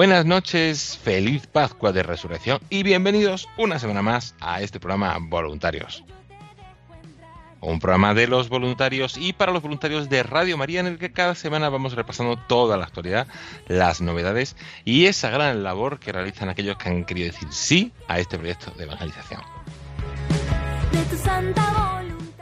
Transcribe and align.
Buenas 0.00 0.24
noches, 0.24 0.96
feliz 0.96 1.46
Pascua 1.46 1.92
de 1.92 2.02
Resurrección 2.02 2.58
y 2.70 2.82
bienvenidos 2.82 3.50
una 3.58 3.78
semana 3.78 4.00
más 4.00 4.34
a 4.40 4.62
este 4.62 4.80
programa 4.80 5.18
Voluntarios. 5.20 6.04
Un 7.60 7.80
programa 7.80 8.14
de 8.14 8.26
los 8.26 8.48
voluntarios 8.48 9.18
y 9.18 9.34
para 9.34 9.52
los 9.52 9.60
voluntarios 9.60 10.08
de 10.08 10.22
Radio 10.22 10.56
María 10.56 10.80
en 10.80 10.86
el 10.86 10.98
que 10.98 11.12
cada 11.12 11.34
semana 11.34 11.68
vamos 11.68 11.92
repasando 11.92 12.38
toda 12.38 12.78
la 12.78 12.86
actualidad, 12.86 13.26
las 13.68 14.00
novedades 14.00 14.56
y 14.86 15.04
esa 15.04 15.28
gran 15.28 15.62
labor 15.62 15.98
que 15.98 16.12
realizan 16.12 16.48
aquellos 16.48 16.78
que 16.78 16.88
han 16.88 17.04
querido 17.04 17.26
decir 17.26 17.48
sí 17.50 17.92
a 18.08 18.18
este 18.20 18.38
proyecto 18.38 18.70
de 18.78 18.84
evangelización. 18.84 19.42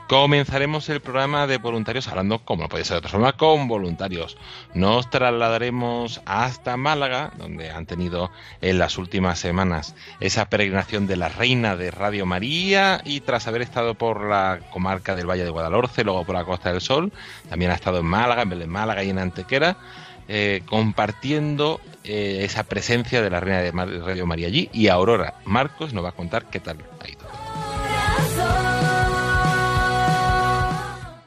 Comenzaremos 0.09 0.89
el 0.89 1.03
programa 1.03 1.47
de 1.47 1.59
voluntarios 1.59 2.09
hablando, 2.09 2.39
como 2.39 2.63
no 2.63 2.71
puede 2.71 2.85
ser 2.85 2.95
de 2.95 2.99
otra 3.01 3.11
forma, 3.11 3.35
con 3.35 3.69
voluntarios. 3.69 4.39
Nos 4.73 5.11
trasladaremos 5.11 6.23
hasta 6.25 6.79
Málaga, 6.79 7.31
donde 7.37 7.71
han 7.71 7.85
tenido 7.85 8.31
en 8.63 8.79
las 8.79 8.97
últimas 8.97 9.39
semanas 9.39 9.95
esa 10.21 10.49
peregrinación 10.49 11.07
de 11.07 11.17
la 11.17 11.29
Reina 11.29 11.77
de 11.77 11.91
Radio 11.91 12.25
María 12.25 13.03
y 13.05 13.21
tras 13.21 13.49
haber 13.49 13.61
estado 13.61 13.97
por 13.97 14.27
la 14.27 14.61
comarca 14.73 15.15
del 15.15 15.29
Valle 15.29 15.45
de 15.45 15.51
Guadalhorce, 15.51 16.05
luego 16.05 16.25
por 16.25 16.37
la 16.37 16.45
Costa 16.47 16.73
del 16.73 16.81
Sol, 16.81 17.13
también 17.51 17.71
ha 17.71 17.75
estado 17.75 17.99
en 17.99 18.07
Málaga, 18.07 18.41
en 18.41 18.49
Belén 18.49 18.71
Málaga 18.71 19.05
y 19.05 19.11
en 19.11 19.19
Antequera. 19.19 19.77
eh, 20.31 20.63
compartiendo 20.67 21.81
eh, 22.05 22.41
esa 22.45 22.65
presencia 22.65 23.21
de 23.23 23.31
la 23.31 23.41
Reina 23.41 23.61
de 23.61 23.73
Radio 24.01 24.27
María 24.27 24.47
allí 24.47 24.71
y 24.73 24.89
Aurora 24.89 25.35
Marcos 25.45 25.93
nos 25.93 26.05
va 26.05 26.11
a 26.11 26.13
contar 26.13 26.47
qué 26.47 26.61
tal 26.61 26.79
ha 27.03 27.09
ido. 27.09 27.48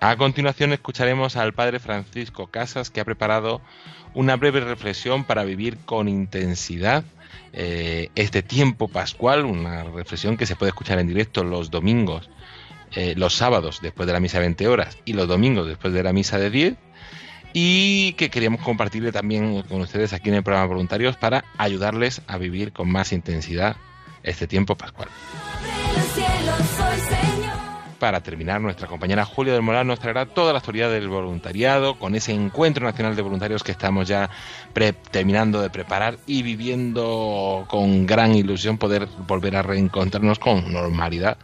A 0.03 0.17
continuación 0.17 0.73
escucharemos 0.73 1.37
al 1.37 1.53
padre 1.53 1.77
Francisco 1.77 2.47
Casas 2.47 2.89
que 2.89 3.01
ha 3.01 3.05
preparado 3.05 3.61
una 4.15 4.35
breve 4.35 4.59
reflexión 4.59 5.25
para 5.25 5.43
vivir 5.43 5.77
con 5.85 6.09
intensidad 6.09 7.03
eh, 7.53 8.09
este 8.15 8.41
tiempo 8.41 8.87
pascual, 8.87 9.45
una 9.45 9.83
reflexión 9.83 10.37
que 10.37 10.47
se 10.47 10.55
puede 10.55 10.71
escuchar 10.71 10.97
en 10.97 11.07
directo 11.07 11.43
los 11.43 11.69
domingos, 11.69 12.31
eh, 12.95 13.13
los 13.15 13.35
sábados 13.35 13.77
después 13.83 14.07
de 14.07 14.13
la 14.13 14.19
misa 14.19 14.39
de 14.39 14.45
20 14.45 14.67
horas 14.69 14.97
y 15.05 15.13
los 15.13 15.27
domingos 15.27 15.67
después 15.67 15.93
de 15.93 16.01
la 16.01 16.13
misa 16.13 16.39
de 16.39 16.49
10 16.49 16.73
y 17.53 18.13
que 18.13 18.31
queríamos 18.31 18.61
compartirle 18.61 19.11
también 19.11 19.61
con 19.61 19.81
ustedes 19.81 20.13
aquí 20.13 20.29
en 20.29 20.35
el 20.35 20.43
programa 20.43 20.65
Voluntarios 20.65 21.15
para 21.15 21.45
ayudarles 21.59 22.23
a 22.25 22.39
vivir 22.39 22.73
con 22.73 22.91
más 22.91 23.13
intensidad 23.13 23.75
este 24.23 24.47
tiempo 24.47 24.75
pascual. 24.75 25.09
Para 28.01 28.23
terminar, 28.23 28.59
nuestra 28.59 28.87
compañera 28.87 29.25
Julia 29.25 29.53
del 29.53 29.61
Moral 29.61 29.85
nos 29.85 29.99
traerá 29.99 30.25
toda 30.25 30.53
la 30.53 30.57
actualidad 30.57 30.89
del 30.89 31.07
voluntariado 31.07 31.99
con 31.99 32.15
ese 32.15 32.31
encuentro 32.31 32.83
nacional 32.83 33.15
de 33.15 33.21
voluntarios 33.21 33.61
que 33.61 33.71
estamos 33.71 34.07
ya 34.07 34.31
terminando 35.11 35.61
de 35.61 35.69
preparar 35.69 36.17
y 36.25 36.41
viviendo 36.41 37.63
con 37.67 38.07
gran 38.07 38.33
ilusión 38.33 38.79
poder 38.79 39.07
volver 39.27 39.55
a 39.55 39.61
reencontrarnos 39.61 40.39
con 40.39 40.73
normalidad 40.73 41.37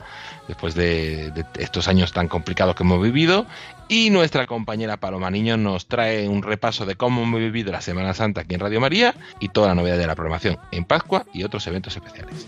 después 0.47 0.73
de, 0.73 1.29
de 1.29 1.45
estos 1.59 1.87
años 1.89 2.11
tan 2.11 2.27
complicados 2.27 2.75
que 2.75 2.81
hemos 2.81 3.03
vivido. 3.03 3.45
Y 3.87 4.09
nuestra 4.09 4.47
compañera 4.47 4.97
Paloma 4.97 5.29
Niño 5.29 5.57
nos 5.57 5.85
trae 5.85 6.27
un 6.27 6.41
repaso 6.41 6.87
de 6.87 6.95
cómo 6.95 7.21
hemos 7.21 7.39
vivido 7.39 7.71
la 7.71 7.81
Semana 7.81 8.15
Santa 8.15 8.41
aquí 8.41 8.55
en 8.55 8.61
Radio 8.61 8.81
María 8.81 9.13
y 9.39 9.49
toda 9.49 9.67
la 9.67 9.75
novedad 9.75 9.99
de 9.99 10.07
la 10.07 10.15
programación 10.15 10.57
en 10.71 10.85
Pascua 10.85 11.23
y 11.35 11.43
otros 11.43 11.67
eventos 11.67 11.95
especiales. 11.95 12.47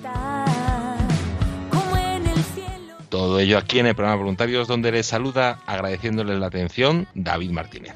Todo 3.20 3.38
ello 3.38 3.58
aquí 3.58 3.80
en 3.80 3.88
el 3.88 3.96
programa 3.96 4.16
Voluntarios, 4.16 4.70
donde 4.70 4.94
les 4.94 5.06
saluda 5.06 5.60
agradeciéndoles 5.66 6.40
la 6.40 6.48
atención 6.48 7.06
David 7.16 7.52
Martínez. 7.52 7.94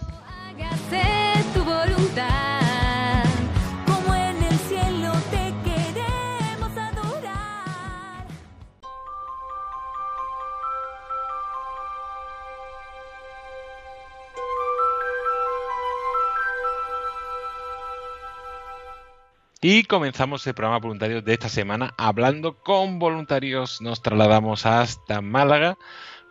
Y 19.66 19.84
comenzamos 19.86 20.46
el 20.46 20.56
programa 20.56 20.80
Voluntarios 20.80 21.24
de 21.24 21.32
esta 21.32 21.48
semana 21.48 21.94
hablando 21.98 22.58
con 22.58 23.00
voluntarios. 23.00 23.80
Nos 23.80 24.02
trasladamos 24.02 24.66
hasta 24.66 25.22
Málaga 25.22 25.78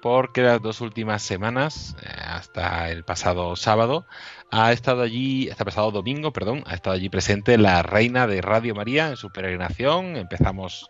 porque 0.02 0.42
las 0.42 0.60
dos 0.60 0.82
últimas 0.82 1.22
semanas, 1.22 1.96
eh, 2.02 2.08
hasta 2.26 2.90
el 2.90 3.04
pasado 3.04 3.56
sábado, 3.56 4.04
ha 4.50 4.70
estado 4.72 5.00
allí, 5.00 5.48
hasta 5.48 5.64
pasado 5.64 5.90
domingo, 5.90 6.34
perdón, 6.34 6.62
ha 6.66 6.74
estado 6.74 6.94
allí 6.94 7.08
presente 7.08 7.56
la 7.56 7.82
reina 7.82 8.26
de 8.26 8.42
Radio 8.42 8.74
María 8.74 9.08
en 9.08 9.16
su 9.16 9.30
peregrinación. 9.30 10.16
Empezamos 10.16 10.86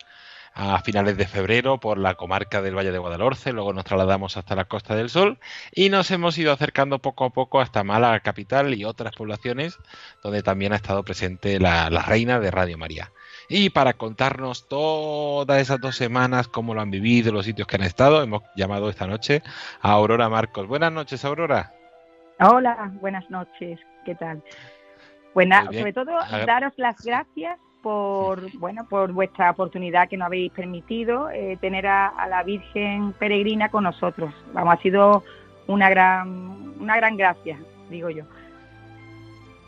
a 0.55 0.81
finales 0.81 1.17
de 1.17 1.27
febrero 1.27 1.79
por 1.79 1.99
la 1.99 2.15
comarca 2.15 2.61
del 2.61 2.77
Valle 2.77 2.93
de 2.93 2.99
Guadalhorce, 2.99 3.53
luego 3.53 3.73
nos 3.73 3.85
trasladamos 3.85 4.37
hasta 4.37 4.55
la 4.55 4.67
Costa 4.67 4.95
del 4.95 5.09
Sol 5.09 5.39
y 5.73 5.89
nos 5.89 6.11
hemos 6.11 6.37
ido 6.37 6.53
acercando 6.53 6.99
poco 6.99 7.25
a 7.25 7.31
poco 7.31 7.61
hasta 7.61 7.85
Málaga 7.85 8.21
capital 8.21 8.75
y 8.75 8.85
otras 8.85 9.15
poblaciones 9.17 9.79
donde 10.23 10.43
también 10.43 10.73
ha 10.73 10.77
estado 10.77 11.03
presente 11.05 11.59
la, 11.59 11.89
la 11.91 12.03
reina 12.03 12.39
de 12.39 12.51
Radio 12.51 12.77
María. 12.77 13.13
Y 13.49 13.71
para 13.71 13.95
contarnos 13.95 14.69
todas 14.69 15.61
esas 15.61 15.81
dos 15.81 15.97
semanas, 15.97 16.49
cómo 16.49 16.75
lo 16.75 16.81
han 16.81 16.91
vivido, 16.91 17.33
los 17.33 17.45
sitios 17.47 17.67
que 17.67 17.77
han 17.77 17.83
estado, 17.83 18.23
hemos 18.23 18.43
llamado 18.57 18.89
esta 18.89 19.07
noche 19.07 19.43
a 19.81 19.93
Aurora 19.93 20.29
Marcos. 20.29 20.67
Buenas 20.67 20.93
noches, 20.93 21.25
Aurora. 21.25 21.73
Hola, 22.41 22.91
buenas 23.01 23.29
noches, 23.31 23.81
¿qué 24.05 24.15
tal? 24.15 24.43
Bueno, 25.35 25.57
Muy 25.65 25.69
bien. 25.69 25.81
sobre 25.83 25.93
todo 25.93 26.13
daros 26.47 26.73
las 26.77 27.01
gracias 27.03 27.59
por 27.83 28.51
bueno 28.59 28.87
por 28.89 29.13
vuestra 29.13 29.51
oportunidad 29.51 30.09
que 30.09 30.17
nos 30.17 30.27
habéis 30.27 30.53
permitido 30.53 31.31
eh, 31.31 31.59
tener 31.61 31.87
a, 31.87 32.09
a 32.09 32.29
la 32.29 32.43
Virgen 32.43 33.13
peregrina 33.19 33.69
con 33.71 33.85
nosotros. 33.85 34.33
Vamos, 34.53 34.75
ha 34.79 34.83
sido 34.83 35.25
una 35.67 35.91
gran 35.91 36.29
una 36.81 36.97
gran 36.97 37.17
gracia, 37.17 37.59
digo 37.91 38.09
yo. 38.11 38.25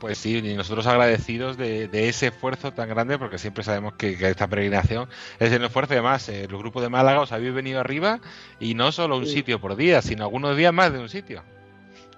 Pues 0.01 0.19
sí, 0.19 0.37
y 0.39 0.55
nosotros 0.55 0.87
agradecidos 0.87 1.57
de, 1.57 1.89
de 1.89 2.09
ese 2.09 2.27
esfuerzo 2.27 2.73
tan 2.73 2.89
grande, 2.91 3.17
porque 3.19 3.39
siempre 3.39 3.65
sabemos 3.65 3.95
que, 3.95 4.19
que 4.19 4.29
esta 4.29 4.47
peregrinación 4.49 5.09
es 5.39 5.51
el 5.51 5.65
esfuerzo. 5.65 5.95
Además, 5.95 6.29
eh, 6.29 6.43
el 6.43 6.49
grupo 6.59 6.83
de 6.83 6.91
Málaga 6.91 7.21
os 7.21 7.33
habéis 7.33 7.55
venido 7.55 7.81
arriba 7.81 8.19
y 8.61 8.75
no 8.75 8.93
solo 8.93 9.17
un 9.17 9.25
Sí. 9.25 9.35
sitio 9.37 9.61
por 9.61 9.77
día, 9.77 10.03
sino 10.03 10.25
algunos 10.25 10.57
días 10.59 10.75
más 10.75 10.93
de 10.93 10.99
un 10.99 11.09
sitio. 11.09 11.43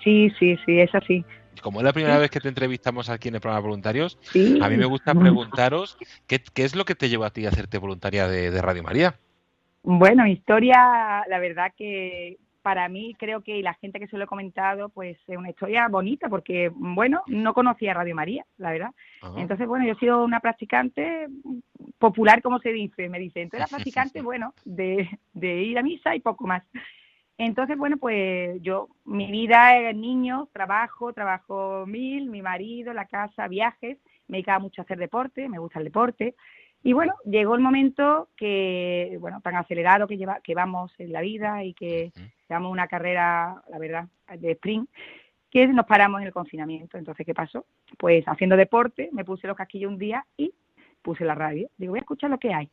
Sí, 0.03 0.33
sí, 0.39 0.57
sí, 0.65 0.81
es 0.81 0.93
así. 0.95 1.25
Y 1.57 1.61
como 1.61 1.81
es 1.81 1.85
la 1.85 1.93
primera 1.93 2.19
vez 2.19 2.31
que 2.31 2.41
te 2.41 2.49
entrevistamos 2.49 3.09
aquí 3.09 3.29
en 3.29 3.37
el 3.37 3.41
programa 3.41 3.67
Voluntarios, 3.67 4.19
Sí. 4.23 4.59
a 4.63 4.69
mí 4.69 4.77
me 4.77 4.87
gusta 4.87 5.15
preguntaros 5.15 5.97
qué, 6.27 6.41
qué 6.55 6.65
es 6.65 6.77
lo 6.77 6.85
que 6.85 6.95
te 6.95 7.09
llevó 7.09 7.25
a 7.25 7.31
ti 7.31 7.47
a 7.47 7.49
hacerte 7.49 7.79
voluntaria 7.79 8.29
de, 8.29 8.51
de 8.51 8.63
Radio 8.63 8.83
María. 8.83 9.15
Bueno, 9.83 10.27
historia, 10.27 11.23
la 11.29 11.39
verdad 11.39 11.73
que 11.77 12.39
para 12.63 12.89
mí 12.89 13.15
creo 13.17 13.43
que 13.43 13.63
la 13.63 13.75
gente 13.75 14.01
que 14.01 14.09
se 14.09 14.19
lo 14.19 14.25
he 14.25 14.27
comentado, 14.27 14.89
pues 14.89 15.17
es 15.29 15.37
una 15.39 15.51
historia 15.51 15.87
bonita 15.87 16.29
porque, 16.29 16.73
bueno, 16.75 17.23
no 17.29 17.55
conocía 17.55 17.95
Radio 17.95 18.17
María, 18.17 18.45
la 18.59 18.73
verdad. 18.73 18.91
Entonces, 19.37 19.69
bueno, 19.69 19.87
yo 19.87 19.93
he 19.93 19.99
sido 19.99 20.25
una 20.25 20.41
practicante 20.41 21.29
popular, 21.99 22.43
como 22.43 22.59
se 22.59 22.71
dice, 22.73 23.09
me 23.09 23.21
dicen, 23.21 23.49
tú 23.51 23.57
eres 23.57 23.69
practicante, 23.71 24.21
bueno, 24.21 24.53
de, 24.65 25.09
de 25.33 25.63
ir 25.63 25.79
a 25.79 25.83
misa 25.83 26.17
y 26.17 26.21
poco 26.21 26.49
más. 26.49 26.65
Entonces, 27.39 27.77
bueno, 27.77 27.99
pues 27.99 28.61
yo, 28.63 28.89
mi 29.05 29.31
vida 29.31 29.79
es 29.79 29.97
niños, 29.97 30.49
trabajo, 30.53 31.13
trabajo 31.13 31.85
mil, 31.87 32.31
mi 32.31 32.41
marido, 32.41 32.95
la 32.95 33.07
casa, 33.07 33.47
viajes, 33.47 33.99
me 34.29 34.39
dedicaba 34.39 34.59
mucho 34.59 34.81
a 34.81 34.85
hacer 34.85 34.99
deporte, 34.99 35.49
me 35.49 35.59
gusta 35.59 35.79
el 35.79 35.85
deporte, 35.85 36.35
y 36.83 36.93
bueno, 36.93 37.15
llegó 37.25 37.57
el 37.57 37.61
momento 37.61 38.29
que, 38.37 39.19
bueno, 39.21 39.41
tan 39.41 39.57
acelerado 39.57 40.07
que, 40.07 40.17
lleva, 40.17 40.41
que 40.41 40.55
vamos 40.55 40.93
en 40.99 41.13
la 41.13 41.21
vida 41.21 41.65
y 41.65 41.75
que 41.75 42.13
llevamos 42.49 42.71
una 42.71 42.87
carrera, 42.87 43.61
la 43.69 43.79
verdad, 43.79 44.07
de 44.39 44.53
sprint, 44.53 44.89
que 45.51 45.67
nos 45.67 45.85
paramos 45.87 46.21
en 46.21 46.29
el 46.29 46.33
confinamiento. 46.33 46.97
Entonces, 46.97 47.27
¿qué 47.27 47.35
pasó? 47.35 47.67
Pues 47.99 48.25
haciendo 48.29 48.57
deporte, 48.57 49.11
me 49.13 49.25
puse 49.25 49.49
los 49.49 49.57
casquillos 49.57 49.91
un 49.91 49.99
día 49.99 50.25
y 50.37 50.55
puse 51.03 51.25
la 51.25 51.35
radio. 51.35 51.69
Digo, 51.77 51.91
voy 51.91 51.99
a 51.99 52.03
escuchar 52.03 52.31
lo 52.31 52.39
que 52.39 52.55
hay. 52.55 52.71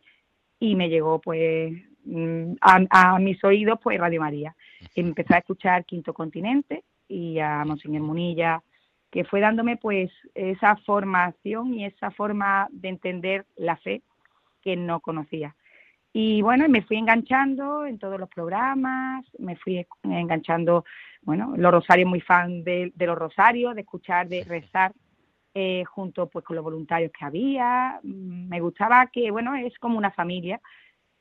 Y 0.59 0.75
me 0.75 0.89
llegó, 0.89 1.19
pues, 1.19 1.73
mm, 2.05 2.53
a, 2.61 3.19
mis 3.19 3.43
oídos, 3.43 3.79
pues, 3.81 3.99
Radio 3.99 4.21
María. 4.21 4.55
Empecé 4.95 5.35
a 5.35 5.39
escuchar 5.39 5.85
Quinto 5.85 6.13
Continente 6.13 6.83
y 7.07 7.39
a 7.39 7.63
Monseñor 7.65 8.01
Munilla, 8.01 8.61
que 9.11 9.23
fue 9.23 9.39
dándome 9.39 9.77
pues 9.77 10.11
esa 10.33 10.75
formación 10.77 11.73
y 11.75 11.85
esa 11.85 12.09
forma 12.11 12.67
de 12.71 12.89
entender 12.89 13.45
la 13.55 13.77
fe 13.77 14.01
que 14.61 14.75
no 14.75 15.01
conocía. 15.01 15.55
Y 16.13 16.43
bueno, 16.43 16.69
me 16.69 16.83
fui 16.83 16.97
enganchando 16.97 17.85
en 17.87 17.97
todos 17.97 18.19
los 18.19 18.29
programas, 18.29 19.25
me 19.39 19.55
fui 19.55 19.85
enganchando, 20.03 20.85
bueno, 21.23 21.53
los 21.57 21.71
rosarios, 21.71 22.07
muy 22.07 22.21
fan 22.21 22.63
de, 22.63 22.93
los 22.95 23.17
rosarios, 23.17 23.73
de 23.73 23.81
escuchar, 23.81 24.27
de 24.27 24.43
rezar 24.43 24.93
eh, 25.55 25.83
junto 25.85 26.27
pues 26.27 26.45
con 26.45 26.55
los 26.55 26.63
voluntarios 26.63 27.11
que 27.11 27.25
había. 27.25 27.99
Mm, 28.03 28.47
me 28.47 28.59
gustaba 28.61 29.07
que, 29.07 29.31
bueno, 29.31 29.55
es 29.55 29.77
como 29.79 29.97
una 29.97 30.11
familia. 30.11 30.61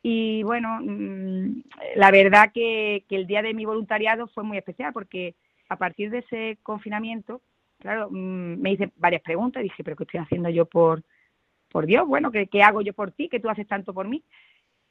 Y 0.03 0.43
bueno, 0.43 0.81
mm, 0.83 1.63
la 1.97 2.11
verdad 2.11 2.51
que, 2.53 3.05
que 3.09 3.17
el 3.17 3.27
día 3.27 3.43
de 3.43 3.55
mi 3.55 3.65
voluntariado 3.65 4.27
fue 4.29 4.43
muy 4.43 4.59
especial 4.59 4.93
porque 4.93 5.35
a 5.69 5.77
partir 5.77 6.11
de 6.11 6.19
ese 6.19 6.59
confinamiento 6.63 7.41
claro, 7.83 8.09
mm, 8.11 8.61
me 8.61 8.73
hice 8.73 8.93
varias 8.97 9.23
preguntas 9.23 9.63
dije, 9.63 9.85
pero 9.85 9.97
¿qué 9.97 10.05
estoy 10.05 10.21
haciendo 10.21 10.49
yo 10.49 10.67
por, 10.67 11.03
por 11.71 11.85
Dios? 11.87 12.07
Bueno, 12.07 12.31
¿qué, 12.31 12.47
¿qué 12.47 12.63
hago 12.63 12.81
yo 12.81 12.95
por 12.95 13.11
ti? 13.13 13.29
¿Qué 13.29 13.41
tú 13.41 13.51
haces 13.51 13.67
tanto 13.67 13.93
por 13.93 14.09
mí? 14.09 14.23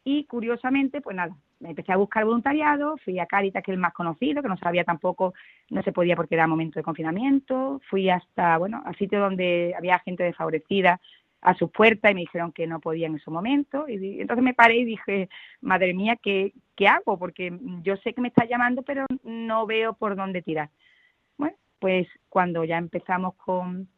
Y 0.04 0.26
curiosamente, 0.26 1.00
pues 1.00 1.16
nada, 1.16 1.36
me 1.60 1.70
empecé 1.70 1.92
a 1.92 1.98
buscar 1.98 2.26
voluntariado, 2.26 2.98
fui 2.98 3.20
a 3.20 3.28
Caritas, 3.28 3.64
que 3.64 3.72
es 3.72 3.76
el 3.76 3.82
más 3.82 3.94
conocido, 3.94 4.42
que 4.42 4.50
no 4.50 4.58
sabía 4.58 4.84
tampoco, 4.84 5.34
no 5.70 5.84
se 5.84 5.92
podía 5.92 6.16
porque 6.16 6.36
era 6.36 6.48
momento 6.48 6.80
de 6.80 6.84
confinamiento, 6.84 7.80
fui 7.88 8.10
hasta, 8.10 8.58
bueno, 8.58 8.82
al 8.84 8.96
sitio 8.98 9.20
donde 9.20 9.74
había 9.78 10.00
gente 10.00 10.24
desfavorecida 10.24 11.00
a 11.42 11.56
sus 11.56 11.72
puertas 11.72 12.12
y 12.12 12.16
me 12.16 12.22
dijeron 12.22 12.52
que 12.52 12.68
no 12.68 12.80
podía 12.80 13.08
en 13.08 13.16
ese 13.16 13.32
momento. 13.32 13.88
Y 13.90 14.22
entonces 14.22 14.44
me 14.44 14.54
paré 14.54 14.78
y 14.78 14.86
dije, 14.86 15.30
madre 15.60 15.94
mía, 15.94 16.18
¿qué, 16.22 16.54
¿qué 16.76 16.88
hago? 16.88 17.18
Porque 17.18 17.58
yo 17.82 17.98
sé 17.98 18.14
que 18.14 18.22
me 18.22 18.28
está 18.28 18.46
llamando, 18.46 18.84
pero 18.84 19.06
no 19.24 19.66
veo 19.66 19.94
por 19.94 20.16
dónde 20.16 20.42
tirar 20.42 20.70
pues 21.82 22.08
cuando 22.30 22.64
ya 22.64 22.78
empezamos 22.78 23.34
con, 23.34 23.90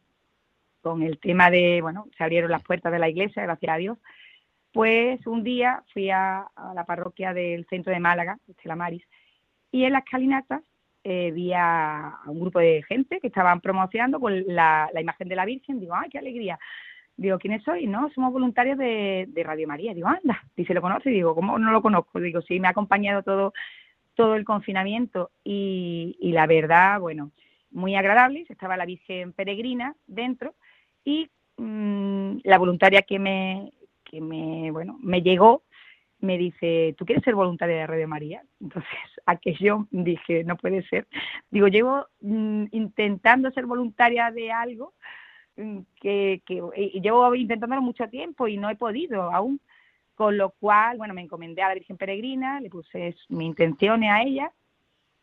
con 0.80 1.02
el 1.02 1.18
tema 1.18 1.50
de, 1.50 1.82
bueno, 1.82 2.06
se 2.16 2.24
abrieron 2.24 2.50
las 2.50 2.62
puertas 2.62 2.90
de 2.90 2.98
la 2.98 3.10
iglesia, 3.10 3.42
gracias 3.42 3.72
a 3.74 3.76
Dios, 3.76 3.98
pues 4.72 5.24
un 5.26 5.44
día 5.44 5.84
fui 5.92 6.08
a, 6.08 6.46
la 6.74 6.86
parroquia 6.86 7.34
del 7.34 7.66
centro 7.66 7.92
de 7.92 8.00
Málaga, 8.00 8.38
Estela 8.48 8.74
Maris, 8.74 9.04
y 9.70 9.84
en 9.84 9.92
las 9.92 10.04
calinatas 10.04 10.62
eh, 11.04 11.30
vi 11.32 11.52
a, 11.54 12.20
un 12.24 12.40
grupo 12.40 12.58
de 12.58 12.82
gente 12.88 13.20
que 13.20 13.26
estaban 13.26 13.60
promocionando 13.60 14.18
con 14.18 14.32
la, 14.46 14.90
imagen 14.98 15.28
de 15.28 15.36
la 15.36 15.44
Virgen. 15.44 15.78
Digo, 15.78 15.94
¡ay, 15.94 16.08
qué 16.08 16.18
alegría! 16.18 16.58
Digo, 17.16 17.38
¿quiénes 17.38 17.62
soy? 17.62 17.86
No, 17.86 18.10
somos 18.14 18.32
voluntarios 18.32 18.76
de, 18.78 19.28
Radio 19.44 19.68
María. 19.68 19.94
Digo, 19.94 20.08
anda, 20.08 20.42
dice, 20.56 20.74
¿lo 20.74 20.82
conoce? 20.82 21.10
Digo, 21.10 21.34
¿cómo 21.34 21.58
no 21.58 21.70
lo 21.70 21.82
conozco? 21.82 22.20
Digo, 22.20 22.42
sí, 22.42 22.58
me 22.58 22.68
ha 22.68 22.72
acompañado 22.72 23.22
todo, 23.22 23.52
todo 24.14 24.34
el 24.34 24.44
confinamiento 24.44 25.30
y, 25.44 26.16
y 26.20 26.32
la 26.32 26.46
verdad, 26.46 27.00
bueno, 27.00 27.30
muy 27.70 27.94
agradables, 27.94 28.50
estaba 28.50 28.76
la 28.76 28.86
Virgen 28.86 29.32
Peregrina 29.32 29.94
dentro 30.06 30.54
y 31.04 31.28
mm, 31.56 32.38
la 32.44 32.58
voluntaria 32.58 33.02
que 33.02 33.18
me, 33.18 33.72
que 34.04 34.20
me, 34.20 34.70
bueno, 34.70 34.98
me 35.00 35.22
llegó 35.22 35.62
me 36.24 36.38
dice, 36.38 36.94
¿tú 36.96 37.04
quieres 37.04 37.22
ser 37.22 37.34
voluntaria 37.34 37.76
de 37.76 37.86
Radio 37.86 38.08
María? 38.08 38.42
Entonces, 38.60 38.90
aquello 39.26 39.86
dije, 39.90 40.42
no 40.44 40.56
puede 40.56 40.82
ser. 40.88 41.06
Digo, 41.50 41.68
llevo 41.68 42.06
mm, 42.20 42.64
intentando 42.72 43.50
ser 43.52 43.66
voluntaria 43.66 44.30
de 44.30 44.50
algo 44.50 44.94
que, 45.56 46.42
que 46.46 46.62
llevo 47.00 47.34
intentándolo 47.34 47.82
mucho 47.82 48.08
tiempo 48.08 48.48
y 48.48 48.56
no 48.56 48.70
he 48.70 48.76
podido 48.76 49.30
aún. 49.32 49.60
Con 50.14 50.38
lo 50.38 50.50
cual, 50.50 50.96
bueno, 50.96 51.12
me 51.12 51.22
encomendé 51.22 51.62
a 51.62 51.68
la 51.68 51.74
Virgen 51.74 51.96
Peregrina, 51.96 52.60
le 52.60 52.70
puse 52.70 53.16
mi 53.30 53.46
intenciones 53.46 54.10
a 54.10 54.22
ella 54.22 54.52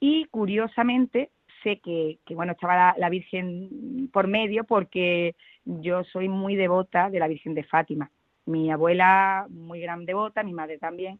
y 0.01 0.25
curiosamente 0.25 1.29
sé 1.63 1.79
que, 1.79 2.17
bueno, 2.31 2.53
estaba 2.53 2.95
la, 2.97 3.09
Virgen 3.09 4.09
por 4.11 4.27
medio 4.27 4.63
porque 4.63 5.35
yo 5.63 6.03
soy 6.05 6.27
muy 6.27 6.55
devota 6.55 7.09
de 7.09 7.19
la 7.19 7.27
Virgen 7.27 7.53
de 7.53 7.63
Fátima. 7.63 8.11
Mi 8.45 8.71
abuela, 8.71 9.45
muy 9.49 9.79
gran 9.79 10.05
devota, 10.05 10.43
mi 10.43 10.53
madre 10.53 10.77
también. 10.79 11.19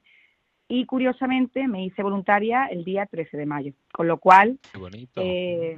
Y 0.74 0.86
curiosamente 0.86 1.68
me 1.68 1.84
hice 1.84 2.02
voluntaria 2.02 2.68
el 2.68 2.86
día 2.86 3.06
13 3.06 3.36
de 3.36 3.46
mayo, 3.46 3.74
con 3.92 4.08
lo 4.08 4.20
cual, 4.20 4.58
Qué 4.72 4.78
bonito. 4.78 5.22
Eh, 5.22 5.78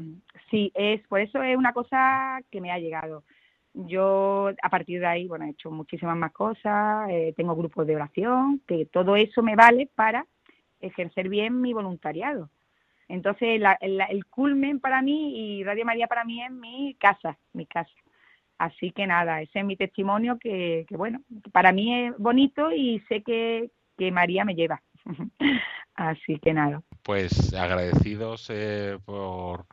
sí, 0.52 0.72
es 0.76 1.02
por 1.08 1.20
eso 1.20 1.42
es 1.42 1.58
una 1.58 1.74
cosa 1.74 2.40
que 2.52 2.62
me 2.62 2.72
ha 2.72 2.78
llegado. 2.78 3.24
Yo 3.74 4.52
a 4.62 4.70
partir 4.70 5.00
de 5.00 5.08
ahí, 5.08 5.28
bueno, 5.28 5.46
he 5.46 5.50
hecho 5.50 5.72
muchísimas 5.72 6.16
más 6.16 6.32
cosas, 6.32 7.10
eh, 7.10 7.34
tengo 7.36 7.56
grupos 7.56 7.88
de 7.88 7.96
oración, 7.96 8.62
que 8.68 8.86
todo 8.86 9.16
eso 9.16 9.42
me 9.42 9.56
vale 9.56 9.90
para 9.96 10.28
ejercer 10.80 11.28
bien 11.28 11.60
mi 11.60 11.74
voluntariado. 11.74 12.52
Entonces, 13.08 13.60
el 13.82 14.26
culmen 14.26 14.80
para 14.80 15.02
mí 15.02 15.58
y 15.58 15.64
Radio 15.64 15.86
María 15.86 16.06
para 16.06 16.24
mí 16.24 16.44
es 16.44 16.52
mi 16.52 16.94
casa, 17.00 17.36
mi 17.54 17.66
casa. 17.66 17.92
Así 18.60 18.92
que 18.92 19.08
nada, 19.08 19.42
ese 19.42 19.58
es 19.58 19.66
mi 19.66 19.76
testimonio 19.76 20.38
que, 20.40 20.86
bueno, 20.92 21.24
para 21.52 21.72
mí 21.72 22.06
es 22.06 22.18
bonito 22.20 22.72
y 22.72 23.00
sé 23.10 23.24
que, 23.24 23.72
que 23.98 24.12
María 24.12 24.46
me 24.46 24.56
lleva. 24.56 24.82
Así 25.96 26.40
que 26.40 26.54
nada. 26.54 26.82
Pues 27.04 27.54
agradecidos 27.54 28.48
eh, 28.50 28.98
por 29.06 29.68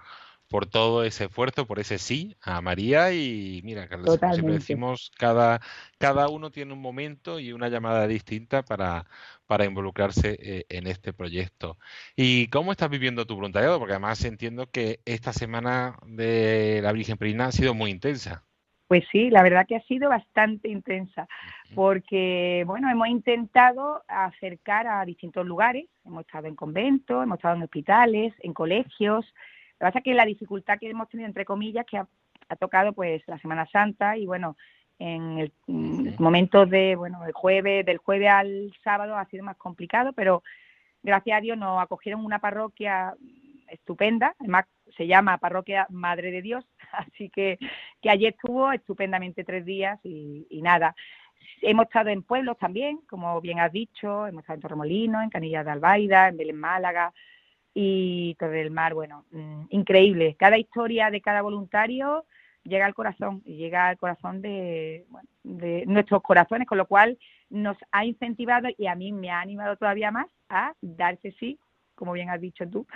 por 0.51 0.67
todo 0.67 1.05
ese 1.05 1.27
esfuerzo, 1.27 1.65
por 1.65 1.79
ese 1.79 1.99
sí 1.99 2.37
a 2.43 2.61
María 2.61 3.13
y 3.13 3.61
mira, 3.63 3.89
Carlos, 3.89 4.19
siempre 4.33 4.55
decimos, 4.55 5.13
cada, 5.17 5.61
cada 5.97 6.29
uno 6.29 6.51
tiene 6.51 6.73
un 6.73 6.81
momento 6.81 7.39
y 7.39 7.53
una 7.53 7.69
llamada 7.69 8.09
distinta 8.09 8.65
para, 8.65 9.07
para 9.47 9.65
involucrarse 9.65 10.37
eh, 10.41 10.67
en 10.69 10.89
este 10.89 11.13
proyecto. 11.13 11.79
¿Y 12.17 12.49
cómo 12.49 12.73
estás 12.73 12.91
viviendo 12.91 13.27
tu 13.27 13.37
voluntariado? 13.37 13.79
Porque 13.79 13.93
además 13.93 14.25
entiendo 14.25 14.69
que 14.69 15.01
esta 15.05 15.33
semana 15.33 15.97
de 16.05 16.81
la 16.83 16.91
Virgen 16.91 17.17
Perina 17.17 17.47
ha 17.47 17.53
sido 17.53 17.73
muy 17.73 17.93
intensa. 17.93 18.45
Pues 18.91 19.05
sí, 19.13 19.31
la 19.31 19.45
verdad 19.45 19.69
que 19.69 19.77
ha 19.77 19.83
sido 19.83 20.09
bastante 20.09 20.69
intensa, 20.69 21.29
porque 21.77 22.65
bueno, 22.67 22.91
hemos 22.91 23.07
intentado 23.07 24.03
acercar 24.09 24.89
a 24.89 25.05
distintos 25.05 25.47
lugares, 25.47 25.87
hemos 26.05 26.23
estado 26.23 26.49
en 26.49 26.57
conventos, 26.57 27.23
hemos 27.23 27.39
estado 27.39 27.55
en 27.55 27.63
hospitales, 27.63 28.35
en 28.41 28.53
colegios, 28.53 29.25
lo 29.27 29.79
que 29.79 29.79
pasa 29.79 29.99
es 30.01 30.05
que 30.05 30.15
la 30.15 30.25
dificultad 30.25 30.81
que 30.81 30.91
hemos 30.91 31.09
tenido, 31.09 31.29
entre 31.29 31.45
comillas, 31.45 31.87
que 31.87 31.99
ha, 31.99 32.09
tocado 32.59 32.93
pues 32.93 33.23
la 33.29 33.39
Semana 33.39 33.65
Santa 33.71 34.17
y 34.17 34.27
bueno, 34.27 34.57
en 34.99 35.39
el, 35.39 35.53
momento 36.19 36.67
de, 36.67 36.97
bueno, 36.97 37.25
el 37.25 37.33
jueves, 37.33 37.87
del 37.87 37.99
jueves 37.99 38.29
al 38.29 38.73
sábado 38.83 39.17
ha 39.17 39.25
sido 39.27 39.45
más 39.45 39.57
complicado, 39.57 40.13
pero 40.15 40.43
gracias 41.05 41.39
a 41.39 41.41
Dios 41.41 41.57
nos 41.57 41.81
acogieron 41.81 42.25
una 42.25 42.41
parroquia 42.41 43.15
estupenda, 43.69 44.35
además 44.41 44.65
se 44.97 45.07
llama 45.07 45.39
Parroquia 45.39 45.87
Madre 45.91 46.33
de 46.33 46.43
Dios, 46.43 46.67
así 47.07 47.29
que, 47.31 47.59
que 48.01 48.11
allí 48.11 48.27
estuvo 48.27 48.73
estupendamente 48.73 49.45
tres 49.45 49.65
días 49.65 49.99
y, 50.05 50.61
nada. 50.63 50.95
Hemos 51.63 51.87
estado 51.87 52.11
en 52.11 52.23
pueblos 52.23 52.59
también, 52.59 53.01
como 53.09 53.41
bien 53.41 53.61
has 53.61 53.73
dicho, 53.73 54.27
hemos 54.27 54.43
estado 54.43 54.57
en 54.57 54.63
Torremolinos, 54.63 55.23
en 55.23 55.31
Canillas 55.31 55.65
de 55.65 55.71
Albaida, 55.71 56.29
en 56.29 56.37
Belén 56.37 56.57
Málaga, 56.57 57.13
y 57.75 58.35
Torre 58.39 58.59
del 58.59 58.71
Mar, 58.71 58.95
bueno, 58.95 59.25
mm, 59.31 59.67
increíble. 59.71 60.37
Cada 60.39 60.59
historia 60.59 61.11
de 61.11 61.21
cada 61.21 61.43
voluntario 61.43 62.25
llega 62.65 62.87
al 62.87 62.95
corazón 62.95 63.43
y 63.45 63.57
llega 63.57 63.89
al 63.89 63.97
corazón 63.97 64.43
de, 64.43 65.07
de 65.45 65.85
nuestros 65.87 66.23
corazones, 66.23 66.67
con 66.67 66.79
lo 66.79 66.87
cual 66.87 67.19
nos 67.49 67.77
ha 67.91 68.05
incentivado 68.05 68.69
y 68.77 68.87
a 68.87 68.95
mí 68.95 69.13
me 69.13 69.31
ha 69.31 69.41
animado 69.41 69.77
todavía 69.77 70.11
más 70.11 70.27
a 70.49 70.75
darse 70.81 71.33
sí, 71.39 71.59
como 71.95 72.13
bien 72.13 72.31
has 72.31 72.41
dicho 72.41 72.69
tú, 72.69 72.87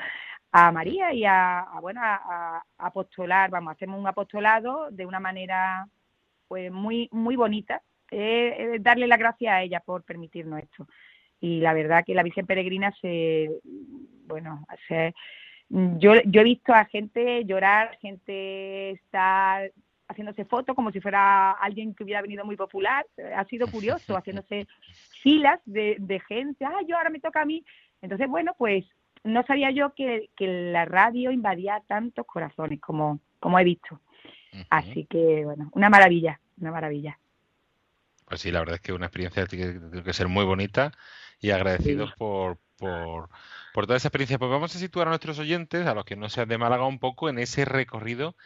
a 0.56 0.70
María 0.70 1.12
y 1.12 1.24
a, 1.24 1.66
bueno 1.80 2.00
a, 2.00 2.62
apostolar, 2.78 3.50
vamos, 3.50 3.72
hacemos 3.72 3.98
un 3.98 4.06
apostolado 4.06 4.88
de 4.92 5.04
una 5.04 5.18
manera 5.18 5.88
pues 6.46 6.70
muy 6.70 7.08
muy 7.10 7.34
bonita, 7.34 7.82
darle 8.78 9.08
la 9.08 9.16
gracia 9.16 9.56
a 9.56 9.62
ella 9.64 9.80
por 9.80 10.04
permitirnos 10.04 10.62
esto. 10.62 10.86
Y 11.40 11.58
la 11.58 11.74
verdad 11.74 12.04
que 12.06 12.14
la 12.14 12.22
Virgen 12.22 12.46
Peregrina 12.46 12.94
se 13.00 13.50
bueno, 14.26 14.64
o 14.70 14.76
sea, 14.86 15.12
yo, 15.68 16.22
yo 16.24 16.40
he 16.42 16.44
visto 16.44 16.72
a 16.72 16.84
gente 16.84 17.44
llorar, 17.44 17.98
gente 18.00 18.90
estar 18.92 19.72
haciéndose 20.06 20.44
fotos 20.44 20.76
como 20.76 20.92
si 20.92 21.00
fuera 21.00 21.50
alguien 21.50 21.94
que 21.94 22.04
hubiera 22.04 22.22
venido 22.22 22.44
muy 22.44 22.54
popular. 22.54 23.04
Ha 23.34 23.44
sido 23.46 23.66
curioso, 23.66 24.16
haciéndose 24.16 24.68
filas 25.20 25.58
de, 25.64 25.96
de 25.98 26.20
gente. 26.20 26.64
Ah, 26.64 26.80
yo 26.86 26.96
ahora 26.96 27.10
me 27.10 27.18
toca 27.18 27.42
a 27.42 27.44
mí. 27.44 27.64
Entonces, 28.02 28.28
bueno, 28.28 28.54
pues 28.56 28.84
no 29.24 29.42
sabía 29.46 29.70
yo 29.70 29.94
que, 29.94 30.30
que 30.36 30.46
la 30.46 30.84
radio 30.84 31.32
invadía 31.32 31.82
tantos 31.86 32.26
corazones 32.26 32.80
como, 32.80 33.20
como 33.40 33.58
he 33.58 33.64
visto. 33.64 34.00
Así 34.70 35.06
que, 35.06 35.44
bueno, 35.44 35.68
una 35.72 35.90
maravilla, 35.90 36.40
una 36.60 36.70
maravilla. 36.70 37.18
Pues 38.26 38.40
sí, 38.40 38.52
la 38.52 38.60
verdad 38.60 38.76
es 38.76 38.80
que 38.80 38.92
una 38.92 39.06
experiencia 39.06 39.46
tiene 39.46 40.02
que 40.04 40.12
ser 40.12 40.28
muy 40.28 40.44
bonita 40.44 40.92
y 41.40 41.50
agradecidos 41.50 42.12
por, 42.14 42.58
por, 42.78 43.28
por 43.72 43.86
toda 43.86 43.96
esa 43.96 44.08
experiencia. 44.08 44.38
Pues 44.38 44.50
vamos 44.50 44.74
a 44.76 44.78
situar 44.78 45.08
a 45.08 45.10
nuestros 45.10 45.38
oyentes, 45.40 45.86
a 45.86 45.94
los 45.94 46.04
que 46.04 46.16
no 46.16 46.28
sean 46.28 46.48
de 46.48 46.58
Málaga, 46.58 46.86
un 46.86 47.00
poco 47.00 47.28
en 47.28 47.38
ese 47.38 47.64
recorrido 47.64 48.36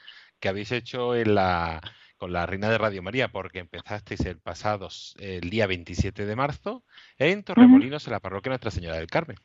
que 0.40 0.48
habéis 0.48 0.72
hecho 0.72 1.14
en 1.14 1.34
la, 1.34 1.82
con 2.16 2.32
la 2.32 2.46
Reina 2.46 2.70
de 2.70 2.78
Radio 2.78 3.02
María, 3.02 3.28
porque 3.28 3.58
empezasteis 3.58 4.20
el 4.20 4.38
pasado, 4.38 4.88
el 5.18 5.50
día 5.50 5.66
27 5.66 6.26
de 6.26 6.36
marzo, 6.36 6.84
en 7.18 7.44
Torremolinos, 7.44 8.06
en 8.06 8.12
la 8.12 8.20
parroquia 8.20 8.50
Nuestra 8.50 8.70
Señora 8.70 8.96
del 8.96 9.08
Carmen. 9.08 9.36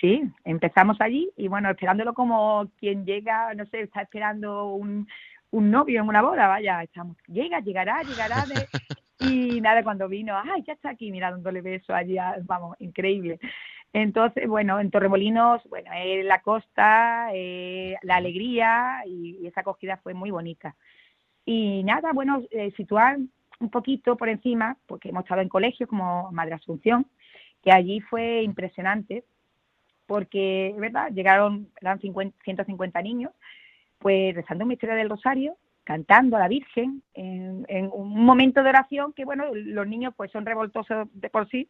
Sí, 0.00 0.22
empezamos 0.44 1.00
allí 1.00 1.30
y 1.36 1.48
bueno, 1.48 1.70
esperándolo 1.70 2.14
como 2.14 2.70
quien 2.78 3.04
llega, 3.04 3.52
no 3.54 3.66
sé, 3.66 3.80
está 3.80 4.02
esperando 4.02 4.72
un, 4.74 5.08
un 5.50 5.70
novio 5.70 6.00
en 6.00 6.08
una 6.08 6.22
boda, 6.22 6.46
vaya, 6.46 6.82
estamos, 6.82 7.16
llega, 7.26 7.60
llegará, 7.60 8.02
llegará. 8.02 8.44
y 9.20 9.60
nada, 9.60 9.82
cuando 9.82 10.08
vino, 10.08 10.36
ay, 10.36 10.62
ya 10.66 10.74
está 10.74 10.90
aquí, 10.90 11.10
mira, 11.10 11.30
dándole 11.30 11.62
beso 11.62 11.94
allí, 11.94 12.16
vamos, 12.44 12.76
increíble. 12.78 13.40
Entonces, 13.92 14.46
bueno, 14.46 14.78
en 14.80 14.90
Torremolinos, 14.90 15.62
bueno, 15.68 15.90
eh, 15.94 16.22
la 16.22 16.42
costa, 16.42 17.30
eh, 17.32 17.96
la 18.02 18.16
alegría 18.16 19.02
y, 19.06 19.46
esa 19.46 19.62
acogida 19.62 19.96
fue 19.96 20.14
muy 20.14 20.30
bonita. 20.30 20.76
Y 21.44 21.82
nada, 21.84 22.12
bueno, 22.12 22.42
eh, 22.50 22.70
situar 22.76 23.16
un 23.60 23.70
poquito 23.70 24.16
por 24.16 24.28
encima, 24.28 24.76
porque 24.86 25.08
hemos 25.08 25.24
estado 25.24 25.40
en 25.40 25.48
colegios 25.48 25.88
como 25.88 26.30
Madre 26.32 26.54
Asunción, 26.54 27.06
que 27.62 27.72
allí 27.72 28.00
fue 28.00 28.42
impresionante, 28.42 29.24
porque, 30.08 30.74
¿verdad? 30.78 31.12
Llegaron, 31.12 31.68
eran 31.80 32.00
150 32.00 33.02
niños, 33.02 33.30
pues 33.98 34.34
rezando 34.34 34.64
un 34.64 34.70
misterio 34.70 34.96
del 34.96 35.10
Rosario, 35.10 35.56
cantando 35.84 36.36
a 36.36 36.40
la 36.40 36.48
Virgen, 36.48 37.02
en, 37.12 37.66
en, 37.68 37.90
un 37.92 38.24
momento 38.24 38.62
de 38.62 38.70
oración 38.70 39.12
que, 39.12 39.26
bueno, 39.26 39.44
los 39.54 39.86
niños 39.86 40.14
pues 40.16 40.32
son 40.32 40.46
revoltosos 40.46 41.08
de 41.12 41.28
por 41.28 41.46
sí, 41.50 41.68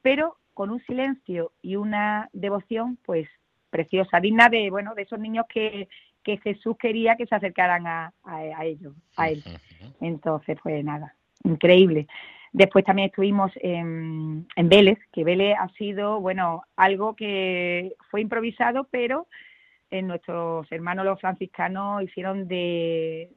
pero 0.00 0.38
con 0.54 0.70
un 0.70 0.82
silencio 0.86 1.52
y 1.60 1.76
una 1.76 2.30
devoción 2.32 2.98
pues 3.04 3.28
preciosa, 3.68 4.18
digna 4.18 4.48
de, 4.48 4.70
bueno, 4.70 4.94
de 4.94 5.02
esos 5.02 5.18
niños 5.18 5.44
que, 5.52 5.88
que 6.22 6.38
Jesús 6.38 6.76
quería 6.78 7.16
que 7.16 7.26
se 7.26 7.34
acercaran 7.34 7.86
a, 7.86 8.14
a, 8.22 8.64
ellos, 8.64 8.94
a 9.16 9.28
él. 9.28 9.44
Entonces, 10.00 10.56
pues 10.62 10.82
nada, 10.82 11.14
increíble. 11.42 12.06
Después 12.54 12.84
también 12.84 13.06
estuvimos 13.06 13.50
en, 13.56 14.46
Vélez, 14.56 15.00
que 15.12 15.24
Vélez 15.24 15.56
ha 15.58 15.68
sido, 15.70 16.20
bueno, 16.20 16.62
algo 16.76 17.16
que 17.16 17.96
fue 18.12 18.20
improvisado, 18.20 18.86
pero 18.92 19.26
en 19.90 20.06
nuestros 20.06 20.70
hermanos 20.70 21.04
los 21.04 21.20
franciscanos 21.20 22.04
hicieron 22.04 22.46
de, 22.46 23.28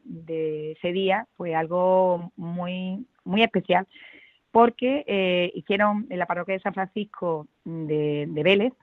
ese 0.77 0.91
día 0.91 1.27
pues 1.35 1.55
algo 1.55 2.31
muy 2.35 3.05
muy 3.25 3.41
especial 3.43 3.87
porque 4.51 5.03
eh, 5.07 5.51
hicieron 5.55 6.05
en 6.09 6.19
la 6.19 6.25
parroquia 6.25 6.53
de 6.53 6.61
San 6.61 6.73
Francisco 6.73 7.47
de, 7.65 8.27
Vélez 8.29 8.73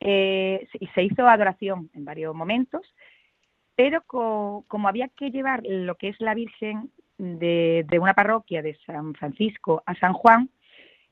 eh, 0.00 0.68
y 0.78 0.86
se 0.88 1.02
hizo 1.04 1.26
adoración 1.26 1.90
en 1.94 2.04
varios 2.04 2.34
momentos 2.34 2.82
pero 3.74 4.02
como 4.02 4.88
había 4.88 5.08
que 5.08 5.30
llevar 5.30 5.62
lo 5.64 5.94
que 5.96 6.08
es 6.08 6.20
la 6.20 6.34
Virgen 6.34 6.90
de, 7.20 7.84
de 7.88 7.98
una 7.98 8.14
parroquia 8.14 8.62
de 8.62 8.76
San 8.86 9.14
Francisco 9.14 9.82
a 9.86 9.94
San 9.94 10.12
Juan 10.12 10.50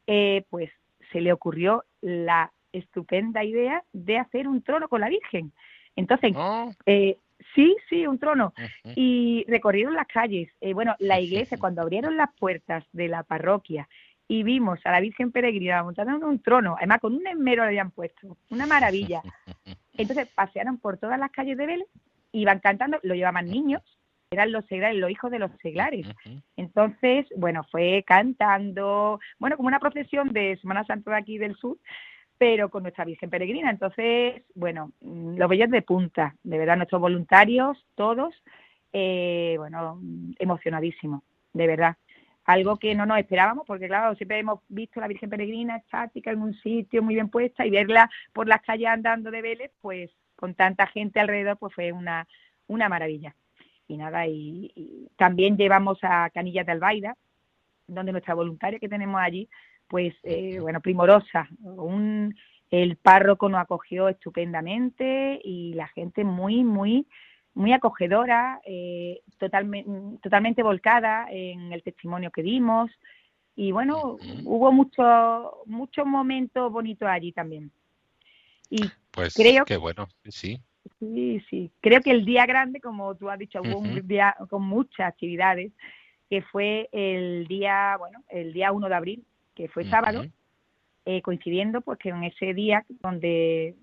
eh, 0.07 0.45
pues 0.51 0.71
se 1.13 1.21
le 1.21 1.33
ocurrió 1.33 1.85
la 2.01 2.53
estupenda 2.73 3.45
idea 3.45 3.83
de 3.93 4.19
hacer 4.19 4.49
un 4.49 4.63
trono 4.63 4.89
con 4.89 5.01
la 5.01 5.09
Virgen 5.09 5.53
entonces, 5.99 6.33
oh. 6.37 6.71
eh, 6.87 7.19
sí, 7.57 7.77
sí, 7.89 8.07
un 8.07 8.21
trono. 8.21 8.55
Y 8.95 9.45
recorrieron 9.49 9.95
las 9.95 10.07
calles. 10.07 10.49
Eh, 10.61 10.73
bueno, 10.73 10.95
la 11.01 11.21
iglesia, 11.21 11.59
cuando 11.59 11.83
abrieron 11.83 12.17
las 12.17 12.33
puertas 12.39 12.85
de 12.93 13.09
la 13.09 13.25
parroquia 13.25 13.89
y 14.29 14.45
vimos 14.45 14.79
a 14.85 14.93
la 14.93 15.01
Virgen 15.01 15.33
Peregrina 15.33 15.83
montada 15.83 16.15
en 16.15 16.23
un 16.23 16.39
trono, 16.39 16.77
además 16.79 17.01
con 17.01 17.15
un 17.15 17.27
esmero 17.27 17.65
le 17.65 17.71
habían 17.71 17.91
puesto, 17.91 18.37
una 18.51 18.67
maravilla. 18.67 19.23
Entonces 19.95 20.29
pasearon 20.29 20.79
por 20.79 20.99
todas 20.99 21.19
las 21.19 21.33
calles 21.33 21.59
de 21.59 21.67
Vélez, 21.67 21.89
iban 22.31 22.61
cantando, 22.61 23.01
lo 23.03 23.15
llevaban 23.17 23.47
niños, 23.47 23.83
eran 24.31 24.53
los 24.53 24.65
seglares, 24.67 24.99
los 24.99 25.11
hijos 25.11 25.31
de 25.31 25.39
los 25.39 25.51
seglares. 25.63 26.07
Entonces, 26.57 27.27
bueno, 27.37 27.65
fue 27.71 28.05
cantando, 28.07 29.21
bueno, 29.39 29.57
como 29.57 29.69
una 29.69 29.81
procesión 29.81 30.33
de 30.33 30.59
Semana 30.61 30.85
Santa 30.85 31.13
de 31.13 31.17
aquí 31.17 31.39
del 31.39 31.57
sur, 31.57 31.79
pero 32.37 32.69
con 32.69 32.83
nuestra 32.83 33.05
Virgen 33.05 33.31
Peregrina. 33.31 33.71
Entonces, 33.71 34.43
bueno, 34.55 34.93
los 35.01 35.49
bellos 35.49 35.71
de 35.71 35.83
punta, 35.83 36.35
de 36.43 36.59
verdad, 36.59 36.77
nuestros 36.77 37.01
voluntarios, 37.01 37.85
todos, 37.95 38.35
eh, 38.93 39.55
bueno, 39.59 40.01
emocionadísimos, 40.39 41.23
de 41.53 41.67
verdad. 41.67 41.97
Algo 42.45 42.77
que 42.77 42.95
no 42.95 43.05
nos 43.07 43.19
esperábamos, 43.19 43.67
porque 43.67 43.89
claro, 43.89 44.15
siempre 44.15 44.39
hemos 44.39 44.61
visto 44.69 45.01
la 45.01 45.09
Virgen 45.09 45.31
Peregrina 45.31 45.77
estática 45.77 46.31
en 46.31 46.43
un 46.43 46.55
sitio 46.55 47.03
muy 47.03 47.15
bien 47.15 47.29
puesta 47.29 47.67
y 47.67 47.71
verla 47.71 48.11
por 48.33 48.47
las 48.47 48.63
calles 48.63 48.89
andando 48.89 49.31
de 49.31 49.43
Vélez, 49.43 49.73
pues 49.81 50.11
con 50.37 50.55
tanta 50.55 50.87
gente 50.87 51.19
alrededor, 51.19 51.59
pues 51.59 51.75
fue 51.75 51.93
una, 51.93 52.27
una 52.69 52.89
maravilla. 52.89 53.35
Y 53.89 53.97
nada, 53.97 54.27
y, 54.27 55.09
también 55.17 55.57
llevamos 55.57 55.99
a 56.03 56.31
Canillas 56.31 56.67
de 56.67 56.73
Albaida, 56.73 57.17
donde 57.87 58.13
nuestra 58.13 58.35
voluntaria 58.35 58.79
que 58.79 58.89
tenemos 58.89 59.21
allí, 59.21 59.49
pues 59.89 60.15
eh, 60.23 60.61
bueno, 60.61 60.81
primorosa. 60.81 61.49
Un, 61.63 62.37
el 62.71 62.97
párroco 62.97 63.49
nos 63.49 63.61
acogió 63.61 64.09
estupendamente 64.09 65.41
y 65.43 65.73
la 65.73 65.89
gente 65.89 66.23
muy, 66.23 66.65
muy, 66.65 67.07
muy 67.55 67.73
acogedora, 67.73 68.61
eh, 68.67 69.23
totalmente, 69.39 69.91
totalmente 70.23 70.63
volcada 70.63 71.27
en 71.31 71.73
el 71.73 71.83
testimonio 71.83 72.31
que 72.31 72.43
dimos. 72.43 72.91
Y 73.57 73.73
bueno, 73.73 74.19
hubo 74.45 74.71
muchos 74.71 75.47
muchos 75.67 76.07
momentos 76.07 76.71
bonitos 76.71 77.09
allí 77.09 77.33
también. 77.33 77.73
Y 78.71 78.85
pues 79.11 79.35
creo 79.35 79.65
qué 79.65 79.79
bueno, 79.79 80.07
sí. 80.29 80.61
Sí, 80.99 81.41
sí. 81.49 81.71
Creo 81.81 82.01
que 82.01 82.11
el 82.11 82.25
día 82.25 82.47
grande, 82.47 82.81
como 82.81 83.15
tú 83.15 83.31
has 83.31 83.39
dicho, 83.39 83.61
hubo 83.61 83.79
un 83.79 84.07
día 84.07 84.35
con 84.49 84.63
muchas 84.63 85.09
actividades, 85.09 85.73
que 86.29 86.43
fue 86.43 86.89
el 86.93 87.47
día, 87.47 87.97
bueno, 87.99 88.23
el 88.29 88.53
día 88.53 88.73
1 88.73 88.89
de 88.89 88.95
abril, 88.95 89.25
que 89.55 89.69
fue 89.69 89.85
sábado, 89.89 90.27
eh, 91.05 91.23
coincidiendo 91.23 91.81
pues 91.81 91.99
que 91.99 92.11
en 92.11 92.23
ese 92.25 92.53
día 92.53 92.85
donde 93.01 93.75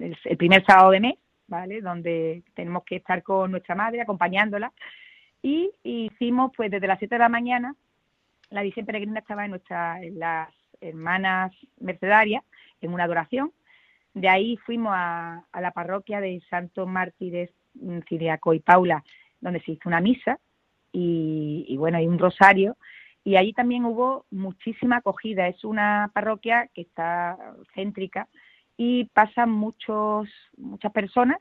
el, 0.00 0.36
primer 0.36 0.64
sábado 0.64 0.90
de 0.90 1.00
mes, 1.00 1.14
¿vale? 1.46 1.80
Donde 1.80 2.42
tenemos 2.54 2.84
que 2.84 2.96
estar 2.96 3.22
con 3.22 3.50
nuestra 3.50 3.74
madre 3.74 4.00
acompañándola 4.00 4.72
y, 5.42 5.70
hicimos 5.82 6.52
pues 6.56 6.70
desde 6.70 6.86
las 6.86 6.98
7 6.98 7.14
de 7.14 7.18
la 7.18 7.28
mañana 7.28 7.74
la 8.50 8.62
Virgen 8.62 8.86
Peregrina 8.86 9.20
estaba 9.20 9.44
en 9.44 9.50
nuestras 9.50 10.00
las 10.12 10.48
hermanas 10.80 11.52
mercedarias 11.80 12.44
en 12.80 12.92
una 12.92 13.04
adoración. 13.04 13.52
De 14.14 14.28
ahí 14.28 14.56
fuimos 14.58 14.92
a, 14.94 15.44
la 15.60 15.72
parroquia 15.72 16.20
de 16.20 16.40
Santos 16.48 16.88
Mártires 16.88 17.50
Ciriaco 18.08 18.54
y 18.54 18.60
Paula, 18.60 19.04
donde 19.40 19.60
se 19.60 19.72
hizo 19.72 19.88
una 19.88 20.00
misa 20.00 20.38
y, 20.92 21.66
y 21.68 21.76
bueno, 21.76 22.00
y 22.00 22.06
un 22.06 22.18
rosario. 22.18 22.76
Y 23.24 23.36
allí 23.36 23.52
también 23.52 23.84
hubo 23.84 24.26
muchísima 24.30 24.98
acogida. 24.98 25.48
Es 25.48 25.64
una 25.64 26.10
parroquia 26.14 26.68
que 26.72 26.82
está 26.82 27.36
céntrica 27.74 28.28
y 28.76 29.06
pasan 29.06 29.50
muchos, 29.50 30.28
muchas 30.56 30.92
personas 30.92 31.38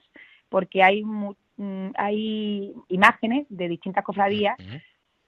porque 0.49 0.83
hay, 0.83 1.03
mm, 1.03 1.89
hay 1.95 2.73
imágenes 2.89 3.47
de 3.49 3.67
distintas 3.67 4.03
cofradías. 4.03 4.55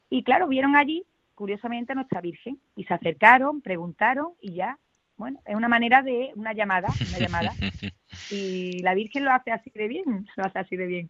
Y 0.09 0.23
claro, 0.23 0.47
vieron 0.47 0.75
allí 0.75 1.03
curiosamente 1.33 1.91
a 1.91 1.95
nuestra 1.95 2.21
Virgen 2.21 2.59
y 2.75 2.83
se 2.83 2.93
acercaron, 2.93 3.61
preguntaron 3.61 4.33
y 4.39 4.53
ya, 4.53 4.77
bueno, 5.17 5.39
es 5.45 5.55
una 5.55 5.67
manera 5.67 6.01
de 6.01 6.31
una 6.35 6.53
llamada, 6.53 6.89
una 7.09 7.19
llamada. 7.19 7.51
y 8.31 8.79
la 8.81 8.93
Virgen 8.93 9.25
lo 9.25 9.31
hace 9.31 9.51
así 9.51 9.69
de 9.69 9.87
bien, 9.87 10.27
lo 10.35 10.43
hace 10.43 10.59
así 10.59 10.75
de 10.75 10.85
bien. 10.85 11.09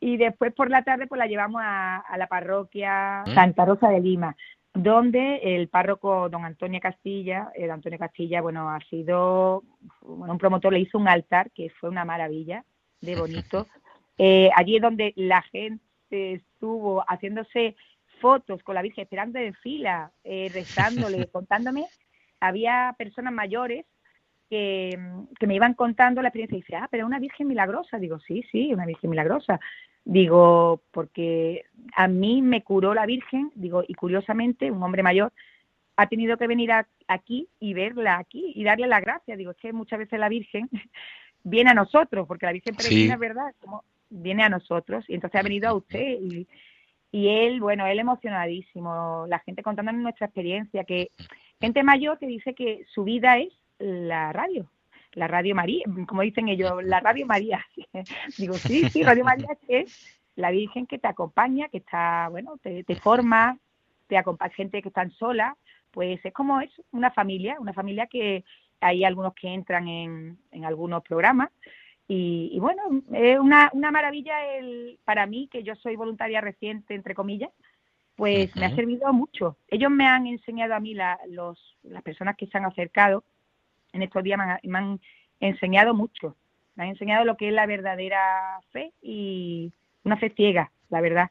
y 0.00 0.16
después 0.16 0.52
por 0.54 0.70
la 0.70 0.82
tarde 0.82 1.06
pues 1.06 1.18
la 1.18 1.26
llevamos 1.26 1.60
a, 1.64 2.02
la 2.16 2.26
parroquia 2.26 3.24
¿Mm? 3.26 3.34
Santa 3.34 3.64
Rosa 3.64 3.88
de 3.88 4.00
Lima, 4.00 4.36
donde 4.72 5.36
el 5.42 5.68
párroco 5.68 6.28
don 6.28 6.44
Antonio 6.44 6.80
Castilla, 6.80 7.50
el 7.54 7.70
Antonio 7.70 7.98
Castilla, 7.98 8.40
bueno, 8.40 8.70
ha 8.70 8.80
sido, 8.90 9.62
un 10.02 10.38
promotor 10.38 10.72
le 10.72 10.80
hizo 10.80 10.98
un 10.98 11.08
altar 11.08 11.50
que 11.52 11.70
fue 11.70 11.90
una 11.90 12.04
maravilla 12.04 12.64
de 13.00 13.16
bonito. 13.16 13.66
Eh, 14.16 14.48
allí 14.54 14.76
es 14.76 14.82
donde 14.82 15.12
la 15.16 15.42
gente 15.42 15.80
estuvo 16.34 17.04
haciéndose 17.08 17.74
fotos 18.20 18.62
con 18.62 18.76
la 18.76 18.82
Virgen, 18.82 19.02
esperando 19.02 19.40
en 19.40 19.54
fila, 19.54 20.12
eh, 20.22 20.50
rezándole, 20.54 21.26
contándome. 21.32 21.86
Había 22.46 22.94
personas 22.98 23.32
mayores 23.32 23.86
que, 24.50 24.98
que 25.38 25.46
me 25.46 25.54
iban 25.54 25.74
contando 25.74 26.22
la 26.22 26.28
experiencia 26.28 26.56
y 26.56 26.60
dice, 26.60 26.76
ah, 26.76 26.88
pero 26.90 27.06
una 27.06 27.18
Virgen 27.18 27.48
milagrosa. 27.48 27.98
Digo, 27.98 28.18
sí, 28.20 28.44
sí, 28.50 28.72
una 28.72 28.86
Virgen 28.86 29.10
milagrosa. 29.10 29.60
Digo, 30.04 30.82
porque 30.90 31.64
a 31.94 32.08
mí 32.08 32.42
me 32.42 32.62
curó 32.62 32.92
la 32.94 33.06
Virgen, 33.06 33.50
digo, 33.54 33.82
y 33.86 33.94
curiosamente 33.94 34.70
un 34.70 34.82
hombre 34.82 35.02
mayor 35.02 35.32
ha 35.96 36.08
tenido 36.08 36.36
que 36.36 36.46
venir 36.46 36.70
aquí 37.06 37.48
y 37.60 37.72
verla 37.72 38.18
aquí 38.18 38.52
y 38.54 38.64
darle 38.64 38.86
la 38.86 39.00
gracia. 39.00 39.36
Digo, 39.36 39.52
es 39.52 39.56
que 39.56 39.72
muchas 39.72 39.98
veces 39.98 40.18
la 40.18 40.28
Virgen 40.28 40.68
viene 41.44 41.70
a 41.70 41.74
nosotros, 41.74 42.26
porque 42.26 42.46
la 42.46 42.52
Virgen 42.52 42.74
Peregrina 42.74 43.14
es 43.14 43.20
verdad, 43.20 43.54
como 43.60 43.84
viene 44.10 44.44
a 44.44 44.48
nosotros 44.48 45.04
y 45.08 45.14
entonces 45.14 45.40
ha 45.40 45.42
venido 45.42 45.68
a 45.68 45.74
usted 45.74 46.18
y, 46.20 46.46
y 47.10 47.28
él, 47.28 47.60
bueno, 47.60 47.86
él 47.86 47.98
emocionadísimo, 47.98 49.26
la 49.28 49.38
gente 49.40 49.62
contándonos 49.62 50.02
nuestra 50.02 50.26
experiencia, 50.26 50.84
que 50.84 51.10
gente 51.60 51.82
mayor 51.82 52.18
que 52.18 52.26
dice 52.26 52.54
que 52.54 52.84
su 52.92 53.04
vida 53.04 53.38
es 53.38 53.52
la 53.78 54.32
radio, 54.32 54.70
la 55.12 55.28
Radio 55.28 55.54
María, 55.54 55.84
como 56.06 56.22
dicen 56.22 56.48
ellos, 56.48 56.72
la 56.84 57.00
Radio 57.00 57.26
María. 57.26 57.64
Digo, 58.38 58.54
sí, 58.54 58.88
sí, 58.90 59.02
Radio 59.02 59.24
María 59.24 59.48
es 59.68 60.20
la 60.36 60.50
Virgen 60.50 60.86
que 60.86 60.98
te 60.98 61.08
acompaña, 61.08 61.68
que 61.68 61.78
está, 61.78 62.28
bueno, 62.30 62.58
te, 62.62 62.84
te 62.84 62.96
forma, 62.96 63.58
te 64.08 64.16
acompaña 64.16 64.54
gente 64.54 64.82
que 64.82 64.88
están 64.88 65.10
sola, 65.12 65.56
pues 65.90 66.24
es 66.24 66.32
como 66.32 66.60
es 66.60 66.70
una 66.90 67.10
familia, 67.10 67.56
una 67.60 67.72
familia 67.72 68.06
que 68.06 68.44
hay 68.80 69.04
algunos 69.04 69.34
que 69.34 69.48
entran 69.48 69.88
en, 69.88 70.38
en 70.50 70.64
algunos 70.64 71.02
programas 71.02 71.50
y, 72.06 72.58
bueno, 72.60 72.82
es 73.12 73.38
una, 73.38 73.70
una 73.72 73.90
maravilla 73.90 74.46
el, 74.56 74.98
para 75.04 75.26
mí, 75.26 75.48
que 75.50 75.62
yo 75.62 75.74
soy 75.76 75.96
voluntaria 75.96 76.40
reciente, 76.40 76.94
entre 76.94 77.14
comillas, 77.14 77.50
pues 78.16 78.54
me 78.56 78.66
ha 78.66 78.74
servido 78.74 79.12
mucho. 79.12 79.56
Ellos 79.68 79.90
me 79.90 80.06
han 80.06 80.26
enseñado 80.26 80.74
a 80.74 80.80
mí, 80.80 80.94
la, 80.94 81.18
los, 81.28 81.76
las 81.82 82.02
personas 82.02 82.36
que 82.36 82.46
se 82.46 82.56
han 82.58 82.64
acercado 82.64 83.24
en 83.92 84.02
estos 84.02 84.22
días, 84.22 84.38
me 84.62 84.78
han, 84.78 85.00
enseñado 85.40 85.94
mucho. 85.94 86.36
Me 86.74 86.84
han 86.84 86.90
enseñado 86.90 87.24
lo 87.24 87.36
que 87.36 87.48
es 87.48 87.54
la 87.54 87.66
verdadera 87.66 88.60
fe 88.70 88.92
y 89.02 89.72
una 90.04 90.16
fe 90.16 90.30
ciega, 90.30 90.70
la 90.90 91.00
verdad. 91.00 91.30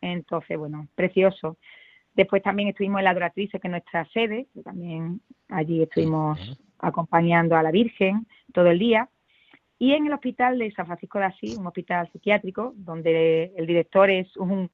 Entonces, 0.00 0.58
bueno, 0.58 0.88
precioso. 0.94 1.56
Después 2.14 2.42
también 2.42 2.68
estuvimos 2.68 3.00
en 3.00 3.04
la 3.04 3.10
Adoratrice, 3.10 3.58
que 3.58 3.68
es 3.68 3.70
nuestra 3.70 4.04
sede, 4.06 4.46
también 4.64 5.20
allí 5.48 5.82
estuvimos 5.82 6.38
acompañando 6.78 7.56
a 7.56 7.62
la 7.62 7.70
Virgen 7.70 8.26
todo 8.52 8.68
el 8.68 8.78
día. 8.78 9.08
Y 9.78 9.92
en 9.92 10.06
el 10.06 10.12
hospital 10.12 10.58
de 10.58 10.72
San 10.72 10.86
Francisco 10.86 11.18
de 11.18 11.26
Asís, 11.26 11.58
un 11.58 11.66
hospital 11.66 12.08
psiquiátrico, 12.10 12.72
donde 12.76 13.52
el 13.56 13.66
director 13.66 14.10
es 14.10 14.34
un, 14.36 14.70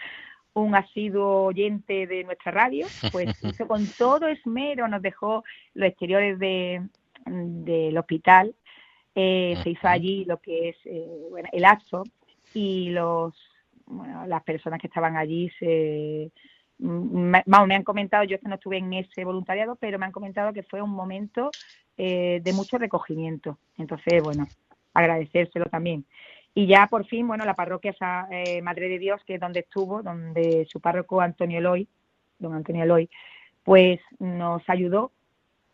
un 0.55 0.75
asiduo 0.75 1.45
oyente 1.45 2.07
de 2.07 2.25
nuestra 2.25 2.53
radio, 2.53 2.87
pues 3.11 3.27
hizo 3.45 3.67
con 3.67 3.87
todo 3.99 4.29
esmero, 4.29 4.89
nos 4.89 5.03
dejó 5.03 5.45
los 5.75 5.89
exteriores 5.89 6.39
de, 6.39 6.83
del 7.27 7.97
hospital, 7.99 8.55
eh, 9.15 9.57
se 9.63 9.71
hizo 9.71 9.89
allí 9.89 10.25
lo 10.25 10.39
que 10.39 10.71
es 10.71 10.77
eh, 10.85 11.27
bueno, 11.31 11.49
el 11.53 11.65
acto 11.65 12.05
y 12.55 12.91
los 12.91 13.35
bueno, 13.85 14.27
las 14.27 14.43
personas 14.43 14.81
que 14.81 14.87
estaban 14.87 15.17
allí 15.17 15.51
se 15.59 16.33
me, 16.79 17.43
me 17.47 17.75
han 17.75 17.85
comentado, 17.85 18.25
yo 18.25 18.39
que 18.41 18.49
no 18.49 18.57
estuve 18.57 18.79
en 18.79 18.93
ese 18.93 19.25
voluntariado, 19.25 19.77
pero 19.77 19.99
me 19.99 20.07
han 20.07 20.13
comentado 20.13 20.53
que 20.53 20.63
fue 20.63 20.83
un 20.83 20.91
momento 20.91 21.51
eh, 21.97 22.41
de 22.43 22.53
mucho 22.53 22.79
recogimiento. 22.79 23.59
Entonces, 23.79 24.23
bueno, 24.23 24.49
agradecérselo 24.95 25.67
también. 25.67 26.05
Y 26.55 26.67
ya 26.67 26.87
por 26.87 27.07
fin, 27.07 27.27
bueno, 27.27 27.45
la 27.45 27.55
parroquia 27.55 27.95
eh, 28.31 28.61
Madre 28.61 28.89
de 28.89 28.99
Dios, 28.99 29.23
que 29.25 29.35
es 29.35 29.41
donde 29.41 29.61
estuvo, 29.61 30.03
donde 30.03 30.67
su 30.71 30.81
párroco 30.81 31.21
Antonio 31.21 31.59
Eloy, 31.59 31.89
don 32.39 32.55
Antonio 32.55 32.85
Eloy, 32.85 33.09
pues 33.63 34.01
nos 34.19 34.63
ayudó 34.69 35.13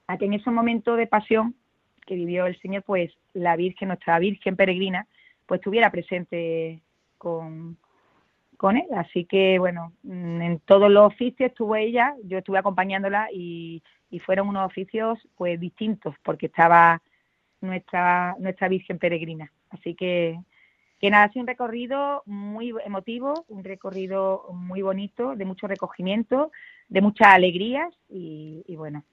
a 0.06 0.18
que 0.18 0.26
en 0.26 0.34
ese 0.34 0.50
momento 0.50 0.94
de 0.96 1.06
pasión 1.06 1.54
que 2.06 2.14
vivió 2.14 2.46
el 2.46 2.58
Señor, 2.60 2.82
pues 2.84 3.12
la 3.34 3.56
Virgen, 3.56 3.88
nuestra 3.88 4.18
Virgen 4.18 4.56
peregrina, 4.56 5.06
pues 5.46 5.58
estuviera 5.58 5.90
presente 5.90 6.80
con, 7.18 7.76
con 8.56 8.76
él. 8.76 8.86
Así 8.96 9.24
que, 9.24 9.58
bueno, 9.58 9.92
mm, 10.04 10.42
en 10.42 10.60
todos 10.60 10.90
los 10.90 11.06
oficios 11.06 11.50
estuvo 11.50 11.76
ella, 11.76 12.14
yo 12.24 12.38
estuve 12.38 12.58
acompañándola 12.58 13.28
y, 13.32 13.82
y 14.10 14.18
fueron 14.20 14.48
unos 14.48 14.66
oficios 14.66 15.18
pues 15.36 15.60
distintos, 15.60 16.14
porque 16.22 16.46
estaba 16.46 17.02
nuestra, 17.60 18.36
nuestra 18.38 18.68
Virgen 18.68 18.98
peregrina. 18.98 19.52
Así 19.70 19.94
que, 19.94 20.38
que 21.00 21.10
nada, 21.10 21.24
ha 21.24 21.28
sido 21.28 21.42
un 21.42 21.46
recorrido 21.46 22.22
muy 22.26 22.74
emotivo, 22.84 23.44
un 23.48 23.64
recorrido 23.64 24.46
muy 24.52 24.82
bonito, 24.82 25.36
de 25.36 25.44
mucho 25.44 25.66
recogimiento, 25.66 26.50
de 26.88 27.00
muchas 27.00 27.28
alegrías 27.28 27.94
y, 28.08 28.64
bueno, 28.76 29.04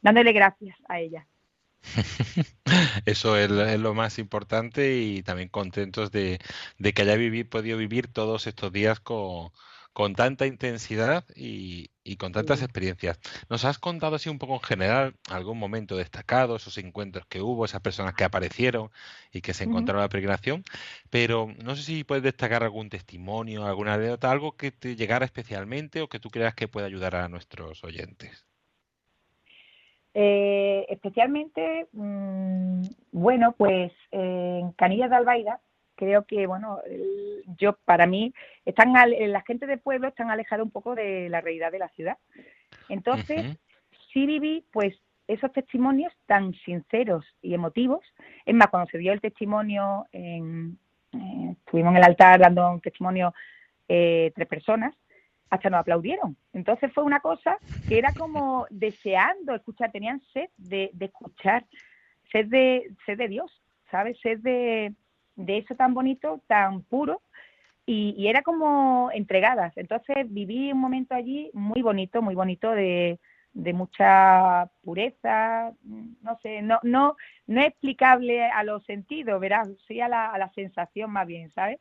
dándole 0.00 0.32
gracias 0.32 0.76
a 0.88 1.00
ella. 1.00 1.26
Eso 3.06 3.36
es, 3.36 3.50
lo 3.50 3.94
más 3.94 4.18
importante 4.18 4.98
y 4.98 5.22
también 5.22 5.48
contentos 5.48 6.12
de, 6.12 6.38
que 6.78 7.02
haya 7.02 7.44
podido 7.48 7.76
vivir 7.76 8.06
todos 8.06 8.46
estos 8.46 8.72
días 8.72 9.00
con, 9.00 9.50
con 9.92 10.14
tanta 10.14 10.46
intensidad 10.46 11.24
y, 11.34 11.90
con 12.16 12.32
tantas 12.32 12.62
experiencias. 12.62 13.18
Nos 13.48 13.64
has 13.64 13.78
contado 13.78 14.16
así 14.16 14.28
un 14.28 14.38
poco 14.38 14.54
en 14.54 14.60
general 14.60 15.14
algún 15.30 15.58
momento 15.58 15.96
destacado, 15.96 16.56
esos 16.56 16.78
encuentros 16.78 17.26
que 17.26 17.40
hubo, 17.40 17.64
esas 17.64 17.80
personas 17.80 18.14
que 18.14 18.24
aparecieron 18.24 18.90
y 19.32 19.40
que 19.40 19.54
se 19.54 19.64
encontraron 19.64 20.00
en 20.00 20.04
la 20.04 20.08
peregrinación, 20.08 20.64
pero 21.10 21.48
no 21.62 21.76
sé 21.76 21.82
si 21.82 22.04
puedes 22.04 22.22
destacar 22.22 22.62
algún 22.62 22.90
testimonio, 22.90 23.66
alguna 23.66 23.94
anécdota, 23.94 24.30
algo 24.30 24.56
que 24.56 24.70
te 24.72 24.96
llegara 24.96 25.24
especialmente 25.24 26.00
o 26.02 26.08
que 26.08 26.20
tú 26.20 26.30
creas 26.30 26.54
que 26.54 26.68
pueda 26.68 26.86
ayudar 26.86 27.16
a 27.16 27.28
nuestros 27.28 27.82
oyentes. 27.84 28.46
Eh, 30.14 30.84
especialmente, 30.90 31.86
mm, 31.92 32.82
bueno, 33.12 33.52
pues 33.52 33.92
en 34.10 34.72
Canillas 34.72 35.08
de 35.08 35.16
Albaida, 35.16 35.60
creo 36.02 36.24
que, 36.24 36.48
bueno, 36.48 36.80
yo 37.58 37.74
para 37.84 38.06
mí, 38.08 38.34
están 38.64 38.92
la 38.92 39.42
gente 39.42 39.66
del 39.66 39.78
pueblo 39.78 40.08
están 40.08 40.30
alejada 40.30 40.64
un 40.64 40.72
poco 40.72 40.96
de 40.96 41.28
la 41.28 41.40
realidad 41.40 41.70
de 41.70 41.78
la 41.78 41.88
ciudad. 41.90 42.18
Entonces, 42.88 43.56
sí 44.12 44.26
viví, 44.26 44.64
pues, 44.72 45.00
esos 45.28 45.52
testimonios 45.52 46.12
tan 46.26 46.54
sinceros 46.64 47.24
y 47.40 47.54
emotivos. 47.54 48.00
Es 48.44 48.54
más, 48.54 48.66
cuando 48.66 48.90
se 48.90 48.98
dio 48.98 49.12
el 49.12 49.20
testimonio, 49.20 50.06
en, 50.10 50.76
eh, 51.12 51.54
estuvimos 51.56 51.92
en 51.92 51.98
el 51.98 52.04
altar 52.04 52.40
dando 52.40 52.72
un 52.72 52.80
testimonio 52.80 53.32
eh, 53.88 54.32
tres 54.34 54.48
personas, 54.48 54.92
hasta 55.50 55.70
nos 55.70 55.80
aplaudieron. 55.80 56.36
Entonces 56.52 56.92
fue 56.92 57.04
una 57.04 57.20
cosa 57.20 57.58
que 57.88 57.96
era 57.96 58.12
como 58.12 58.66
deseando 58.70 59.54
escuchar, 59.54 59.92
tenían 59.92 60.20
sed 60.32 60.50
de, 60.56 60.90
escuchar, 60.98 61.64
sed 62.32 62.46
de, 62.46 62.90
sed 63.06 63.18
de 63.18 63.28
Dios, 63.28 63.62
¿sabes? 63.88 64.18
Sed 64.20 64.40
de, 64.40 64.94
de 65.36 65.58
eso 65.58 65.74
tan 65.74 65.94
bonito, 65.94 66.40
tan 66.46 66.82
puro, 66.82 67.22
y, 67.84 68.26
era 68.28 68.42
como 68.42 69.10
entregadas. 69.12 69.76
Entonces 69.76 70.32
viví 70.32 70.72
un 70.72 70.80
momento 70.80 71.14
allí 71.14 71.50
muy 71.52 71.82
bonito, 71.82 72.22
muy 72.22 72.34
bonito 72.34 72.70
de, 72.70 73.18
de 73.52 73.72
mucha 73.72 74.70
pureza, 74.82 75.72
no 76.22 76.38
sé, 76.42 76.62
no, 76.62 76.78
no, 76.82 77.16
no 77.46 77.60
es 77.60 77.68
explicable 77.68 78.44
a 78.44 78.62
los 78.62 78.84
sentidos, 78.84 79.40
verás, 79.40 79.68
sí 79.88 80.00
a 80.00 80.08
la, 80.08 80.30
a 80.30 80.38
la 80.38 80.50
sensación 80.52 81.10
más 81.10 81.26
bien, 81.26 81.50
¿sabes? 81.52 81.80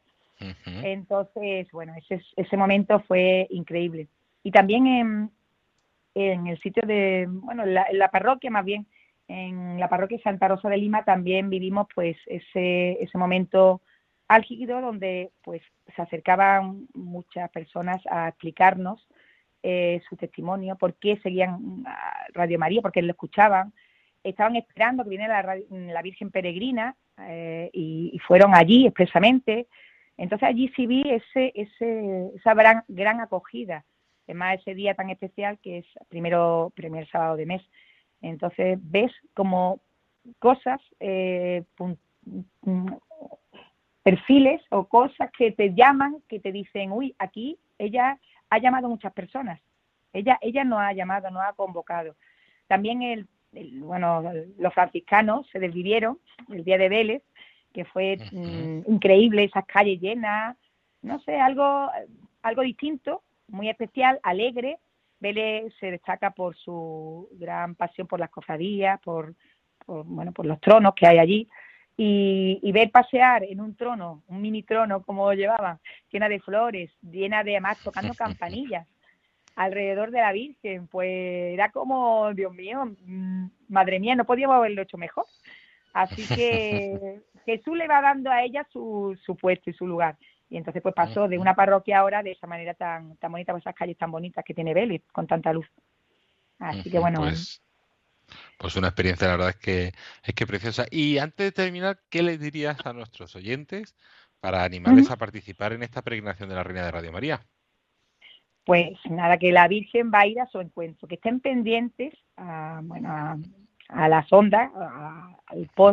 Entonces, 0.84 1.72
bueno, 1.72 1.94
ese, 1.96 2.20
ese 2.36 2.58
momento 2.58 3.00
fue 3.02 3.46
increíble. 3.52 4.08
Y 4.44 4.50
también 4.50 4.88
en, 4.88 5.32
en 6.16 6.48
el 6.48 6.60
sitio 6.62 6.84
de, 6.86 7.28
bueno, 7.30 7.64
en 7.64 7.74
la, 7.74 8.10
parroquia 8.10 8.50
más 8.50 8.66
bien, 8.66 8.88
en 9.32 9.80
la 9.80 9.88
parroquia 9.88 10.20
Santa 10.24 10.50
Rosa 10.50 10.68
de 10.68 10.78
Lima 10.78 11.06
también 11.06 11.50
vivimos 11.50 11.88
pues 11.96 12.18
ese, 12.26 12.98
ese 13.02 13.18
momento 13.18 13.82
álgido 14.28 14.82
donde 14.82 15.32
pues 15.42 15.62
se 15.96 16.02
acercaban 16.02 16.88
muchas 16.94 17.50
personas 17.50 18.02
a 18.10 18.28
explicarnos 18.28 19.08
eh, 19.64 20.02
su 20.10 20.18
testimonio, 20.18 20.76
por 20.76 20.96
qué 20.96 21.18
seguían 21.24 21.86
Radio 22.34 22.60
María, 22.60 22.82
por 22.82 22.92
qué 22.92 23.02
lo 23.02 23.12
escuchaban, 23.12 23.74
estaban 24.22 24.58
esperando 24.58 25.04
que 25.04 25.12
viniera 25.12 25.42
la, 25.42 25.58
la 25.70 26.02
Virgen 26.02 26.30
Peregrina 26.30 26.96
eh, 27.20 27.70
y, 27.72 28.20
fueron 28.28 28.54
allí 28.54 28.86
expresamente, 28.86 29.68
entonces 30.18 30.50
allí 30.50 30.70
sí 30.76 30.88
vi 30.88 31.04
ese, 31.10 31.54
ese, 31.56 32.32
esa 32.36 32.54
gran, 32.54 32.84
gran 32.90 33.22
acogida, 33.22 33.86
además 34.26 34.60
ese 34.60 34.76
día 34.76 34.94
tan 34.94 35.10
especial 35.10 35.58
que 35.60 35.80
es 35.80 35.86
primero 36.10 36.74
primer 36.76 37.08
sábado 37.08 37.38
de 37.38 37.46
mes. 37.46 37.62
Entonces 38.22 38.78
ves 38.82 39.12
como 39.34 39.80
cosas, 40.40 40.80
eh, 41.00 41.64
perfiles 44.04 44.62
o 44.70 44.86
cosas 44.86 45.32
que 45.38 45.52
te 45.52 45.74
llaman, 45.74 46.18
que 46.28 46.40
te 46.40 46.52
dicen, 46.52 46.92
uy, 46.92 47.16
aquí 47.18 47.58
ella 47.78 48.20
ha 48.50 48.60
llamado 48.60 48.88
a 48.88 48.90
muchas 48.90 49.14
personas, 49.14 49.60
ella, 50.14 50.38
ella 50.42 50.64
no 50.64 50.80
ha 50.80 50.94
llamado, 50.94 51.30
no 51.32 51.42
ha 51.42 51.54
convocado. 51.54 52.16
También 52.68 53.02
el, 53.02 53.28
bueno, 53.80 54.24
los 54.58 54.74
franciscanos 54.74 55.48
se 55.52 55.60
desvivieron 55.60 56.20
el 56.50 56.64
día 56.64 56.78
de 56.78 56.90
Vélez 56.90 57.24
que 57.74 57.86
fue 57.86 58.18
mm, 58.32 58.92
increíble, 58.92 59.46
esas 59.46 59.66
calles 59.66 60.00
llenas, 60.00 60.58
no 61.02 61.20
sé, 61.22 61.40
algo, 61.40 61.90
algo 62.42 62.62
distinto, 62.62 63.24
muy 63.48 63.70
especial, 63.70 64.20
alegre. 64.24 64.78
Vélez 65.22 65.74
se 65.80 65.92
destaca 65.92 66.32
por 66.32 66.58
su 66.58 67.30
gran 67.34 67.76
pasión 67.76 68.08
por 68.08 68.20
las 68.20 68.30
cofradías, 68.30 69.00
por, 69.00 69.36
por, 69.86 70.04
bueno, 70.06 70.34
por 70.34 70.46
los 70.46 70.60
tronos 70.60 70.94
que 70.96 71.08
hay 71.08 71.20
allí, 71.20 71.48
y, 71.96 72.72
ver 72.72 72.90
pasear 72.90 73.44
en 73.44 73.62
un 73.62 73.76
trono, 73.76 74.24
un 74.28 74.42
mini 74.42 74.64
trono 74.64 75.04
como 75.04 75.32
llevaban, 75.34 75.80
llena 76.12 76.28
de 76.28 76.40
flores, 76.40 76.92
llena 77.02 77.44
de 77.44 77.52
además 77.52 77.78
tocando 77.84 78.14
campanillas 78.16 78.88
alrededor 79.56 80.10
de 80.10 80.22
la 80.22 80.32
Virgen, 80.32 80.88
pues 80.88 81.54
era 81.54 81.70
como, 81.70 82.34
Dios 82.34 82.54
mío, 82.54 82.86
mm, 83.06 83.46
madre 83.70 84.00
mía, 84.00 84.16
no 84.16 84.26
podíamos 84.26 84.56
haberlo 84.56 84.82
hecho 84.82 84.98
mejor. 84.98 85.26
Así 85.94 86.26
que 86.34 87.20
Jesús 87.46 87.78
le 87.78 87.88
va 87.88 88.02
dando 88.02 88.32
a 88.32 88.44
ella 88.44 88.66
su, 88.72 89.16
su 89.24 89.36
puesto 89.36 89.70
y 89.70 89.74
su 89.74 89.86
lugar. 89.86 90.18
Y 90.52 90.58
entonces 90.58 90.84
pues 90.84 90.94
pasó 90.94 91.30
de 91.30 91.38
una 91.38 91.56
parroquia 91.56 92.00
ahora 92.00 92.22
de 92.22 92.32
esa 92.32 92.46
manera 92.46 92.74
tan, 92.74 93.16
tan 93.16 93.32
bonita, 93.32 93.54
con 93.54 93.62
esas 93.62 93.74
calles 93.74 93.98
tan 93.98 94.12
bonitas 94.12 94.44
que 94.44 94.54
tiene 94.54 94.74
Vélez, 94.74 95.02
con 95.14 95.26
tanta 95.26 95.54
luz. 95.54 95.66
Así 96.60 96.92
que 96.92 97.00
bueno. 97.00 97.22
Pues, 97.22 97.64
pues, 98.58 98.76
una 98.76 98.90
experiencia, 98.90 99.28
la 99.28 99.38
verdad 99.38 99.50
es 99.52 99.56
que 99.56 99.92
es 100.24 100.36
que 100.36 100.46
preciosa. 100.46 100.86
Y 100.92 101.20
antes 101.20 101.46
de 101.46 101.52
terminar, 101.54 102.00
¿qué 102.10 102.22
les 102.22 102.38
dirías 102.38 102.86
a 102.86 102.92
nuestros 102.92 103.34
oyentes 103.38 103.96
para 104.42 104.66
animarles 104.66 105.10
a 105.10 105.16
participar 105.16 105.72
en 105.72 105.84
esta 105.84 106.02
peregrinación 106.02 106.50
de 106.50 106.56
la 106.56 106.64
Reina 106.64 106.84
de 106.84 106.92
Radio 106.92 107.14
María? 107.14 107.42
Pues 108.66 108.92
nada, 109.10 109.38
que 109.38 109.54
la 109.54 109.70
Virgen 109.70 110.12
va 110.14 110.20
a 110.20 110.28
ir 110.28 110.40
a 110.42 110.48
su 110.48 110.60
encuentro, 110.60 111.08
que 111.08 111.16
estén 111.16 111.40
pendientes 111.40 112.14
a, 112.36 112.82
bueno, 112.84 113.10
a, 113.88 114.10
las 114.10 114.32
ondas, 114.34 114.70
a, 114.76 115.34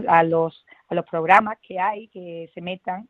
a, 0.09 0.23
los, 0.25 0.67
a 0.89 0.95
los 0.97 1.07
programas 1.07 1.59
que 1.63 1.79
hay, 1.79 2.09
que 2.09 2.51
se 2.53 2.61
metan 2.61 3.09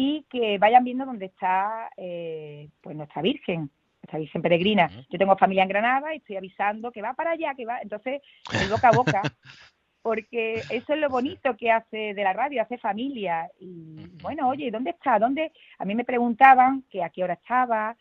y 0.00 0.24
que 0.30 0.56
vayan 0.56 0.82
viendo 0.82 1.04
dónde 1.04 1.26
está 1.26 1.90
eh, 1.98 2.70
pues 2.80 2.96
nuestra 2.96 3.20
Virgen, 3.20 3.68
nuestra 4.00 4.18
Virgen 4.18 4.40
peregrina. 4.40 4.90
Yo 5.10 5.18
tengo 5.18 5.36
familia 5.36 5.62
en 5.62 5.68
Granada 5.68 6.14
y 6.14 6.16
estoy 6.16 6.36
avisando 6.36 6.90
que 6.90 7.02
va 7.02 7.12
para 7.12 7.32
allá, 7.32 7.54
que 7.54 7.66
va, 7.66 7.80
entonces 7.82 8.22
el 8.50 8.70
boca 8.70 8.88
a 8.88 8.96
boca, 8.96 9.20
porque 10.02 10.54
eso 10.70 10.94
es 10.94 10.98
lo 10.98 11.10
bonito 11.10 11.54
que 11.54 11.70
hace 11.70 12.14
de 12.14 12.24
la 12.24 12.32
radio, 12.32 12.62
hace 12.62 12.78
familia. 12.78 13.50
Y 13.60 14.06
bueno, 14.22 14.48
oye, 14.48 14.70
¿dónde 14.70 14.92
está? 14.92 15.18
¿Dónde? 15.18 15.52
A 15.78 15.84
mí 15.84 15.94
me 15.94 16.06
preguntaban 16.06 16.82
que 16.90 17.04
a 17.04 17.10
qué 17.10 17.22
hora 17.22 17.34
estaba, 17.34 17.94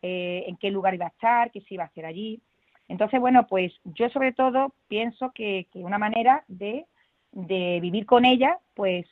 eh, 0.00 0.44
en 0.46 0.56
qué 0.56 0.70
lugar 0.70 0.94
iba 0.94 1.04
a 1.04 1.10
estar, 1.10 1.50
qué 1.50 1.60
se 1.60 1.74
iba 1.74 1.84
a 1.84 1.88
hacer 1.88 2.06
allí. 2.06 2.40
Entonces, 2.88 3.20
bueno, 3.20 3.46
pues 3.46 3.74
yo 3.84 4.08
sobre 4.08 4.32
todo 4.32 4.74
pienso 4.88 5.32
que, 5.32 5.66
que 5.70 5.80
una 5.80 5.98
manera 5.98 6.44
de, 6.48 6.86
de 7.30 7.78
vivir 7.82 8.06
con 8.06 8.24
ella, 8.24 8.58
pues 8.72 9.04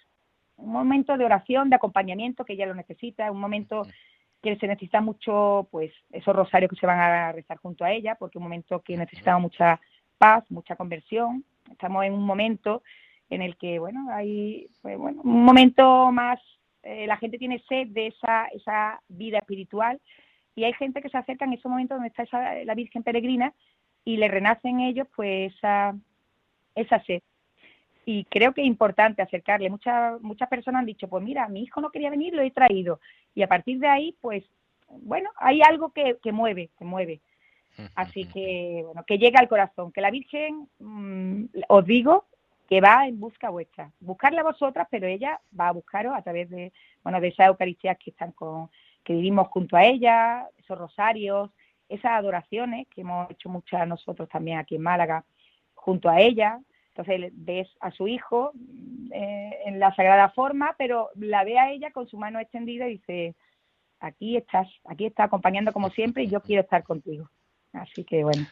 un 0.61 0.73
momento 0.73 1.17
de 1.17 1.25
oración, 1.25 1.71
de 1.71 1.77
acompañamiento 1.77 2.45
que 2.45 2.55
ella 2.55 2.67
lo 2.67 2.75
necesita, 2.75 3.31
un 3.31 3.41
momento 3.41 3.83
que 4.43 4.57
se 4.57 4.67
necesita 4.67 5.01
mucho, 5.01 5.69
pues 5.71 5.93
esos 6.11 6.35
rosarios 6.35 6.71
que 6.71 6.77
se 6.77 6.87
van 6.87 6.99
a 6.99 7.33
rezar 7.33 7.59
junto 7.59 7.85
a 7.85 7.93
ella, 7.93 8.15
porque 8.15 8.39
un 8.39 8.45
momento 8.45 8.81
que 8.81 8.97
necesitamos 8.97 9.43
mucha 9.43 9.81
paz, 10.19 10.45
mucha 10.51 10.77
conversión. 10.77 11.45
Estamos 11.71 12.05
en 12.05 12.15
un 12.15 12.25
momento 12.25 12.83
en 13.29 13.43
el 13.43 13.57
que, 13.57 13.79
bueno, 13.79 14.09
hay, 14.11 14.69
pues, 14.83 14.99
bueno, 14.99 15.21
un 15.23 15.45
momento 15.45 16.11
más, 16.11 16.41
eh, 16.83 17.07
la 17.07 17.17
gente 17.17 17.39
tiene 17.39 17.63
sed 17.69 17.89
de 17.89 18.09
esa, 18.09 18.47
esa 18.47 19.01
vida 19.09 19.39
espiritual 19.39 20.01
y 20.55 20.65
hay 20.65 20.73
gente 20.73 21.03
que 21.03 21.11
se 21.11 21.19
acerca 21.19 21.45
en 21.45 21.53
esos 21.53 21.71
momentos 21.71 21.97
donde 21.97 22.09
está 22.09 22.23
esa, 22.23 22.65
la 22.65 22.75
Virgen 22.75 23.03
Peregrina 23.03 23.53
y 24.05 24.17
le 24.17 24.29
renacen 24.29 24.81
ellos, 24.81 25.07
pues, 25.15 25.55
esa, 25.55 25.95
esa 26.75 27.03
sed 27.05 27.23
y 28.05 28.25
creo 28.25 28.53
que 28.53 28.63
es 28.63 28.67
importante 28.67 29.23
acercarle. 29.23 29.71
Muchas 29.71 30.21
muchas 30.21 30.49
personas 30.49 30.81
han 30.81 30.87
dicho, 30.87 31.09
pues 31.09 31.23
mira, 31.23 31.49
mi 31.49 31.63
hijo 31.63 31.81
no 31.81 31.91
quería 31.91 32.11
venir, 32.11 32.35
lo 32.35 32.43
he 32.43 32.51
traído. 32.51 33.01
Y 33.35 33.43
a 33.43 33.49
partir 33.49 33.79
de 33.79 33.89
ahí, 33.89 34.17
pues, 34.21 34.45
bueno, 34.89 35.31
hay 35.37 35.63
algo 35.63 35.93
que, 35.93 36.19
que 36.23 36.33
mueve, 36.33 36.71
que 36.79 36.85
mueve. 36.85 37.21
Así 37.95 38.27
que, 38.27 38.83
bueno, 38.85 39.05
que 39.07 39.17
llega 39.17 39.41
al 39.41 39.49
corazón, 39.49 39.91
que 39.93 40.03
la 40.03 40.11
Virgen, 40.11 40.69
mm, 40.81 41.45
os 41.69 41.85
digo, 41.87 42.27
que 42.69 42.81
va 42.81 43.07
en 43.07 43.19
busca 43.19 43.49
vuestra. 43.49 43.91
Buscarla 44.01 44.43
a 44.43 44.45
vosotras, 44.45 44.87
pero 44.91 45.07
ella 45.07 45.41
va 45.59 45.69
a 45.69 45.73
buscaros 45.73 46.15
a 46.15 46.23
través 46.23 46.51
de, 46.51 46.73
bueno, 47.03 47.21
de 47.21 47.29
esas 47.29 47.49
Eucaristías 47.49 47.97
que 47.99 48.11
están 48.11 48.33
con, 48.33 48.71
que 49.03 49.15
vivimos 49.15 49.49
junto 49.49 49.77
a 49.77 49.85
ella, 49.85 50.47
esos 50.59 50.79
rosarios, 50.79 51.51
esas 51.89 52.13
adoraciones 52.13 52.87
que 52.89 53.01
hemos 53.01 53.31
hecho 53.31 53.49
muchas 53.49 53.87
nosotros 53.89 54.29
también 54.29 54.59
aquí 54.59 54.77
en 54.77 54.83
Málaga, 54.83 55.25
junto 55.75 56.09
a 56.09 56.21
ella, 56.21 56.61
entonces 56.95 57.33
ves 57.35 57.69
a 57.81 57.91
su 57.91 58.09
hijo 58.09 58.53
eh, 59.13 59.59
en 59.65 59.79
la 59.79 59.95
sagrada 59.95 60.31
forma, 60.31 60.75
pero 60.77 61.11
la 61.15 61.45
ve 61.45 61.59
a 61.59 61.71
ella 61.71 61.91
con 61.93 62.09
su 62.09 62.19
mano 62.19 62.41
extendida 62.41 62.89
y 62.89 62.99
dice, 62.99 63.35
aquí 64.01 64.37
estás, 64.37 64.69
aquí 64.85 65.07
está 65.07 65.25
acompañando 65.25 65.73
como 65.73 65.91
siempre 65.91 66.25
y 66.25 66.29
yo 66.29 66.41
quiero 66.41 66.63
estar 66.63 66.83
contigo. 66.83 67.31
Así 67.73 68.05
que 68.05 68.25
bueno, 68.25 68.47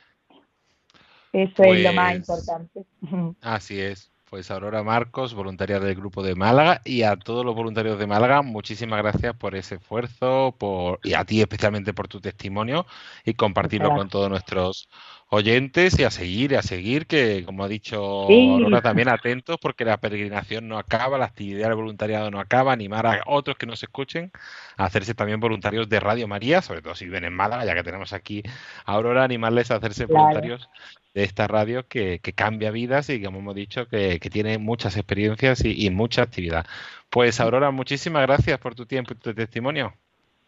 eso 1.33 1.62
es 1.64 1.83
lo 1.83 1.92
más 1.92 2.14
pues 2.14 2.18
importante. 2.18 2.85
Así 3.42 3.81
es. 3.81 4.12
Pues 4.31 4.51
Aurora 4.51 4.83
Marcos, 4.83 5.33
voluntaria 5.33 5.81
del 5.81 5.94
Grupo 5.94 6.22
de 6.22 6.35
Málaga, 6.35 6.83
y 6.85 7.03
a 7.03 7.16
todos 7.16 7.46
los 7.46 7.55
voluntarios 7.55 7.98
de 7.98 8.07
Málaga, 8.07 8.42
muchísimas 8.42 9.01
gracias 9.01 9.35
por 9.35 9.55
ese 9.55 9.77
esfuerzo, 9.77 10.55
por 10.59 11.01
y 11.03 11.14
a 11.14 11.24
ti 11.24 11.40
especialmente 11.40 11.94
por 11.94 12.09
tu 12.09 12.20
testimonio 12.20 12.85
y 13.24 13.33
compartirlo 13.33 13.88
con 13.88 14.11
todos 14.11 14.29
nuestros 14.29 14.90
oyentes 15.30 15.98
y 15.98 16.04
a 16.04 16.10
seguir, 16.10 16.52
y 16.52 16.54
a 16.54 16.62
seguir, 16.62 17.06
que 17.06 17.44
como 17.44 17.64
ha 17.64 17.68
dicho 17.68 18.26
Aurora, 18.28 18.80
también 18.80 19.08
atentos 19.08 19.58
porque 19.60 19.84
la 19.84 19.98
peregrinación 19.98 20.68
no 20.68 20.78
acaba, 20.78 21.18
la 21.18 21.26
actividad 21.26 21.68
del 21.68 21.76
voluntariado 21.76 22.30
no 22.30 22.40
acaba, 22.40 22.72
animar 22.72 23.06
a 23.06 23.22
otros 23.26 23.58
que 23.58 23.66
nos 23.66 23.82
escuchen 23.82 24.32
a 24.76 24.84
hacerse 24.86 25.14
también 25.14 25.40
voluntarios 25.40 25.88
de 25.88 26.00
Radio 26.00 26.28
María, 26.28 26.62
sobre 26.62 26.80
todo 26.80 26.94
si 26.94 27.04
viven 27.04 27.24
en 27.24 27.34
Málaga, 27.34 27.66
ya 27.66 27.74
que 27.74 27.82
tenemos 27.82 28.12
aquí 28.12 28.42
a 28.86 28.92
Aurora, 28.92 29.24
animarles 29.24 29.70
a 29.70 29.76
hacerse 29.76 30.06
voluntarios 30.06 30.70
de 31.14 31.24
esta 31.24 31.46
radio 31.46 31.86
que, 31.86 32.20
cambia 32.34 32.70
vidas 32.70 33.10
y 33.10 33.22
como 33.22 33.40
hemos 33.40 33.54
dicho 33.54 33.86
que, 33.88 34.18
tiene 34.30 34.58
muchas 34.58 34.96
experiencias 34.96 35.62
y, 35.64 35.90
mucha 35.90 36.22
actividad. 36.22 36.64
Pues 37.10 37.40
Aurora, 37.40 37.70
muchísimas 37.70 38.22
gracias 38.22 38.58
por 38.58 38.74
tu 38.74 38.86
tiempo 38.86 39.12
y 39.12 39.16
tu 39.16 39.34
testimonio. 39.34 39.92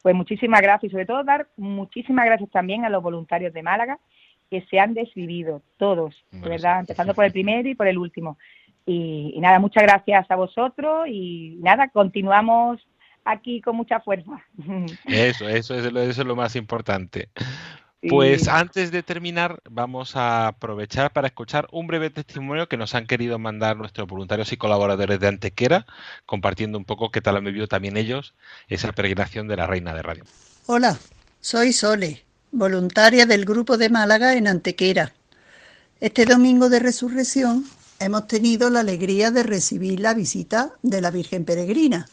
Pues 0.02 0.14
muchísimas 0.14 0.62
gracias 0.62 0.90
y 0.90 0.92
sobre 0.92 1.04
todo 1.04 1.22
dar 1.24 1.48
muchísimas 1.58 2.24
gracias 2.24 2.50
también 2.50 2.86
a 2.86 2.88
los 2.88 3.02
voluntarios 3.02 3.52
de 3.52 3.62
Málaga 3.62 3.98
que 4.50 4.66
se 4.68 4.80
han 4.80 4.94
desvivido, 4.94 5.62
todos, 5.76 6.14
de 6.30 6.48
verdad, 6.48 6.80
empezando 6.80 7.14
por 7.14 7.24
el 7.24 7.32
primero 7.32 7.68
y 7.68 7.74
por 7.74 7.86
el 7.86 7.98
último. 7.98 8.36
Y, 8.84 9.38
nada, 9.38 9.58
muchas 9.58 9.84
gracias 9.84 10.30
a 10.30 10.36
vosotros 10.36 11.06
y 11.08 11.56
nada, 11.60 11.88
continuamos 11.88 12.80
aquí 13.24 13.60
con 13.60 13.76
mucha 13.76 14.00
fuerza. 14.00 14.32
Eso, 15.06 15.48
eso 15.48 15.74
es, 15.74 15.84
eso 15.84 16.22
es 16.22 16.26
lo 16.26 16.34
más 16.34 16.56
importante. 16.56 17.28
Pues 18.08 18.48
antes 18.48 18.90
de 18.90 19.02
terminar, 19.02 19.60
vamos 19.68 20.16
a 20.16 20.48
aprovechar 20.48 21.12
para 21.12 21.26
escuchar 21.26 21.68
un 21.70 21.86
breve 21.86 22.08
testimonio 22.08 22.66
que 22.66 22.78
nos 22.78 22.94
han 22.94 23.06
querido 23.06 23.38
mandar 23.38 23.76
nuestros 23.76 24.08
voluntarios 24.08 24.52
y 24.52 24.56
colaboradores 24.56 25.20
de 25.20 25.28
Antequera, 25.28 25.86
compartiendo 26.24 26.78
un 26.78 26.86
poco 26.86 27.10
qué 27.10 27.20
tal 27.20 27.36
han 27.36 27.44
vivido 27.44 27.66
también 27.66 27.98
ellos 27.98 28.34
esa 28.68 28.92
peregrinación 28.92 29.48
de 29.48 29.56
la 29.56 29.66
Reina 29.66 29.92
de 29.92 30.02
Radio. 30.02 30.24
Hola, 30.64 30.96
soy 31.40 31.72
Sole, 31.74 32.24
voluntaria 32.52 33.26
del 33.26 33.44
Grupo 33.44 33.76
de 33.76 33.90
Málaga 33.90 34.34
en 34.34 34.48
Antequera. 34.48 35.12
Este 36.00 36.24
domingo 36.24 36.68
de 36.68 36.80
resurrección 36.80 37.64
hemos 37.98 38.26
tenido 38.26 38.70
la 38.70 38.80
alegría 38.80 39.30
de 39.30 39.42
recibir 39.42 40.00
la 40.00 40.14
visita 40.14 40.72
de 40.82 41.00
la 41.00 41.10
Virgen 41.10 41.44
Peregrina, 41.44 42.08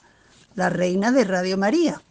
la 0.55 0.69
Reina 0.69 1.11
de 1.11 1.23
Radio 1.23 1.57
María 1.57 2.01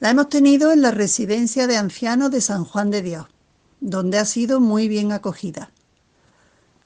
la 0.00 0.08
hemos 0.10 0.30
tenido 0.30 0.72
en 0.72 0.80
la 0.80 0.90
residencia 0.90 1.66
de 1.66 1.76
ancianos 1.76 2.30
de 2.30 2.40
San 2.40 2.64
Juan 2.64 2.90
de 2.90 3.02
Dios, 3.02 3.26
donde 3.80 4.18
ha 4.18 4.24
sido 4.24 4.58
muy 4.58 4.88
bien 4.88 5.12
acogida. 5.12 5.70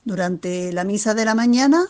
Durante 0.05 0.73
la 0.73 0.83
misa 0.83 1.15
de 1.15 1.25
la 1.25 1.37
mañana, 1.37 1.87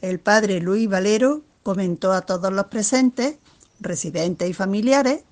el 0.00 0.18
padre 0.20 0.60
Luis 0.60 0.88
Valero 0.88 1.42
comentó 1.62 2.12
a 2.12 2.22
todos 2.22 2.50
los 2.50 2.66
presentes, 2.66 3.36
residentes 3.78 4.48
y 4.48 4.54
familiares, 4.54 5.22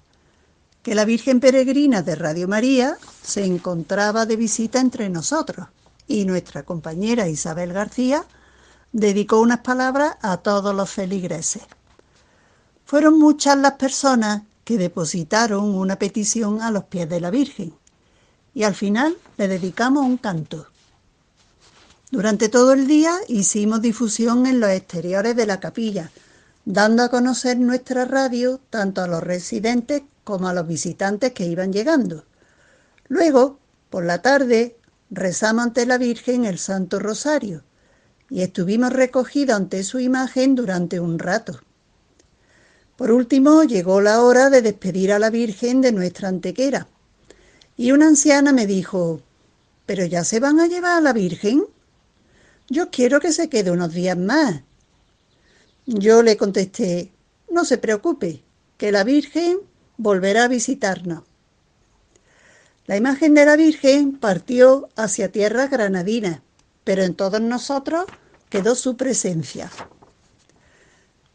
que 0.82 0.94
la 0.96 1.04
Virgen 1.04 1.38
Peregrina 1.38 2.02
de 2.02 2.16
Radio 2.16 2.48
María 2.48 2.96
se 3.22 3.44
encontraba 3.44 4.26
de 4.26 4.36
visita 4.36 4.80
entre 4.80 5.08
nosotros 5.08 5.68
y 6.08 6.24
nuestra 6.24 6.64
compañera 6.64 7.28
Isabel 7.28 7.72
García 7.72 8.24
dedicó 8.90 9.40
unas 9.40 9.60
palabras 9.60 10.16
a 10.22 10.38
todos 10.38 10.74
los 10.74 10.90
feligreses. 10.90 11.62
Fueron 12.84 13.18
muchas 13.18 13.56
las 13.58 13.74
personas 13.74 14.42
que 14.64 14.76
depositaron 14.76 15.74
una 15.74 15.96
petición 15.96 16.60
a 16.60 16.70
los 16.70 16.84
pies 16.84 17.08
de 17.08 17.20
la 17.20 17.30
Virgen 17.30 17.72
y 18.52 18.64
al 18.64 18.74
final 18.74 19.16
le 19.38 19.48
dedicamos 19.48 20.04
un 20.04 20.18
canto. 20.18 20.66
Durante 22.10 22.48
todo 22.48 22.72
el 22.72 22.86
día 22.86 23.14
hicimos 23.28 23.80
difusión 23.80 24.46
en 24.46 24.60
los 24.60 24.70
exteriores 24.70 25.34
de 25.34 25.46
la 25.46 25.60
capilla, 25.60 26.10
dando 26.64 27.04
a 27.04 27.08
conocer 27.08 27.58
nuestra 27.58 28.04
radio 28.04 28.60
tanto 28.68 29.00
a 29.00 29.06
los 29.06 29.22
residentes 29.22 30.02
como 30.24 30.48
a 30.48 30.54
los 30.54 30.66
visitantes 30.66 31.32
que 31.32 31.46
iban 31.46 31.72
llegando. 31.72 32.24
Luego, 33.08 33.58
por 33.90 34.04
la 34.04 34.22
tarde, 34.22 34.76
rezamos 35.10 35.64
ante 35.64 35.86
la 35.86 35.98
Virgen 35.98 36.44
el 36.44 36.58
Santo 36.58 36.98
Rosario 36.98 37.62
y 38.30 38.42
estuvimos 38.42 38.92
recogidos 38.92 39.56
ante 39.56 39.84
su 39.84 40.00
imagen 40.00 40.54
durante 40.54 41.00
un 41.00 41.18
rato. 41.18 41.60
Por 42.96 43.10
último, 43.10 43.64
llegó 43.64 44.00
la 44.00 44.22
hora 44.22 44.48
de 44.48 44.62
despedir 44.62 45.12
a 45.12 45.18
la 45.18 45.30
Virgen 45.30 45.80
de 45.80 45.92
nuestra 45.92 46.28
antequera. 46.28 46.86
Y 47.76 47.92
una 47.92 48.06
anciana 48.06 48.52
me 48.52 48.66
dijo, 48.66 49.20
¿pero 49.86 50.04
ya 50.04 50.24
se 50.24 50.40
van 50.40 50.60
a 50.60 50.66
llevar 50.66 50.98
a 50.98 51.00
la 51.00 51.12
Virgen? 51.12 51.66
yo 52.72 52.90
quiero 52.90 53.20
que 53.20 53.32
se 53.32 53.50
quede 53.50 53.70
unos 53.70 53.92
días 53.92 54.16
más. 54.16 54.62
Yo 55.84 56.22
le 56.22 56.38
contesté, 56.38 57.12
no 57.50 57.66
se 57.66 57.76
preocupe, 57.76 58.42
que 58.78 58.90
la 58.90 59.04
Virgen 59.04 59.58
volverá 60.02 60.44
a 60.44 60.48
visitarnos. 60.48 61.24
La 62.86 62.96
imagen 62.96 63.34
de 63.34 63.46
la 63.46 63.56
Virgen 63.56 64.18
partió 64.18 64.88
hacia 64.96 65.30
tierra 65.30 65.68
granadina, 65.68 66.42
pero 66.84 67.02
en 67.02 67.14
todos 67.14 67.40
nosotros 67.40 68.04
quedó 68.48 68.74
su 68.74 68.96
presencia. 68.96 69.70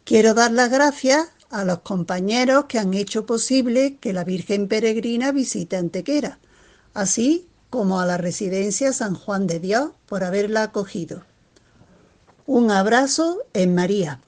Quiero 0.04 0.34
dar 0.34 0.52
las 0.52 0.70
gracias 0.70 1.30
a 1.50 1.64
los 1.64 1.80
compañeros 1.80 2.66
que 2.66 2.80
han 2.80 2.94
hecho 2.94 3.26
posible 3.26 3.98
que 4.00 4.14
la 4.14 4.24
Virgen 4.24 4.68
Peregrina 4.68 5.32
visite 5.32 5.78
Antequera, 5.78 6.40
así 6.94 7.48
como 7.70 8.00
a 8.00 8.06
la 8.06 8.18
residencia 8.18 8.94
San 8.94 9.16
Juan 9.16 9.48
de 9.48 9.60
Dios 9.60 9.92
por 10.06 10.24
haberla 10.24 10.64
acogido. 10.64 11.24
Un 12.46 12.72
abrazo 12.72 13.40
en 13.54 13.76
María. 13.76 14.22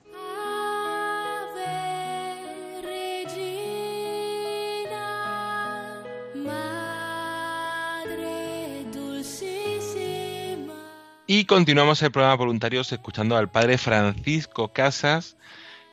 Y 11.31 11.45
continuamos 11.45 12.01
el 12.01 12.09
programa 12.09 12.37
Voluntarios 12.37 12.91
escuchando 12.91 13.37
al 13.37 13.51
padre 13.51 13.77
Francisco 13.77 14.73
Casas, 14.73 15.37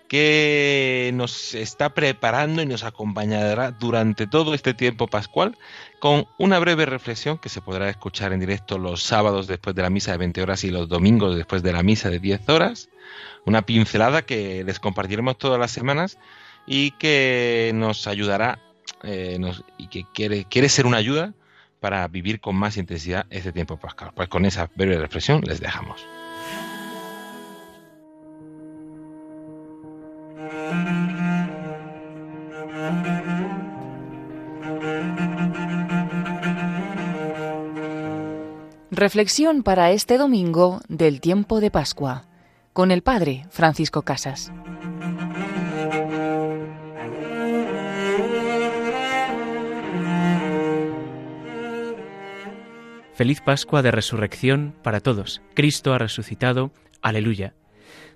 que 0.08 1.10
nos 1.12 1.54
está 1.54 1.92
preparando 1.92 2.62
y 2.62 2.66
nos 2.66 2.84
acompañará 2.84 3.70
durante 3.70 4.26
todo 4.26 4.54
este 4.54 4.72
tiempo 4.72 5.08
pascual 5.08 5.58
con 5.98 6.26
una 6.38 6.58
breve 6.58 6.86
reflexión 6.86 7.36
que 7.36 7.50
se 7.50 7.60
podrá 7.60 7.90
escuchar 7.90 8.32
en 8.32 8.40
directo 8.40 8.78
los 8.78 9.02
sábados 9.02 9.46
después 9.46 9.76
de 9.76 9.82
la 9.82 9.90
misa 9.90 10.12
de 10.12 10.16
20 10.16 10.40
horas 10.40 10.64
y 10.64 10.70
los 10.70 10.88
domingos 10.88 11.36
después 11.36 11.62
de 11.62 11.74
la 11.74 11.82
misa 11.82 12.08
de 12.08 12.18
10 12.18 12.48
horas. 12.48 12.88
Una 13.44 13.60
pincelada 13.60 14.22
que 14.22 14.64
les 14.64 14.80
compartiremos 14.80 15.36
todas 15.36 15.60
las 15.60 15.70
semanas 15.70 16.16
y 16.66 16.92
que 16.92 17.72
nos 17.74 18.06
ayudará 18.06 18.58
eh, 19.02 19.38
y 19.76 19.88
que 19.88 20.06
quiere, 20.14 20.46
quiere 20.46 20.70
ser 20.70 20.86
una 20.86 20.96
ayuda 20.96 21.34
para 21.86 22.08
vivir 22.08 22.40
con 22.40 22.56
más 22.56 22.78
intensidad 22.78 23.26
este 23.30 23.52
tiempo 23.52 23.76
pascual. 23.76 24.10
Pues 24.12 24.28
con 24.28 24.44
esa 24.44 24.68
breve 24.74 24.98
reflexión 24.98 25.42
les 25.42 25.60
dejamos. 25.60 26.04
Reflexión 38.90 39.62
para 39.62 39.92
este 39.92 40.18
domingo 40.18 40.80
del 40.88 41.20
tiempo 41.20 41.60
de 41.60 41.70
Pascua 41.70 42.24
con 42.72 42.90
el 42.90 43.02
Padre 43.02 43.46
Francisco 43.50 44.02
Casas. 44.02 44.50
Feliz 53.16 53.40
Pascua 53.40 53.80
de 53.80 53.90
Resurrección 53.90 54.74
para 54.82 55.00
todos. 55.00 55.40
Cristo 55.54 55.94
ha 55.94 55.98
resucitado. 55.98 56.70
Aleluya. 57.00 57.54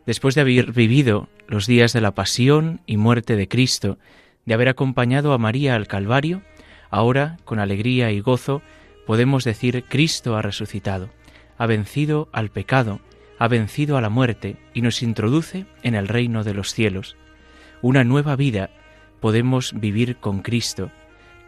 Después 0.05 0.35
de 0.35 0.43
haber 0.43 0.73
vivido 0.73 1.31
los 1.49 1.67
días 1.67 1.95
de 1.95 2.03
la 2.03 2.15
pasión 2.15 2.83
y 2.85 2.99
muerte 2.99 3.35
de 3.35 3.49
Cristo, 3.49 3.97
de 4.45 4.53
haber 4.53 4.69
acompañado 4.69 5.33
a 5.33 5.39
María 5.39 5.75
al 5.75 5.87
Calvario, 5.87 6.43
ahora, 6.91 7.39
con 7.47 7.61
alegría 7.61 8.13
y 8.13 8.21
gozo, 8.21 8.61
podemos 9.07 9.43
decir 9.43 9.87
Cristo 9.89 10.37
ha 10.37 10.43
resucitado, 10.43 11.09
ha 11.57 11.65
vencido 11.65 12.29
al 12.31 12.51
pecado, 12.51 13.01
ha 13.39 13.49
vencido 13.49 13.97
a 13.97 14.03
la 14.03 14.11
muerte 14.11 14.59
y 14.75 14.83
nos 14.83 15.03
introduce 15.03 15.65
en 15.83 15.95
el 15.95 16.09
reino 16.09 16.45
de 16.45 16.53
los 16.53 16.75
cielos. 16.75 17.17
Una 17.81 18.05
nueva 18.05 18.37
vida 18.37 18.69
podemos 19.21 19.73
vivir 19.73 20.19
con 20.19 20.43
Cristo. 20.43 20.91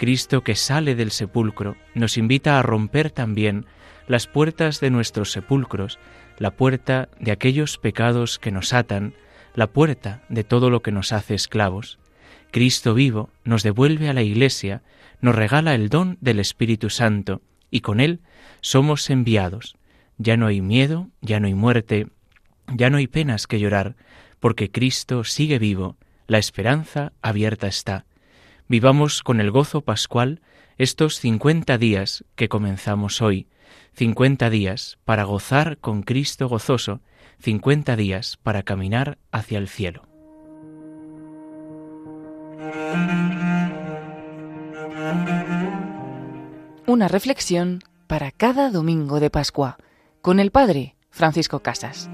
Cristo 0.02 0.42
que 0.42 0.56
sale 0.56 0.96
del 0.96 1.12
sepulcro 1.12 1.76
nos 1.94 2.18
invita 2.18 2.58
a 2.58 2.62
romper 2.62 3.12
también 3.12 3.66
las 4.08 4.26
puertas 4.26 4.80
de 4.80 4.90
nuestros 4.90 5.30
sepulcros, 5.30 6.00
la 6.38 6.50
puerta 6.56 7.08
de 7.20 7.30
aquellos 7.30 7.78
pecados 7.78 8.40
que 8.40 8.50
nos 8.50 8.72
atan, 8.72 9.14
la 9.54 9.68
puerta 9.68 10.24
de 10.28 10.42
todo 10.42 10.70
lo 10.70 10.82
que 10.82 10.90
nos 10.90 11.12
hace 11.12 11.36
esclavos. 11.36 12.00
Cristo 12.50 12.94
vivo 12.94 13.30
nos 13.44 13.62
devuelve 13.62 14.08
a 14.08 14.12
la 14.12 14.22
Iglesia, 14.22 14.82
nos 15.20 15.36
regala 15.36 15.72
el 15.76 15.88
don 15.88 16.18
del 16.20 16.40
Espíritu 16.40 16.90
Santo, 16.90 17.40
y 17.70 17.78
con 17.78 18.00
Él 18.00 18.22
somos 18.60 19.08
enviados. 19.08 19.76
Ya 20.18 20.36
no 20.36 20.48
hay 20.48 20.62
miedo, 20.62 21.10
ya 21.20 21.38
no 21.38 21.46
hay 21.46 21.54
muerte, 21.54 22.08
ya 22.74 22.90
no 22.90 22.96
hay 22.96 23.06
penas 23.06 23.46
que 23.46 23.60
llorar, 23.60 23.94
porque 24.40 24.68
Cristo 24.68 25.22
sigue 25.22 25.60
vivo, 25.60 25.96
la 26.26 26.38
esperanza 26.38 27.12
abierta 27.22 27.68
está. 27.68 28.04
Vivamos 28.72 29.22
con 29.22 29.38
el 29.38 29.50
gozo 29.50 29.82
pascual 29.82 30.40
estos 30.78 31.20
cincuenta 31.20 31.76
días 31.76 32.24
que 32.36 32.48
comenzamos 32.48 33.20
hoy, 33.20 33.46
cincuenta 33.92 34.48
días 34.48 34.96
para 35.04 35.24
gozar 35.24 35.76
con 35.76 36.02
Cristo 36.02 36.48
gozoso, 36.48 37.02
cincuenta 37.38 37.96
días 37.96 38.38
para 38.42 38.62
caminar 38.62 39.18
hacia 39.30 39.58
el 39.58 39.68
cielo. 39.68 40.08
Una 46.86 47.08
reflexión 47.08 47.80
para 48.06 48.30
cada 48.30 48.70
domingo 48.70 49.20
de 49.20 49.28
Pascua 49.28 49.76
con 50.22 50.40
el 50.40 50.50
Padre 50.50 50.96
Francisco 51.10 51.60
Casas. 51.60 52.08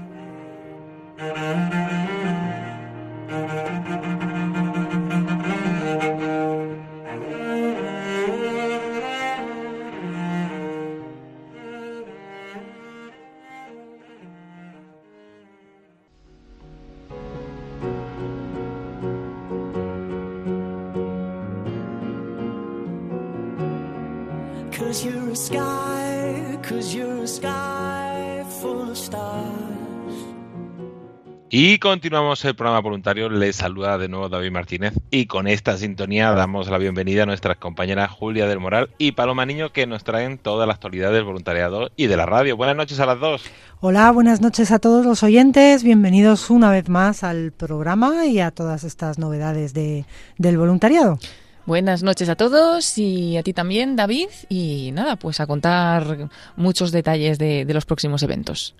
Y 31.79 31.81
continuamos 31.81 32.43
el 32.43 32.55
programa 32.55 32.81
voluntario. 32.81 33.29
Les 33.29 33.55
saluda 33.55 33.97
de 33.97 34.09
nuevo 34.09 34.27
David 34.27 34.51
Martínez. 34.51 34.93
Y 35.11 35.27
con 35.27 35.47
esta 35.47 35.77
sintonía 35.77 36.31
damos 36.31 36.67
la 36.67 36.77
bienvenida 36.77 37.23
a 37.23 37.25
nuestras 37.25 37.55
compañeras 37.55 38.11
Julia 38.11 38.47
del 38.47 38.59
Moral 38.59 38.89
y 38.97 39.13
Paloma 39.13 39.45
Niño, 39.45 39.71
que 39.71 39.87
nos 39.87 40.03
traen 40.03 40.39
toda 40.39 40.65
la 40.65 40.73
actualidad 40.73 41.13
del 41.13 41.23
voluntariado 41.23 41.89
y 41.95 42.07
de 42.07 42.17
la 42.17 42.25
radio. 42.25 42.57
Buenas 42.57 42.75
noches 42.75 42.99
a 42.99 43.05
las 43.05 43.21
dos. 43.21 43.43
Hola, 43.79 44.11
buenas 44.11 44.41
noches 44.41 44.73
a 44.73 44.79
todos 44.79 45.05
los 45.05 45.23
oyentes. 45.23 45.83
Bienvenidos 45.83 46.49
una 46.49 46.69
vez 46.69 46.89
más 46.89 47.23
al 47.23 47.53
programa 47.53 48.25
y 48.25 48.41
a 48.41 48.51
todas 48.51 48.83
estas 48.83 49.17
novedades 49.17 49.73
de, 49.73 50.03
del 50.37 50.57
voluntariado. 50.57 51.17
Buenas 51.65 52.03
noches 52.03 52.27
a 52.27 52.35
todos 52.35 52.97
y 52.97 53.37
a 53.37 53.43
ti 53.43 53.53
también, 53.53 53.95
David. 53.95 54.27
Y 54.49 54.91
nada, 54.91 55.15
pues 55.15 55.39
a 55.39 55.47
contar 55.47 56.29
muchos 56.57 56.91
detalles 56.91 57.39
de, 57.39 57.63
de 57.63 57.73
los 57.73 57.85
próximos 57.85 58.21
eventos. 58.21 58.75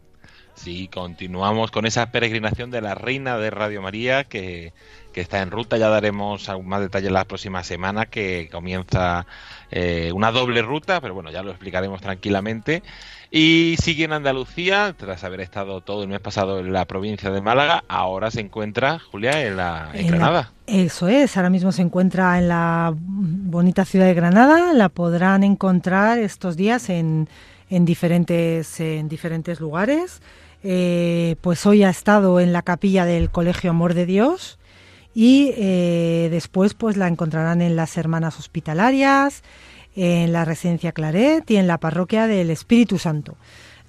Sí, 0.62 0.90
continuamos 0.90 1.72
con 1.72 1.86
esa 1.86 2.12
peregrinación 2.12 2.70
de 2.70 2.82
la 2.82 2.94
Reina 2.94 3.38
de 3.38 3.50
Radio 3.50 3.82
María 3.82 4.26
que, 4.26 4.74
está 5.16 5.42
en 5.42 5.52
ruta. 5.52 5.78
Ya 5.78 5.90
daremos 5.90 6.48
algún 6.48 6.68
más 6.68 6.80
detalles 6.82 7.12
la 7.12 7.26
próxima 7.26 7.64
semana 7.64 8.06
que 8.06 8.50
comienza 8.52 9.26
eh, 9.70 10.12
una 10.14 10.32
doble 10.32 10.62
ruta, 10.62 11.02
pero 11.02 11.14
bueno, 11.14 11.30
ya 11.30 11.44
lo 11.44 11.52
explicaremos 11.52 12.02
tranquilamente. 12.02 12.84
Y 13.32 13.76
sigue 13.82 14.04
en 14.04 14.14
Andalucía, 14.14 14.94
tras 14.98 15.24
haber 15.24 15.42
estado 15.42 15.80
todo 15.82 16.04
el 16.04 16.10
mes 16.10 16.20
pasado 16.20 16.60
en 16.60 16.74
la 16.74 16.86
provincia 16.86 17.32
de 17.32 17.42
Málaga, 17.42 17.84
ahora 17.88 18.30
se 18.32 18.42
encuentra, 18.42 19.00
Julia, 19.00 19.46
en, 19.46 19.56
la, 19.56 19.90
en, 19.94 20.08
Granada. 20.08 20.52
eso 20.68 21.08
es, 21.08 21.38
ahora 21.38 21.50
mismo 21.50 21.72
se 21.72 21.84
encuentra 21.84 22.38
en 22.38 22.50
la 22.50 22.94
bonita 22.96 23.86
ciudad 23.86 24.08
de 24.08 24.14
Granada, 24.14 24.74
la 24.74 24.90
podrán 24.90 25.44
encontrar 25.44 26.18
estos 26.18 26.58
días 26.58 26.90
en, 26.90 27.30
en, 27.70 27.86
diferentes, 27.86 28.80
en 28.80 29.08
diferentes 29.08 29.60
lugares. 29.60 30.22
Eh, 30.64 31.36
pues 31.42 31.66
hoy 31.66 31.84
ha 31.84 31.90
estado 31.90 32.40
en 32.40 32.52
la 32.52 32.62
capilla 32.62 33.06
del 33.06 33.30
Colegio 33.30 33.70
Amor 33.70 33.94
de 33.94 34.06
Dios 34.06 34.60
y 35.14 35.54
eh, 35.58 36.28
después 36.32 36.74
pues 36.74 36.98
la 36.98 37.08
encontrarán 37.08 37.62
en 37.62 37.76
las 37.76 37.98
Hermanas 37.98 38.38
Hospitalarias, 38.40 39.44
en 39.96 40.34
la 40.34 40.46
Residencia 40.46 40.92
Claret 40.92 41.50
y 41.50 41.58
en 41.58 41.68
la 41.68 41.80
Parroquia 41.80 42.28
del 42.28 42.50
Espíritu 42.50 42.98
Santo. 42.98 43.38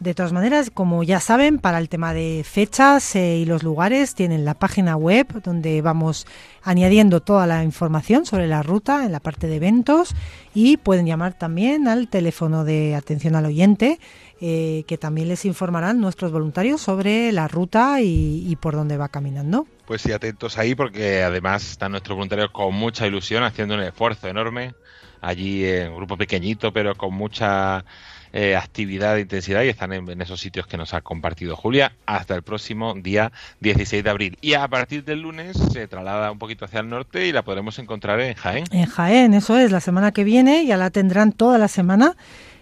De 0.00 0.14
todas 0.14 0.32
maneras, 0.32 0.70
como 0.72 1.02
ya 1.02 1.20
saben, 1.20 1.58
para 1.58 1.76
el 1.76 1.90
tema 1.90 2.14
de 2.14 2.42
fechas 2.42 3.14
eh, 3.16 3.36
y 3.36 3.44
los 3.44 3.62
lugares, 3.62 4.14
tienen 4.14 4.46
la 4.46 4.54
página 4.54 4.96
web 4.96 5.26
donde 5.42 5.82
vamos 5.82 6.26
añadiendo 6.62 7.20
toda 7.20 7.46
la 7.46 7.64
información 7.64 8.24
sobre 8.24 8.46
la 8.46 8.62
ruta 8.62 9.04
en 9.04 9.12
la 9.12 9.20
parte 9.20 9.46
de 9.46 9.56
eventos 9.56 10.14
y 10.54 10.78
pueden 10.78 11.04
llamar 11.04 11.34
también 11.34 11.86
al 11.86 12.08
teléfono 12.08 12.64
de 12.64 12.94
atención 12.94 13.36
al 13.36 13.44
oyente, 13.44 14.00
eh, 14.40 14.84
que 14.86 14.96
también 14.96 15.28
les 15.28 15.44
informarán 15.44 16.00
nuestros 16.00 16.32
voluntarios 16.32 16.80
sobre 16.80 17.30
la 17.30 17.46
ruta 17.46 18.00
y, 18.00 18.46
y 18.48 18.56
por 18.56 18.76
dónde 18.76 18.96
va 18.96 19.10
caminando. 19.10 19.66
Pues 19.84 20.00
sí, 20.00 20.12
atentos 20.12 20.56
ahí 20.56 20.74
porque 20.74 21.22
además 21.22 21.72
están 21.72 21.92
nuestros 21.92 22.16
voluntarios 22.16 22.50
con 22.52 22.74
mucha 22.74 23.06
ilusión, 23.06 23.42
haciendo 23.42 23.74
un 23.74 23.82
esfuerzo 23.82 24.28
enorme 24.28 24.72
allí 25.20 25.66
en 25.66 25.90
un 25.90 25.96
grupo 25.96 26.16
pequeñito, 26.16 26.72
pero 26.72 26.94
con 26.94 27.12
mucha 27.12 27.84
eh, 28.32 28.56
actividad 28.56 29.16
e 29.16 29.22
intensidad 29.22 29.62
y 29.62 29.68
están 29.68 29.92
en, 29.92 30.20
esos 30.20 30.40
sitios 30.40 30.66
que 30.66 30.76
nos 30.76 30.94
ha 30.94 31.00
compartido 31.00 31.56
Julia 31.56 31.92
hasta 32.06 32.34
el 32.34 32.42
próximo 32.42 32.94
día 32.94 33.32
16 33.60 34.04
de 34.04 34.10
abril. 34.10 34.38
Y 34.40 34.54
a 34.54 34.66
partir 34.68 35.04
del 35.04 35.22
lunes 35.22 35.56
se 35.72 35.86
traslada 35.88 36.30
un 36.30 36.38
poquito 36.38 36.64
hacia 36.64 36.80
el 36.80 36.88
norte 36.88 37.26
y 37.26 37.32
la 37.32 37.42
podremos 37.42 37.78
encontrar 37.78 38.20
en 38.20 38.34
Jaén. 38.34 38.64
En 38.70 38.86
Jaén, 38.86 39.34
eso 39.34 39.58
es, 39.58 39.70
la 39.70 39.80
semana 39.80 40.12
que 40.12 40.24
viene 40.24 40.66
ya 40.66 40.76
la 40.76 40.90
tendrán 40.90 41.32
toda 41.32 41.58
la 41.58 41.68
semana 41.68 42.16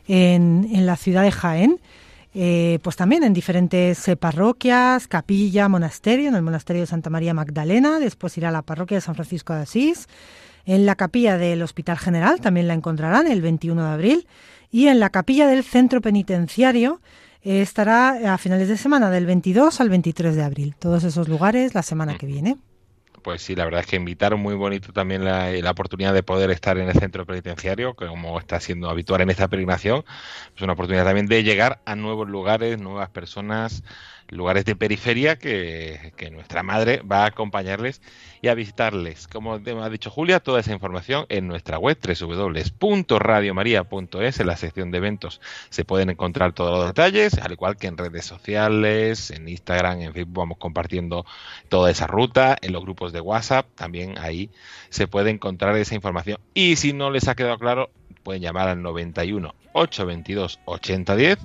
en, 0.06 0.68
en 0.72 0.86
la 0.86 0.96
ciudad 0.96 1.22
de 1.22 1.32
Jaén. 1.32 1.80
Eh, 2.34 2.78
pues 2.82 2.94
también 2.94 3.24
en 3.24 3.32
diferentes 3.32 4.06
eh, 4.06 4.16
parroquias, 4.16 5.08
capilla, 5.08 5.68
monasterio, 5.68 6.28
en 6.28 6.34
el 6.34 6.42
monasterio 6.42 6.82
de 6.82 6.86
Santa 6.86 7.10
María 7.10 7.34
Magdalena, 7.34 7.98
después 7.98 8.36
irá 8.36 8.50
a 8.50 8.52
la 8.52 8.62
parroquia 8.62 8.98
de 8.98 9.00
San 9.00 9.14
Francisco 9.14 9.54
de 9.54 9.62
Asís, 9.62 10.08
en 10.66 10.84
la 10.84 10.94
capilla 10.94 11.38
del 11.38 11.62
Hospital 11.62 11.96
General 11.96 12.40
también 12.40 12.68
la 12.68 12.74
encontrarán 12.74 13.26
el 13.26 13.40
21 13.40 13.82
de 13.82 13.90
abril 13.90 14.26
y 14.70 14.88
en 14.88 15.00
la 15.00 15.10
capilla 15.10 15.46
del 15.46 15.64
Centro 15.64 16.00
Penitenciario 16.00 17.00
eh, 17.42 17.62
estará 17.62 18.34
a 18.34 18.38
finales 18.38 18.68
de 18.68 18.76
semana 18.76 19.10
del 19.10 19.26
22 19.26 19.80
al 19.80 19.88
23 19.88 20.36
de 20.36 20.42
abril. 20.42 20.74
Todos 20.78 21.04
esos 21.04 21.28
lugares 21.28 21.74
la 21.74 21.82
semana 21.82 22.18
que 22.18 22.26
viene. 22.26 22.56
Pues 23.22 23.42
sí, 23.42 23.54
la 23.54 23.64
verdad 23.64 23.80
es 23.80 23.86
que 23.86 23.96
invitaron 23.96 24.40
muy 24.40 24.54
bonito 24.54 24.92
también 24.92 25.24
la, 25.24 25.50
la, 25.50 25.70
oportunidad 25.70 26.14
de 26.14 26.22
poder 26.22 26.50
estar 26.50 26.78
en 26.78 26.88
el 26.88 26.94
centro 26.98 27.26
penitenciario, 27.26 27.94
que 27.94 28.06
como 28.06 28.38
está 28.38 28.60
siendo 28.60 28.88
habitual 28.88 29.20
en 29.20 29.30
esta 29.30 29.48
peregrinación, 29.48 30.04
es 30.54 30.62
una 30.62 30.74
oportunidad 30.74 31.04
también 31.04 31.26
de 31.26 31.42
llegar 31.42 31.80
a 31.84 31.96
nuevos 31.96 32.28
lugares, 32.28 32.78
nuevas 32.78 33.10
personas, 33.10 33.82
lugares 34.28 34.64
de 34.64 34.76
periferia 34.76 35.36
que, 35.36 36.12
nuestra 36.32 36.62
madre 36.62 37.00
va 37.00 37.24
a 37.24 37.26
acompañarles 37.26 38.00
y 38.42 38.48
a 38.48 38.54
visitarles. 38.54 39.26
Como 39.26 39.54
ha 39.54 39.90
dicho 39.90 40.10
Julia, 40.10 40.40
toda 40.40 40.60
esa 40.60 40.72
información 40.72 41.24
en 41.28 41.48
nuestra 41.48 41.78
web 41.78 41.98
www.radiomaria.es 42.00 44.40
en 44.40 44.46
la 44.46 44.56
sección 44.56 44.90
de 44.90 44.98
eventos 44.98 45.40
se 45.70 45.84
pueden 45.84 46.10
encontrar 46.10 46.52
todos 46.52 46.78
los 46.78 46.86
detalles, 46.86 47.38
al 47.38 47.52
igual 47.52 47.76
que 47.76 47.86
en 47.86 47.96
redes 47.96 48.26
sociales, 48.26 49.30
en 49.30 49.48
Instagram, 49.48 50.02
en 50.02 50.12
Facebook 50.12 50.38
vamos 50.38 50.58
compartiendo 50.58 51.24
toda 51.68 51.90
esa 51.90 52.06
ruta, 52.06 52.56
en 52.60 52.72
los 52.72 52.82
grupos 52.82 53.12
de 53.12 53.20
WhatsApp 53.20 53.66
también 53.74 54.18
ahí 54.18 54.50
se 54.90 55.08
puede 55.08 55.30
encontrar 55.30 55.76
esa 55.76 55.94
información. 55.94 56.38
Y 56.54 56.76
si 56.76 56.92
no 56.92 57.10
les 57.10 57.28
ha 57.28 57.34
quedado 57.34 57.58
claro, 57.58 57.90
pueden 58.28 58.42
llamar 58.42 58.68
al 58.68 58.82
91 58.82 59.54
822 59.72 60.60
8010 60.66 61.38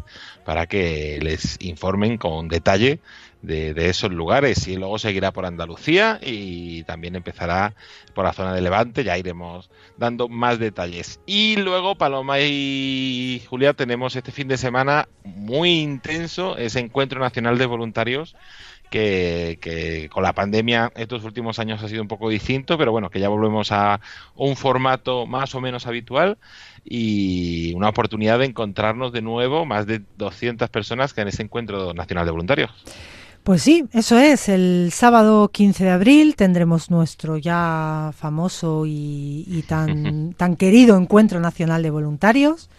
para 0.43 0.65
que 0.65 1.17
les 1.21 1.55
informen 1.61 2.17
con 2.17 2.49
detalle 2.49 2.99
de, 3.41 3.89
esos 3.89 4.11
lugares 4.11 4.67
y 4.67 4.75
luego 4.75 4.99
seguirá 4.99 5.31
por 5.31 5.45
Andalucía 5.45 6.19
y 6.21 6.83
también 6.83 7.15
empezará 7.15 7.73
por 8.13 8.25
la 8.25 8.33
zona 8.33 8.53
de 8.53 8.59
Levante, 8.59 9.05
ya 9.05 9.17
iremos 9.17 9.69
dando 9.95 10.27
más 10.27 10.59
detalles. 10.59 11.21
Y 11.25 11.55
luego 11.55 11.95
Paloma 11.95 12.41
y 12.41 13.41
Julia 13.49 13.73
tenemos 13.73 14.17
este 14.17 14.33
fin 14.33 14.49
de 14.49 14.57
semana 14.57 15.07
muy 15.23 15.79
intenso 15.79 16.57
ese 16.57 16.81
encuentro 16.81 17.21
nacional 17.21 17.57
de 17.57 17.65
voluntarios 17.65 18.35
que, 18.93 20.09
con 20.11 20.23
la 20.23 20.33
pandemia 20.33 20.91
estos 20.95 21.23
últimos 21.23 21.57
años 21.57 21.81
ha 21.81 21.89
sido 21.89 22.01
un 22.01 22.07
poco 22.07 22.29
distinto, 22.29 22.77
pero 22.77 22.91
bueno, 22.91 23.09
que 23.09 23.19
ya 23.19 23.27
volvemos 23.27 23.71
a 23.71 23.99
un 24.35 24.55
formato 24.55 25.25
más 25.25 25.55
o 25.55 25.61
menos 25.61 25.87
habitual 25.87 26.37
y 26.85 27.73
una 27.73 27.89
oportunidad 27.89 28.39
de 28.39 28.45
encontrarnos 28.45 29.11
de 29.11 29.21
nuevo 29.21 29.65
más 29.65 29.87
de 29.87 30.03
200 30.17 30.69
personas 30.69 31.13
que 31.13 31.21
en 31.21 31.29
ese 31.29 31.41
encuentro 31.41 31.93
nacional 31.93 32.25
de 32.25 32.31
voluntarios. 32.31 32.71
Pues 33.43 33.63
sí, 33.63 33.85
eso 33.91 34.17
es. 34.19 34.47
El 34.47 34.91
sábado 34.93 35.49
15 35.49 35.83
de 35.85 35.89
abril 35.89 36.35
tendremos 36.35 36.91
nuestro 36.91 37.37
ya 37.37 38.11
famoso 38.15 38.83
y, 38.85 39.65
tan, 39.67 40.33
tan 40.37 40.55
querido 40.55 40.97
encuentro 40.97 41.39
nacional 41.39 41.81
de 41.81 41.89
voluntarios. 41.89 42.69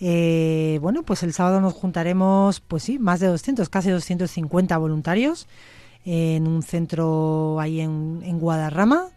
Eh, 0.00 0.78
bueno, 0.80 1.02
pues 1.02 1.22
el 1.22 1.32
sábado 1.34 1.60
nos 1.60 1.74
juntaremos, 1.74 2.60
pues 2.60 2.82
sí, 2.84 2.98
más 2.98 3.20
de 3.20 3.26
200, 3.26 3.68
casi 3.68 3.90
250 3.90 4.76
voluntarios 4.78 5.46
en 6.06 6.48
un 6.48 6.62
centro 6.62 7.60
ahí 7.60 7.80
en, 7.80 8.38
Guadarrama, 8.38 9.08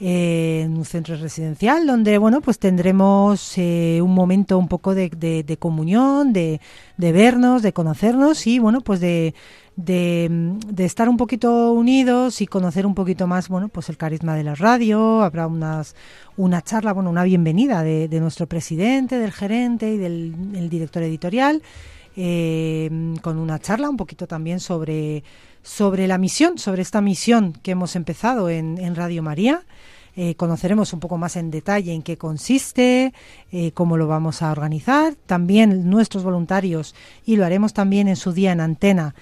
en 0.00 0.76
un 0.76 0.84
centro 0.86 1.16
residencial 1.16 1.86
donde 1.86 2.18
bueno 2.18 2.42
pues 2.42 2.58
tendremos 2.58 3.56
eh, 3.56 4.00
un 4.02 4.14
momento 4.14 4.58
un 4.58 4.68
poco 4.68 4.94
de, 4.94 5.08
de, 5.08 5.56
comunión 5.56 6.34
de, 6.34 6.60
de, 6.98 7.12
vernos 7.12 7.62
de 7.62 7.72
conocernos 7.72 8.46
y 8.46 8.58
bueno 8.58 8.82
pues 8.82 9.00
de, 9.00 9.34
de, 9.76 10.56
estar 10.78 11.08
un 11.08 11.16
poquito 11.16 11.72
unidos 11.72 12.40
y 12.40 12.46
conocer 12.46 12.86
un 12.86 12.94
poquito 12.94 13.26
más 13.26 13.48
bueno 13.48 13.68
pues 13.68 13.88
el 13.88 13.96
carisma 13.96 14.34
de 14.34 14.42
la 14.42 14.54
radio 14.54 15.22
habrá 15.22 15.46
unas 15.46 15.94
una 16.36 16.62
charla 16.62 16.92
bueno 16.92 17.10
una 17.10 17.24
bienvenida 17.24 17.82
de, 17.82 18.08
nuestro 18.20 18.46
presidente 18.46 19.18
del 19.18 19.32
gerente 19.32 19.92
y 19.92 19.98
del 19.98 20.68
director 20.70 21.02
editorial 21.02 21.62
eh, 22.16 23.14
con 23.20 23.36
una 23.36 23.58
charla 23.58 23.90
un 23.90 23.98
poquito 23.98 24.26
también 24.26 24.60
sobre 24.60 25.22
sobre 25.66 26.06
la 26.06 26.16
misión, 26.16 26.58
sobre 26.58 26.82
esta 26.82 27.00
misión 27.00 27.52
que 27.52 27.72
hemos 27.72 27.96
empezado 27.96 28.48
en, 28.48 28.78
en 28.78 28.94
Radio 28.94 29.22
María. 29.22 29.64
Eh, 30.14 30.34
conoceremos 30.36 30.92
un 30.94 31.00
poco 31.00 31.18
más 31.18 31.36
en 31.36 31.50
detalle 31.50 31.92
en 31.92 32.02
qué 32.02 32.16
consiste, 32.16 33.12
eh, 33.52 33.72
cómo 33.72 33.98
lo 33.98 34.06
vamos 34.06 34.42
a 34.42 34.52
organizar. 34.52 35.14
También 35.26 35.90
nuestros 35.90 36.22
voluntarios, 36.22 36.94
y 37.26 37.36
lo 37.36 37.44
haremos 37.44 37.74
también 37.74 38.06
en 38.06 38.16
su 38.16 38.32
día 38.32 38.52
en 38.52 38.60
antena, 38.60 39.14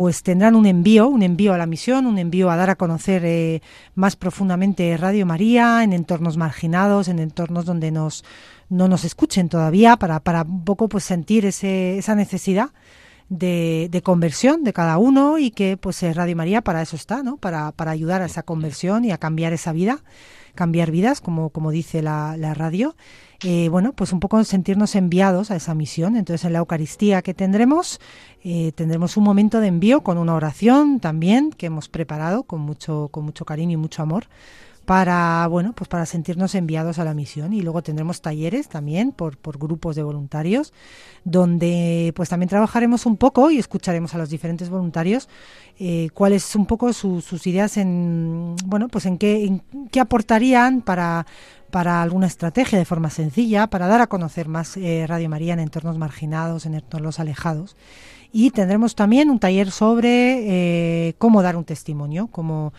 pues 0.00 0.22
tendrán 0.22 0.56
un 0.56 0.64
envío, 0.64 1.08
un 1.08 1.22
envío 1.22 1.52
a 1.52 1.58
la 1.58 1.66
misión, 1.66 2.06
un 2.06 2.16
envío 2.16 2.50
a 2.50 2.56
dar 2.56 2.70
a 2.70 2.76
conocer 2.76 3.22
eh, 3.26 3.60
más 3.94 4.16
profundamente 4.16 4.96
Radio 4.96 5.26
María 5.26 5.84
en 5.84 5.92
entornos 5.92 6.38
marginados, 6.38 7.08
en 7.08 7.18
entornos 7.18 7.66
donde 7.66 7.90
nos, 7.90 8.24
no 8.70 8.88
nos 8.88 9.04
escuchen 9.04 9.50
todavía, 9.50 9.98
para, 9.98 10.20
para 10.20 10.40
un 10.40 10.64
poco 10.64 10.88
pues 10.88 11.04
sentir 11.04 11.44
ese, 11.44 11.98
esa 11.98 12.14
necesidad 12.14 12.70
de, 13.28 14.00
conversión 14.02 14.64
de 14.64 14.72
cada 14.72 14.96
uno 14.96 15.36
y 15.36 15.50
que 15.50 15.76
pues 15.76 16.02
eh, 16.02 16.14
Radio 16.14 16.34
María 16.34 16.62
para 16.62 16.80
eso 16.80 16.96
está, 16.96 17.22
¿no? 17.22 17.36
Para, 17.36 17.70
para 17.72 17.90
ayudar 17.90 18.22
a 18.22 18.24
esa 18.24 18.42
conversión 18.42 19.04
y 19.04 19.10
a 19.10 19.18
cambiar 19.18 19.52
esa 19.52 19.72
vida, 19.72 20.02
cambiar 20.54 20.90
vidas, 20.90 21.20
como, 21.20 21.50
como 21.50 21.70
dice 21.70 22.02
la, 22.02 22.36
la 22.36 22.54
radio. 22.54 22.94
Eh, 23.42 23.68
bueno, 23.70 23.92
pues 23.94 24.12
un 24.12 24.20
poco 24.20 24.42
sentirnos 24.44 24.94
enviados 24.94 25.50
a 25.50 25.56
esa 25.56 25.74
misión. 25.74 26.16
Entonces, 26.16 26.44
en 26.44 26.52
la 26.52 26.58
Eucaristía 26.58 27.22
que 27.22 27.32
tendremos, 27.32 28.00
eh, 28.44 28.72
tendremos 28.74 29.16
un 29.16 29.24
momento 29.24 29.60
de 29.60 29.68
envío 29.68 30.02
con 30.02 30.18
una 30.18 30.34
oración 30.34 31.00
también 31.00 31.50
que 31.50 31.66
hemos 31.66 31.88
preparado 31.88 32.42
con 32.42 32.60
mucho, 32.60 33.08
con 33.10 33.24
mucho 33.24 33.44
cariño 33.44 33.72
y 33.72 33.76
mucho 33.76 34.02
amor 34.02 34.26
para 34.90 35.46
bueno 35.46 35.72
pues 35.72 35.86
para 35.86 36.04
sentirnos 36.04 36.56
enviados 36.56 36.98
a 36.98 37.04
la 37.04 37.14
misión. 37.14 37.52
Y 37.52 37.62
luego 37.62 37.80
tendremos 37.80 38.22
talleres 38.22 38.68
también 38.68 39.12
por, 39.12 39.36
por 39.36 39.56
grupos 39.56 39.94
de 39.94 40.02
voluntarios 40.02 40.72
donde 41.22 42.12
pues 42.16 42.28
también 42.28 42.48
trabajaremos 42.48 43.06
un 43.06 43.16
poco 43.16 43.52
y 43.52 43.58
escucharemos 43.60 44.16
a 44.16 44.18
los 44.18 44.30
diferentes 44.30 44.68
voluntarios 44.68 45.28
eh, 45.78 46.08
cuáles 46.12 46.56
un 46.56 46.66
poco 46.66 46.92
sus 46.92 47.46
ideas 47.46 47.76
en 47.76 48.56
bueno 48.66 48.88
pues 48.88 49.06
en 49.06 49.16
qué 49.16 49.44
en 49.44 49.62
qué 49.92 50.00
aportarían 50.00 50.82
para 50.82 51.24
para 51.70 52.02
alguna 52.02 52.26
estrategia 52.26 52.76
de 52.76 52.84
forma 52.84 53.10
sencilla 53.10 53.68
para 53.68 53.86
dar 53.86 54.00
a 54.00 54.08
conocer 54.08 54.48
más 54.48 54.76
eh, 54.76 55.04
Radio 55.06 55.28
María 55.28 55.52
en 55.52 55.60
entornos 55.60 55.98
marginados 55.98 56.66
en 56.66 56.74
entornos 56.74 57.20
alejados. 57.20 57.76
Y 58.32 58.50
tendremos 58.50 58.96
también 58.96 59.30
un 59.30 59.38
taller 59.38 59.70
sobre 59.70 61.08
eh, 61.08 61.14
cómo 61.18 61.42
dar 61.42 61.54
un 61.54 61.64
testimonio 61.64 62.26
cómo 62.26 62.72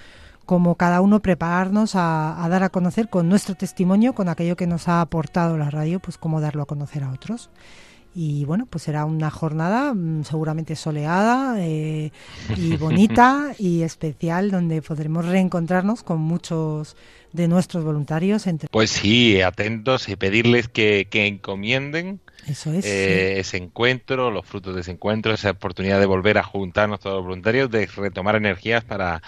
como 0.52 0.76
cada 0.76 1.00
uno 1.00 1.22
prepararnos 1.22 1.96
a, 1.96 2.46
dar 2.50 2.62
a 2.64 2.68
conocer 2.68 3.08
con 3.08 3.30
nuestro 3.30 3.56
testimonio, 3.56 4.12
con 4.12 4.28
aquello 4.28 4.58
que 4.58 4.68
nos 4.68 4.90
ha 4.90 5.00
aportado 5.00 5.58
la 5.58 5.70
radio, 5.70 6.02
pues 6.02 6.18
cómo 6.18 6.42
darlo 6.42 6.64
a 6.64 6.66
conocer 6.66 7.06
a 7.06 7.12
otros. 7.14 7.50
Y 8.14 8.44
bueno, 8.44 8.66
pues 8.70 8.84
será 8.84 9.06
una 9.06 9.32
jornada 9.32 9.94
mm, 9.94 10.26
seguramente 10.26 10.76
soleada 10.76 11.56
eh, 11.60 12.12
y 12.58 12.76
bonita 12.76 13.54
y 13.60 13.84
especial 13.84 14.52
donde 14.52 14.82
podremos 14.82 15.26
reencontrarnos 15.26 16.04
con 16.04 16.20
muchos 16.20 16.98
de 17.32 17.48
nuestros 17.48 17.86
voluntarios. 17.86 18.46
Entre... 18.46 18.68
Pues 18.68 18.90
sí, 18.90 19.42
atentos 19.42 20.10
y 20.10 20.18
pedirles 20.18 20.68
que, 20.68 21.08
que 21.10 21.28
encomienden 21.28 22.20
Eso 22.48 22.74
es. 22.74 22.86
eh, 22.86 23.40
ese 23.40 23.58
encuentro, 23.58 24.32
los 24.32 24.46
frutos 24.46 24.76
de 24.76 24.82
ese 24.82 24.92
encuentro, 24.92 25.34
esa 25.34 25.52
oportunidad 25.52 26.00
de 26.00 26.06
volver 26.06 26.38
a 26.38 26.44
juntarnos 26.44 27.00
todos 27.00 27.18
los 27.18 27.26
voluntarios, 27.26 27.70
de 27.70 27.86
retomar 27.86 28.36
energías 28.36 28.84
para, 28.84 29.22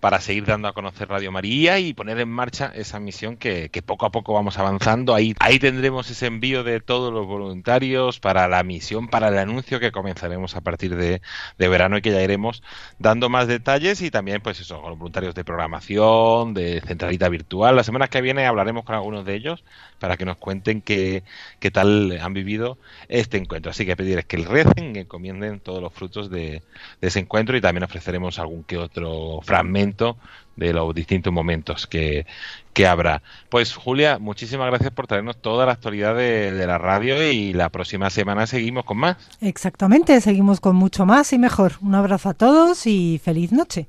para 0.00 0.20
seguir 0.20 0.44
dando 0.46 0.68
a 0.68 0.72
conocer 0.72 1.08
Radio 1.08 1.30
María 1.32 1.78
y 1.78 1.94
poner 1.94 2.18
en 2.18 2.28
marcha 2.28 2.72
esa 2.74 2.98
misión 3.00 3.36
que, 3.36 3.68
que 3.70 3.82
poco 3.82 4.06
a 4.06 4.10
poco 4.10 4.34
vamos 4.34 4.58
avanzando. 4.58 5.14
Ahí, 5.14 5.34
ahí 5.38 5.58
tendremos 5.58 6.10
ese 6.10 6.26
envío 6.26 6.64
de 6.64 6.80
todos 6.80 7.12
los 7.12 7.26
voluntarios 7.26 8.20
para 8.20 8.48
la 8.48 8.62
misión, 8.62 9.08
para 9.08 9.28
el 9.28 9.38
anuncio 9.38 9.80
que 9.80 9.92
comenzaremos 9.92 10.56
a 10.56 10.60
partir 10.60 10.96
de, 10.96 11.22
de 11.58 11.68
verano 11.68 11.98
y 11.98 12.02
que 12.02 12.10
ya 12.10 12.22
iremos 12.22 12.62
dando 12.98 13.28
más 13.28 13.46
detalles 13.48 14.02
y 14.02 14.10
también, 14.10 14.40
pues 14.40 14.60
eso, 14.60 14.80
con 14.80 14.90
los 14.90 14.98
voluntarios 14.98 15.34
de 15.34 15.44
programación, 15.44 16.54
de 16.54 16.82
centralita 16.86 17.28
virtual. 17.28 17.76
La 17.76 17.84
semana 17.84 18.08
que 18.08 18.20
viene 18.20 18.46
hablaremos 18.46 18.84
con 18.84 18.94
algunos 18.94 19.24
de 19.24 19.34
ellos 19.34 19.64
para 19.98 20.16
que 20.16 20.24
nos 20.24 20.36
cuenten 20.36 20.80
qué, 20.80 21.22
qué 21.58 21.70
tal 21.70 22.18
han 22.20 22.34
vivido 22.34 22.78
este 23.08 23.38
encuentro. 23.38 23.70
Así 23.70 23.86
que 23.86 23.96
pedirles 23.96 24.26
que 24.26 24.36
el 24.36 24.44
recen, 24.44 24.92
que 24.92 25.00
encomienden 25.00 25.60
todos 25.60 25.82
los 25.82 25.92
frutos 25.92 26.30
de, 26.30 26.62
de 27.00 27.08
ese 27.08 27.20
encuentro 27.20 27.56
y 27.56 27.60
también 27.60 27.84
ofreceremos 27.84 28.38
algún 28.38 28.64
que 28.64 28.78
otro 28.78 29.40
fragmento 29.42 30.16
de 30.56 30.72
los 30.72 30.94
distintos 30.94 31.32
momentos 31.32 31.86
que, 31.86 32.26
que 32.72 32.86
habrá. 32.86 33.22
Pues 33.50 33.74
Julia, 33.74 34.18
muchísimas 34.18 34.68
gracias 34.68 34.90
por 34.90 35.06
traernos 35.06 35.36
toda 35.36 35.66
la 35.66 35.72
actualidad 35.72 36.16
de, 36.16 36.50
de 36.52 36.66
la 36.66 36.78
radio 36.78 37.22
y 37.30 37.52
la 37.52 37.68
próxima 37.68 38.10
semana 38.10 38.46
seguimos 38.46 38.84
con 38.84 38.98
más. 38.98 39.16
Exactamente, 39.40 40.20
seguimos 40.20 40.60
con 40.60 40.76
mucho 40.76 41.06
más 41.06 41.32
y 41.32 41.38
mejor. 41.38 41.72
Un 41.82 41.94
abrazo 41.94 42.30
a 42.30 42.34
todos 42.34 42.86
y 42.86 43.20
feliz 43.22 43.52
noche. 43.52 43.88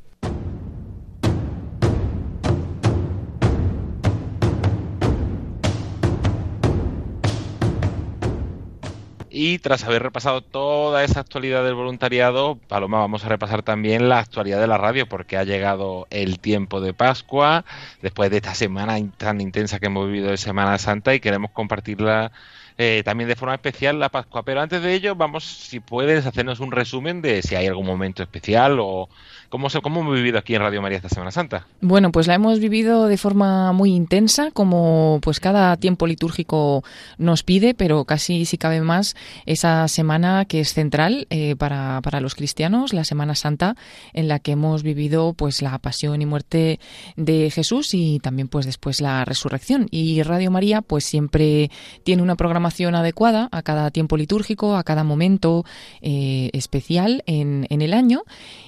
Y 9.40 9.60
tras 9.60 9.84
haber 9.84 10.02
repasado 10.02 10.42
toda 10.42 11.04
esa 11.04 11.20
actualidad 11.20 11.64
del 11.64 11.76
voluntariado, 11.76 12.56
Paloma, 12.68 12.98
vamos 12.98 13.24
a 13.24 13.30
repasar 13.30 13.62
también 13.62 14.10
la 14.10 14.18
actualidad 14.18 14.60
de 14.60 14.66
la 14.66 14.80
radio, 14.80 15.08
porque 15.08 15.38
ha 15.38 15.44
llegado 15.44 16.08
el 16.10 16.40
tiempo 16.40 16.82
de 16.82 16.96
Pascua, 16.96 17.64
después 18.02 18.32
de 18.32 18.38
esta 18.38 18.56
semana 18.56 18.98
tan 19.18 19.40
intensa 19.40 19.78
que 19.78 19.86
hemos 19.86 20.08
vivido 20.08 20.32
de 20.32 20.38
Semana 20.38 20.80
Santa, 20.80 21.14
y 21.14 21.20
queremos 21.20 21.52
compartirla 21.52 22.32
eh, 22.80 23.04
también 23.06 23.28
de 23.28 23.36
forma 23.36 23.54
especial 23.54 24.00
la 24.00 24.10
Pascua. 24.10 24.42
Pero 24.42 24.60
antes 24.60 24.82
de 24.82 24.96
ello, 24.96 25.14
vamos, 25.14 25.44
si 25.44 25.80
puedes, 25.82 26.26
hacernos 26.26 26.60
un 26.60 26.72
resumen 26.72 27.22
de 27.22 27.44
si 27.44 27.54
hay 27.54 27.68
algún 27.68 27.86
momento 27.86 28.24
especial 28.24 28.80
o 28.80 29.08
cómo, 29.50 29.68
cómo 29.82 30.02
hemos 30.02 30.16
vivido 30.16 30.38
aquí 30.38 30.56
en 30.56 30.62
Radio 30.62 30.82
María 30.82 30.98
esta 30.98 31.10
Semana 31.10 31.32
Santa. 31.32 31.68
Bueno, 31.82 32.12
pues 32.12 32.28
la 32.28 32.36
hemos 32.36 32.60
vivido 32.60 33.08
de 33.08 33.18
forma 33.18 33.72
muy 33.74 33.94
intensa, 33.94 34.52
como 34.52 35.20
pues 35.22 35.40
cada 35.40 35.78
tiempo 35.78 36.08
litúrgico 36.08 36.84
nos 37.18 37.44
pide, 37.44 37.74
pero 37.74 38.06
casi 38.06 38.46
si 38.46 38.58
cabe 38.58 38.82
más 38.82 39.16
esa 39.46 39.88
semana 39.88 40.46
que 40.46 40.60
es 40.60 40.74
central 40.74 41.28
eh, 41.30 41.56
para, 41.56 42.02
para 42.02 42.20
los 42.20 42.36
cristianos, 42.36 42.94
la 42.94 43.04
Semana 43.04 43.36
Santa, 43.36 43.76
en 44.14 44.28
la 44.28 44.40
que 44.40 44.52
hemos 44.52 44.84
vivido 44.84 45.34
pues 45.34 45.62
la 45.62 45.78
pasión 45.80 46.22
y 46.22 46.26
muerte 46.26 46.80
de 47.16 47.50
Jesús 47.52 47.94
y 47.94 48.20
también 48.20 48.48
pues 48.48 48.66
después 48.66 49.02
la 49.02 49.24
resurrección. 49.26 49.88
Y 49.92 50.22
Radio 50.24 50.52
María 50.52 50.82
pues 50.82 51.06
siempre 51.06 51.72
tiene 52.04 52.24
una 52.24 52.36
programación 52.36 52.96
adecuada 52.96 53.48
a 53.52 53.62
cada 53.62 53.92
tiempo 53.92 54.18
litúrgico, 54.18 54.76
a 54.76 54.84
cada 54.84 55.04
momento 55.04 55.64
eh, 56.02 56.50
especial 56.54 57.24
en, 57.26 57.68
en 57.70 57.82
el 57.82 57.94
año 57.94 58.24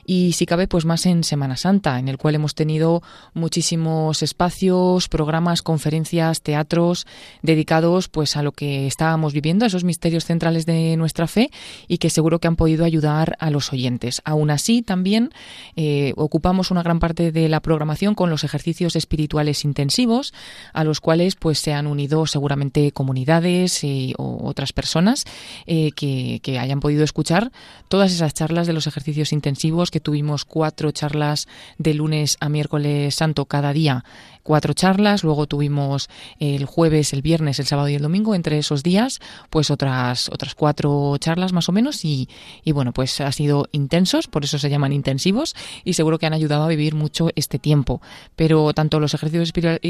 y 0.06 0.34
si 0.34 0.46
cabe 0.46 0.68
pues 0.70 0.86
más 0.86 1.05
en 1.05 1.24
Semana 1.24 1.57
Santa, 1.57 1.99
en 1.99 2.07
el 2.07 2.17
cual 2.17 2.36
hemos 2.36 2.55
tenido 2.55 3.03
muchísimos 3.34 4.24
espacios, 4.24 5.09
programas, 5.09 5.61
conferencias, 5.61 6.41
teatros 6.41 7.05
dedicados 7.41 8.07
pues 8.07 8.38
a 8.38 8.43
lo 8.43 8.51
que 8.53 8.88
estábamos 8.88 9.34
viviendo, 9.34 9.65
a 9.65 9.67
esos 9.67 9.84
misterios 9.84 10.26
centrales 10.26 10.65
de 10.65 10.95
nuestra 10.95 11.28
fe 11.28 11.51
y 11.88 11.97
que 11.97 12.09
seguro 12.09 12.39
que 12.39 12.47
han 12.47 12.55
podido 12.55 12.86
ayudar 12.86 13.36
a 13.39 13.49
los 13.49 13.74
oyentes. 13.74 14.22
Aún 14.24 14.51
así, 14.51 14.82
también 14.82 15.32
eh, 15.76 16.13
ocupamos 16.15 16.72
una 16.72 16.84
gran 16.84 16.99
parte 16.99 17.32
de 17.32 17.49
la 17.49 17.59
programación 17.59 18.15
con 18.15 18.30
los 18.30 18.43
ejercicios 18.43 18.95
espirituales 18.95 19.65
intensivos, 19.65 20.34
a 20.74 20.84
los 20.84 21.01
cuales 21.01 21.36
pues 21.36 21.59
se 21.59 21.74
han 21.74 21.88
unido 21.88 22.26
seguramente 22.26 22.91
comunidades 22.91 23.84
eh, 23.84 24.13
o 24.17 24.47
otras 24.47 24.74
personas 24.74 25.26
eh, 25.65 25.91
que, 25.95 26.39
que 26.43 26.59
hayan 26.59 26.80
podido 26.80 27.03
escuchar 27.03 27.51
todas 27.88 28.11
esas 28.11 28.34
charlas 28.34 28.67
de 28.67 28.74
los 28.74 28.88
ejercicios 28.88 29.34
intensivos 29.34 29.91
que 29.91 29.99
tuvimos 29.99 30.45
cuatro 30.60 30.91
charlas 30.91 31.47
de 31.78 31.93
lunes 31.93 32.36
a 32.41 32.49
miércoles 32.49 33.16
santo 33.16 33.45
cada 33.45 33.72
día 33.72 34.03
cuatro 34.43 34.74
charlas, 34.74 35.24
luego 35.24 35.45
tuvimos 35.45 36.10
el 36.39 36.66
jueves, 36.66 37.14
el 37.14 37.22
viernes, 37.22 37.60
el 37.60 37.66
sábado 37.66 37.88
y 37.88 37.93
el 37.93 38.01
domingo, 38.01 38.34
entre 38.34 38.57
esos 38.57 38.82
días, 38.82 39.20
pues 39.49 39.70
otras, 39.70 40.28
otras 40.30 40.55
cuatro 40.55 41.16
charlas 41.20 41.53
más 41.53 41.70
o 41.70 41.72
menos 41.72 42.03
y, 42.03 42.28
y 42.64 42.72
bueno, 42.72 42.91
pues 42.91 43.22
ha 43.22 43.32
sido 43.32 43.68
intensos, 43.72 44.28
por 44.28 44.43
eso 44.43 44.57
se 44.57 44.70
llaman 44.70 44.91
intensivos 44.91 45.55
y 45.84 45.93
seguro 45.93 46.18
que 46.18 46.26
han 46.26 46.34
ayudado 46.34 46.64
a 46.64 46.68
vivir 46.68 46.95
mucho 46.95 47.30
este 47.36 47.60
tiempo. 47.60 48.01
Pero 48.36 48.74
tanto 48.74 48.99
los 48.99 49.14
ejercicios 49.14 49.43
espirituales 49.43 49.82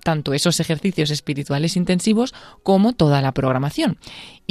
tanto 0.00 0.34
esos 0.34 0.60
ejercicios 0.60 1.10
espirituales 1.10 1.76
intensivos 1.76 2.34
como 2.62 2.92
toda 2.92 3.22
la 3.22 3.32
programación. 3.32 3.98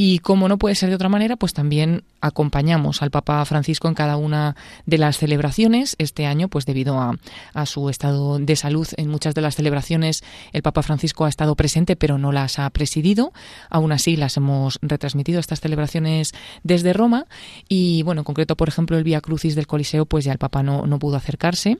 Y 0.01 0.19
como 0.19 0.47
no 0.47 0.57
puede 0.57 0.75
ser 0.75 0.87
de 0.87 0.95
otra 0.95 1.09
manera, 1.09 1.35
pues 1.35 1.53
también 1.53 2.05
acompañamos 2.21 3.01
al 3.01 3.11
Papa 3.11 3.43
Francisco 3.43 3.89
en 3.89 3.95
cada 3.95 4.15
una 4.15 4.55
de 4.85 4.97
las 4.97 5.17
celebraciones. 5.17 5.95
Este 5.97 6.25
año, 6.25 6.47
pues 6.47 6.65
debido 6.65 6.97
a, 6.99 7.65
su 7.65 7.89
estado 7.89 8.39
de 8.39 8.55
salud, 8.55 8.87
en 8.95 9.09
muchas 9.09 9.35
de 9.35 9.41
las 9.41 9.57
celebraciones 9.57 10.23
el 10.53 10.61
Papa 10.61 10.83
Francisco 10.83 11.25
ha 11.25 11.29
estado 11.29 11.55
presente, 11.55 11.97
pero 11.97 12.17
no 12.17 12.31
las 12.31 12.59
ha 12.59 12.69
presidido. 12.69 13.33
Aún 13.69 13.91
así, 13.91 14.15
las 14.15 14.37
hemos 14.37 14.79
retransmitido 14.81 15.41
estas 15.41 15.59
celebraciones 15.59 16.33
desde 16.63 16.93
Roma. 16.93 17.25
Y 17.67 18.03
bueno, 18.03 18.21
en 18.21 18.25
concreto, 18.25 18.55
por 18.55 18.69
ejemplo, 18.69 18.97
el 18.97 19.03
Vía 19.03 19.19
Crucis 19.19 19.55
del 19.55 19.67
Coliseo, 19.67 20.05
pues 20.05 20.23
ya 20.23 20.31
el 20.31 20.37
Papa 20.37 20.63
no, 20.63 20.87
no 20.87 20.97
pudo 20.99 21.17
acercarse. 21.17 21.77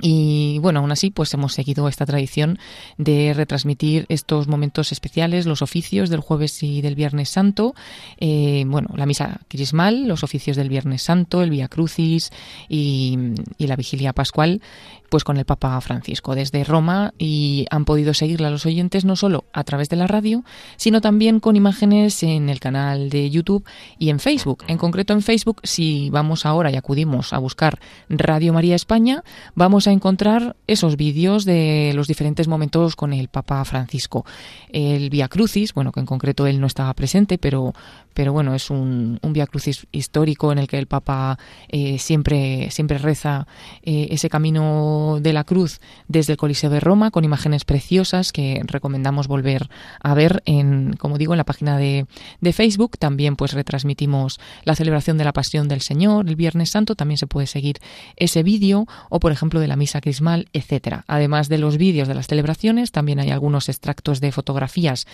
Y 0.00 0.58
bueno, 0.60 0.80
aún 0.80 0.92
así, 0.92 1.10
pues 1.10 1.32
hemos 1.34 1.54
seguido 1.54 1.88
esta 1.88 2.04
tradición 2.04 2.58
de 2.98 3.32
retransmitir 3.34 4.06
estos 4.08 4.46
momentos 4.46 4.92
especiales, 4.92 5.46
los 5.46 5.62
oficios 5.62 6.10
del 6.10 6.20
jueves 6.20 6.62
y 6.62 6.82
del 6.82 6.94
Viernes 6.94 7.30
Santo, 7.30 7.74
eh, 8.18 8.64
bueno, 8.66 8.88
la 8.94 9.06
misa 9.06 9.40
crismal, 9.48 10.06
los 10.06 10.22
oficios 10.22 10.56
del 10.56 10.68
Viernes 10.68 11.02
Santo, 11.02 11.42
el 11.42 11.50
Vía 11.50 11.68
Crucis 11.68 12.30
y, 12.68 13.18
la 13.58 13.76
vigilia 13.76 14.12
pascual, 14.12 14.62
pues 15.08 15.24
con 15.24 15.36
el 15.36 15.44
Papa 15.44 15.80
Francisco 15.80 16.34
desde 16.34 16.64
Roma 16.64 17.12
y 17.18 17.66
han 17.70 17.84
podido 17.84 18.14
seguirla 18.14 18.50
los 18.50 18.66
oyentes 18.66 19.04
no 19.04 19.16
solo 19.16 19.44
a 19.52 19.64
través 19.64 19.88
de 19.88 19.96
la 19.96 20.06
radio, 20.06 20.44
sino 20.76 21.00
también 21.00 21.40
con 21.40 21.56
imágenes 21.56 22.22
en 22.22 22.48
el 22.48 22.60
canal 22.60 23.10
de 23.10 23.30
YouTube 23.30 23.64
y 23.98 24.10
en 24.10 24.20
Facebook. 24.20 24.64
En 24.66 24.78
concreto 24.78 25.12
en 25.12 25.22
Facebook, 25.22 25.60
si 25.62 26.10
vamos 26.10 26.46
ahora 26.46 26.70
y 26.70 26.76
acudimos 26.76 27.32
a 27.32 27.38
buscar 27.38 27.78
Radio 28.08 28.52
María 28.52 28.74
España, 28.74 29.22
vamos 29.54 29.86
a 29.86 29.92
encontrar 29.92 30.56
esos 30.66 30.96
vídeos 30.96 31.44
de 31.44 31.92
los 31.94 32.08
diferentes 32.08 32.48
momentos 32.48 32.96
con 32.96 33.12
el 33.12 33.28
Papa 33.28 33.64
Francisco. 33.64 34.24
El 34.70 35.10
Via 35.10 35.28
Crucis, 35.28 35.74
bueno, 35.74 35.92
que 35.92 36.00
en 36.00 36.06
concreto 36.06 36.46
él 36.46 36.60
no 36.60 36.66
estaba 36.66 36.92
presente, 36.94 37.38
pero, 37.38 37.74
pero 38.16 38.32
bueno, 38.32 38.54
es 38.54 38.70
un, 38.70 39.18
un 39.20 39.32
Via 39.34 39.46
Crucis 39.46 39.86
histórico 39.92 40.50
en 40.50 40.56
el 40.56 40.68
que 40.68 40.78
el 40.78 40.86
Papa 40.86 41.38
eh, 41.68 41.98
siempre, 41.98 42.70
siempre 42.70 42.96
reza 42.96 43.46
eh, 43.82 44.08
ese 44.10 44.30
camino 44.30 45.18
de 45.20 45.34
la 45.34 45.44
cruz 45.44 45.80
desde 46.08 46.32
el 46.32 46.38
Coliseo 46.38 46.70
de 46.70 46.80
Roma 46.80 47.10
con 47.10 47.24
imágenes 47.24 47.66
preciosas 47.66 48.32
que 48.32 48.62
recomendamos 48.64 49.28
volver 49.28 49.68
a 50.00 50.14
ver 50.14 50.42
en, 50.46 50.94
como 50.94 51.18
digo, 51.18 51.34
en 51.34 51.36
la 51.36 51.44
página 51.44 51.76
de, 51.76 52.06
de 52.40 52.52
Facebook. 52.54 52.96
También 52.96 53.36
pues 53.36 53.52
retransmitimos 53.52 54.40
la 54.64 54.74
celebración 54.74 55.18
de 55.18 55.24
la 55.24 55.34
Pasión 55.34 55.68
del 55.68 55.82
Señor 55.82 56.26
el 56.26 56.36
Viernes 56.36 56.70
Santo. 56.70 56.94
También 56.94 57.18
se 57.18 57.26
puede 57.26 57.46
seguir 57.46 57.80
ese 58.16 58.42
vídeo 58.42 58.86
o, 59.10 59.20
por 59.20 59.30
ejemplo, 59.30 59.60
de 59.60 59.68
la 59.68 59.76
misa 59.76 60.00
crismal, 60.00 60.48
etcétera. 60.54 61.04
Además 61.06 61.50
de 61.50 61.58
los 61.58 61.76
vídeos 61.76 62.08
de 62.08 62.14
las 62.14 62.28
celebraciones, 62.28 62.92
también 62.92 63.20
hay 63.20 63.30
algunos 63.30 63.68
extractos 63.68 64.22
de 64.22 64.32
fotografías 64.32 65.06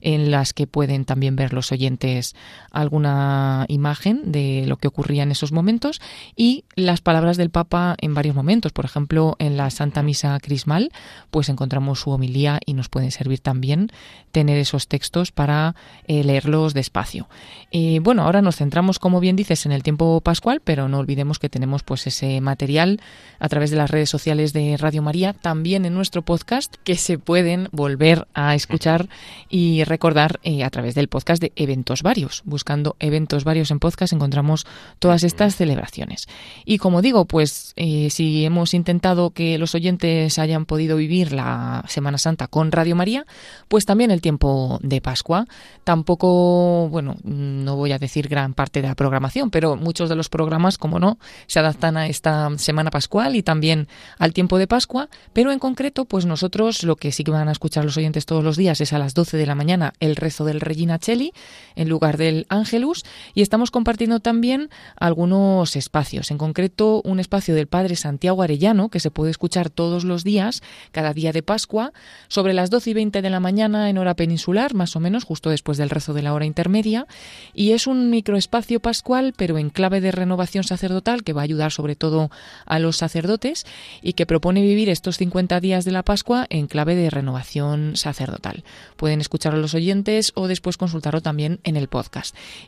en 0.00 0.32
las 0.32 0.54
que 0.54 0.66
pueden 0.66 1.04
también 1.04 1.36
ver 1.36 1.52
los 1.52 1.70
oyentes 1.70 2.34
alguna 2.70 3.64
imagen 3.68 4.32
de 4.32 4.64
lo 4.66 4.76
que 4.76 4.88
ocurría 4.88 5.22
en 5.22 5.30
esos 5.30 5.52
momentos 5.52 6.00
y 6.36 6.64
las 6.74 7.00
palabras 7.00 7.36
del 7.36 7.50
Papa 7.50 7.96
en 8.00 8.14
varios 8.14 8.34
momentos. 8.34 8.72
Por 8.72 8.84
ejemplo, 8.84 9.36
en 9.38 9.56
la 9.56 9.70
Santa 9.70 10.02
Misa 10.02 10.38
Crismal, 10.40 10.90
pues 11.30 11.48
encontramos 11.48 12.00
su 12.00 12.10
homilía 12.10 12.60
y 12.64 12.74
nos 12.74 12.88
pueden 12.88 13.10
servir 13.10 13.40
también 13.40 13.90
tener 14.32 14.58
esos 14.58 14.88
textos 14.88 15.32
para 15.32 15.74
eh, 16.06 16.24
leerlos 16.24 16.74
despacio. 16.74 17.28
Eh, 17.70 18.00
bueno, 18.02 18.22
ahora 18.22 18.42
nos 18.42 18.56
centramos, 18.56 18.98
como 18.98 19.20
bien 19.20 19.36
dices, 19.36 19.66
en 19.66 19.72
el 19.72 19.82
tiempo 19.82 20.20
pascual, 20.20 20.60
pero 20.62 20.88
no 20.88 20.98
olvidemos 20.98 21.38
que 21.38 21.48
tenemos 21.48 21.82
pues 21.82 22.06
ese 22.06 22.40
material 22.40 23.00
a 23.38 23.48
través 23.48 23.70
de 23.70 23.76
las 23.76 23.90
redes 23.90 24.10
sociales 24.10 24.52
de 24.52 24.76
Radio 24.76 25.02
María, 25.02 25.32
también 25.32 25.84
en 25.84 25.94
nuestro 25.94 26.22
podcast, 26.22 26.76
que 26.84 26.96
se 26.96 27.18
pueden 27.18 27.68
volver 27.72 28.26
a 28.34 28.54
escuchar 28.54 29.08
y 29.48 29.84
recordar 29.84 30.40
eh, 30.42 30.64
a 30.64 30.70
través 30.70 30.94
del 30.94 31.08
podcast 31.08 31.42
de 31.42 31.52
eventos 31.56 32.02
varios. 32.02 32.37
Buscando 32.44 32.96
eventos 33.00 33.44
varios 33.44 33.70
en 33.70 33.78
podcast 33.78 34.12
encontramos 34.12 34.66
todas 34.98 35.22
estas 35.22 35.56
celebraciones. 35.56 36.26
Y 36.64 36.78
como 36.78 37.02
digo, 37.02 37.24
pues 37.24 37.72
eh, 37.76 38.10
si 38.10 38.44
hemos 38.44 38.74
intentado 38.74 39.30
que 39.30 39.58
los 39.58 39.74
oyentes 39.74 40.38
hayan 40.38 40.66
podido 40.66 40.96
vivir 40.96 41.32
la 41.32 41.84
Semana 41.88 42.18
Santa 42.18 42.46
con 42.46 42.72
Radio 42.72 42.96
María, 42.96 43.26
pues 43.68 43.86
también 43.86 44.10
el 44.10 44.20
tiempo 44.20 44.78
de 44.82 45.00
Pascua. 45.00 45.46
Tampoco, 45.84 46.88
bueno, 46.88 47.16
no 47.24 47.76
voy 47.76 47.92
a 47.92 47.98
decir 47.98 48.28
gran 48.28 48.54
parte 48.54 48.82
de 48.82 48.88
la 48.88 48.94
programación, 48.94 49.50
pero 49.50 49.76
muchos 49.76 50.08
de 50.08 50.16
los 50.16 50.28
programas, 50.28 50.78
como 50.78 50.98
no, 50.98 51.18
se 51.46 51.58
adaptan 51.58 51.96
a 51.96 52.06
esta 52.06 52.50
Semana 52.58 52.90
Pascual 52.90 53.36
y 53.36 53.42
también 53.42 53.88
al 54.18 54.32
tiempo 54.32 54.58
de 54.58 54.66
Pascua, 54.66 55.08
pero 55.32 55.52
en 55.52 55.58
concreto, 55.58 56.04
pues 56.04 56.26
nosotros 56.26 56.82
lo 56.82 56.96
que 56.96 57.12
sí 57.12 57.24
que 57.24 57.30
van 57.30 57.48
a 57.48 57.52
escuchar 57.52 57.84
los 57.84 57.96
oyentes 57.96 58.26
todos 58.26 58.44
los 58.44 58.56
días 58.56 58.80
es 58.80 58.92
a 58.92 58.98
las 58.98 59.14
12 59.14 59.36
de 59.36 59.46
la 59.46 59.54
mañana 59.54 59.92
el 60.00 60.16
rezo 60.16 60.44
del 60.44 60.60
Regina 60.60 60.98
Cheli 60.98 61.32
en 61.76 61.88
lugar 61.88 62.16
del 62.28 62.46
Ángelus 62.50 63.04
y 63.34 63.42
estamos 63.42 63.70
compartiendo 63.70 64.20
también 64.20 64.68
algunos 64.96 65.76
espacios, 65.76 66.30
en 66.30 66.38
concreto 66.38 67.00
un 67.04 67.20
espacio 67.20 67.54
del 67.54 67.66
Padre 67.66 67.96
Santiago 67.96 68.42
Arellano 68.42 68.90
que 68.90 69.00
se 69.00 69.10
puede 69.10 69.30
escuchar 69.30 69.70
todos 69.70 70.04
los 70.04 70.24
días, 70.24 70.62
cada 70.92 71.14
día 71.14 71.32
de 71.32 71.42
Pascua, 71.42 71.92
sobre 72.28 72.52
las 72.52 72.70
12 72.70 72.90
y 72.90 72.94
20 72.94 73.22
de 73.22 73.30
la 73.30 73.40
mañana 73.40 73.88
en 73.88 73.98
hora 73.98 74.14
peninsular, 74.14 74.74
más 74.74 74.94
o 74.94 75.00
menos, 75.00 75.24
justo 75.24 75.50
después 75.50 75.78
del 75.78 75.90
rezo 75.90 76.12
de 76.12 76.22
la 76.22 76.34
hora 76.34 76.44
intermedia, 76.44 77.06
y 77.54 77.72
es 77.72 77.86
un 77.86 78.10
microespacio 78.10 78.80
pascual, 78.80 79.32
pero 79.36 79.56
en 79.58 79.70
clave 79.70 80.00
de 80.00 80.12
renovación 80.12 80.64
sacerdotal 80.64 81.24
que 81.24 81.32
va 81.32 81.40
a 81.40 81.44
ayudar 81.44 81.72
sobre 81.72 81.96
todo 81.96 82.30
a 82.66 82.78
los 82.78 82.96
sacerdotes 82.96 83.64
y 84.02 84.12
que 84.12 84.26
propone 84.26 84.60
vivir 84.60 84.90
estos 84.90 85.16
50 85.16 85.60
días 85.60 85.84
de 85.84 85.92
la 85.92 86.02
Pascua 86.02 86.46
en 86.50 86.66
clave 86.66 86.94
de 86.94 87.08
renovación 87.08 87.96
sacerdotal. 87.96 88.64
Pueden 88.96 89.20
escuchar 89.20 89.54
a 89.54 89.58
los 89.58 89.74
oyentes 89.74 90.32
o 90.34 90.46
después 90.46 90.76
consultarlo 90.76 91.22
también 91.22 91.60
en 91.64 91.76
el 91.76 91.88
podcast. 91.88 92.07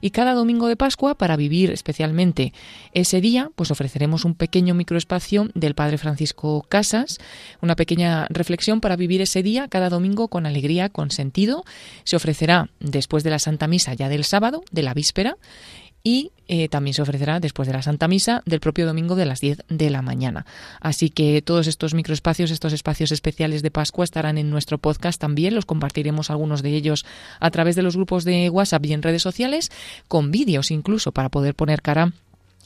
Y 0.01 0.11
cada 0.11 0.35
domingo 0.35 0.69
de 0.69 0.77
Pascua, 0.77 1.15
para 1.15 1.37
vivir 1.37 1.71
especialmente 1.71 2.53
ese 2.93 3.21
día, 3.21 3.51
pues 3.57 3.71
ofreceremos 3.71 4.25
un 4.25 4.35
pequeño 4.35 4.75
microespacio 4.75 5.49
del 5.55 5.75
Padre 5.75 5.99
Francisco 5.99 6.65
Casas, 6.69 7.19
una 7.61 7.77
pequeña 7.77 8.27
reflexión 8.31 8.81
para 8.81 8.97
vivir 8.97 9.21
ese 9.21 9.43
día 9.43 9.69
cada 9.69 9.89
domingo 9.89 10.29
con 10.29 10.47
alegría, 10.47 10.89
con 10.89 11.11
sentido. 11.11 11.65
Se 12.05 12.17
ofrecerá 12.17 12.71
después 12.81 13.25
de 13.25 13.31
la 13.31 13.39
Santa 13.39 13.67
Misa 13.67 13.95
ya 13.95 14.09
del 14.09 14.25
sábado, 14.25 14.63
de 14.71 14.83
la 14.83 14.95
víspera, 14.95 15.37
y 16.03 16.33
eh, 16.49 16.69
también 16.69 16.95
se 16.95 17.03
ofrecerá 17.03 17.41
después 17.41 17.69
de 17.69 17.75
la 17.75 17.83
Santa 17.83 18.09
Misa 18.09 18.43
del 18.47 18.61
propio 18.61 18.87
domingo 18.87 19.15
de 19.15 19.27
las 19.27 19.41
10 19.41 19.65
de 19.69 19.91
la 19.91 20.03
mañana. 20.03 20.47
Así 20.81 21.11
que 21.11 21.43
todos 21.43 21.67
estos 21.67 21.95
microespacios, 21.95 22.51
estos 22.51 22.73
espacios 22.73 23.13
especiales 23.13 23.63
de 23.63 23.71
Pascua 23.71 24.05
estarán 24.05 24.39
en 24.39 24.51
nuestro 24.51 24.79
podcast 24.79 25.21
también. 25.21 25.55
Los 25.55 25.67
compartiremos 25.67 26.31
algunos 26.31 26.63
de 26.63 26.75
ellos 26.75 27.05
a 27.39 27.51
través 27.51 27.77
de 27.77 27.83
los 27.83 27.97
grupos 27.97 28.25
de 28.25 28.51
WhatsApp 28.51 28.85
y 28.87 28.93
en 28.93 29.03
redes 29.03 29.23
sociales, 29.23 29.71
con 30.09 30.31
vídeos 30.31 30.71
incluso 30.71 31.13
para 31.13 31.29
poder 31.29 31.55
poner 31.55 31.83
cara 31.83 32.13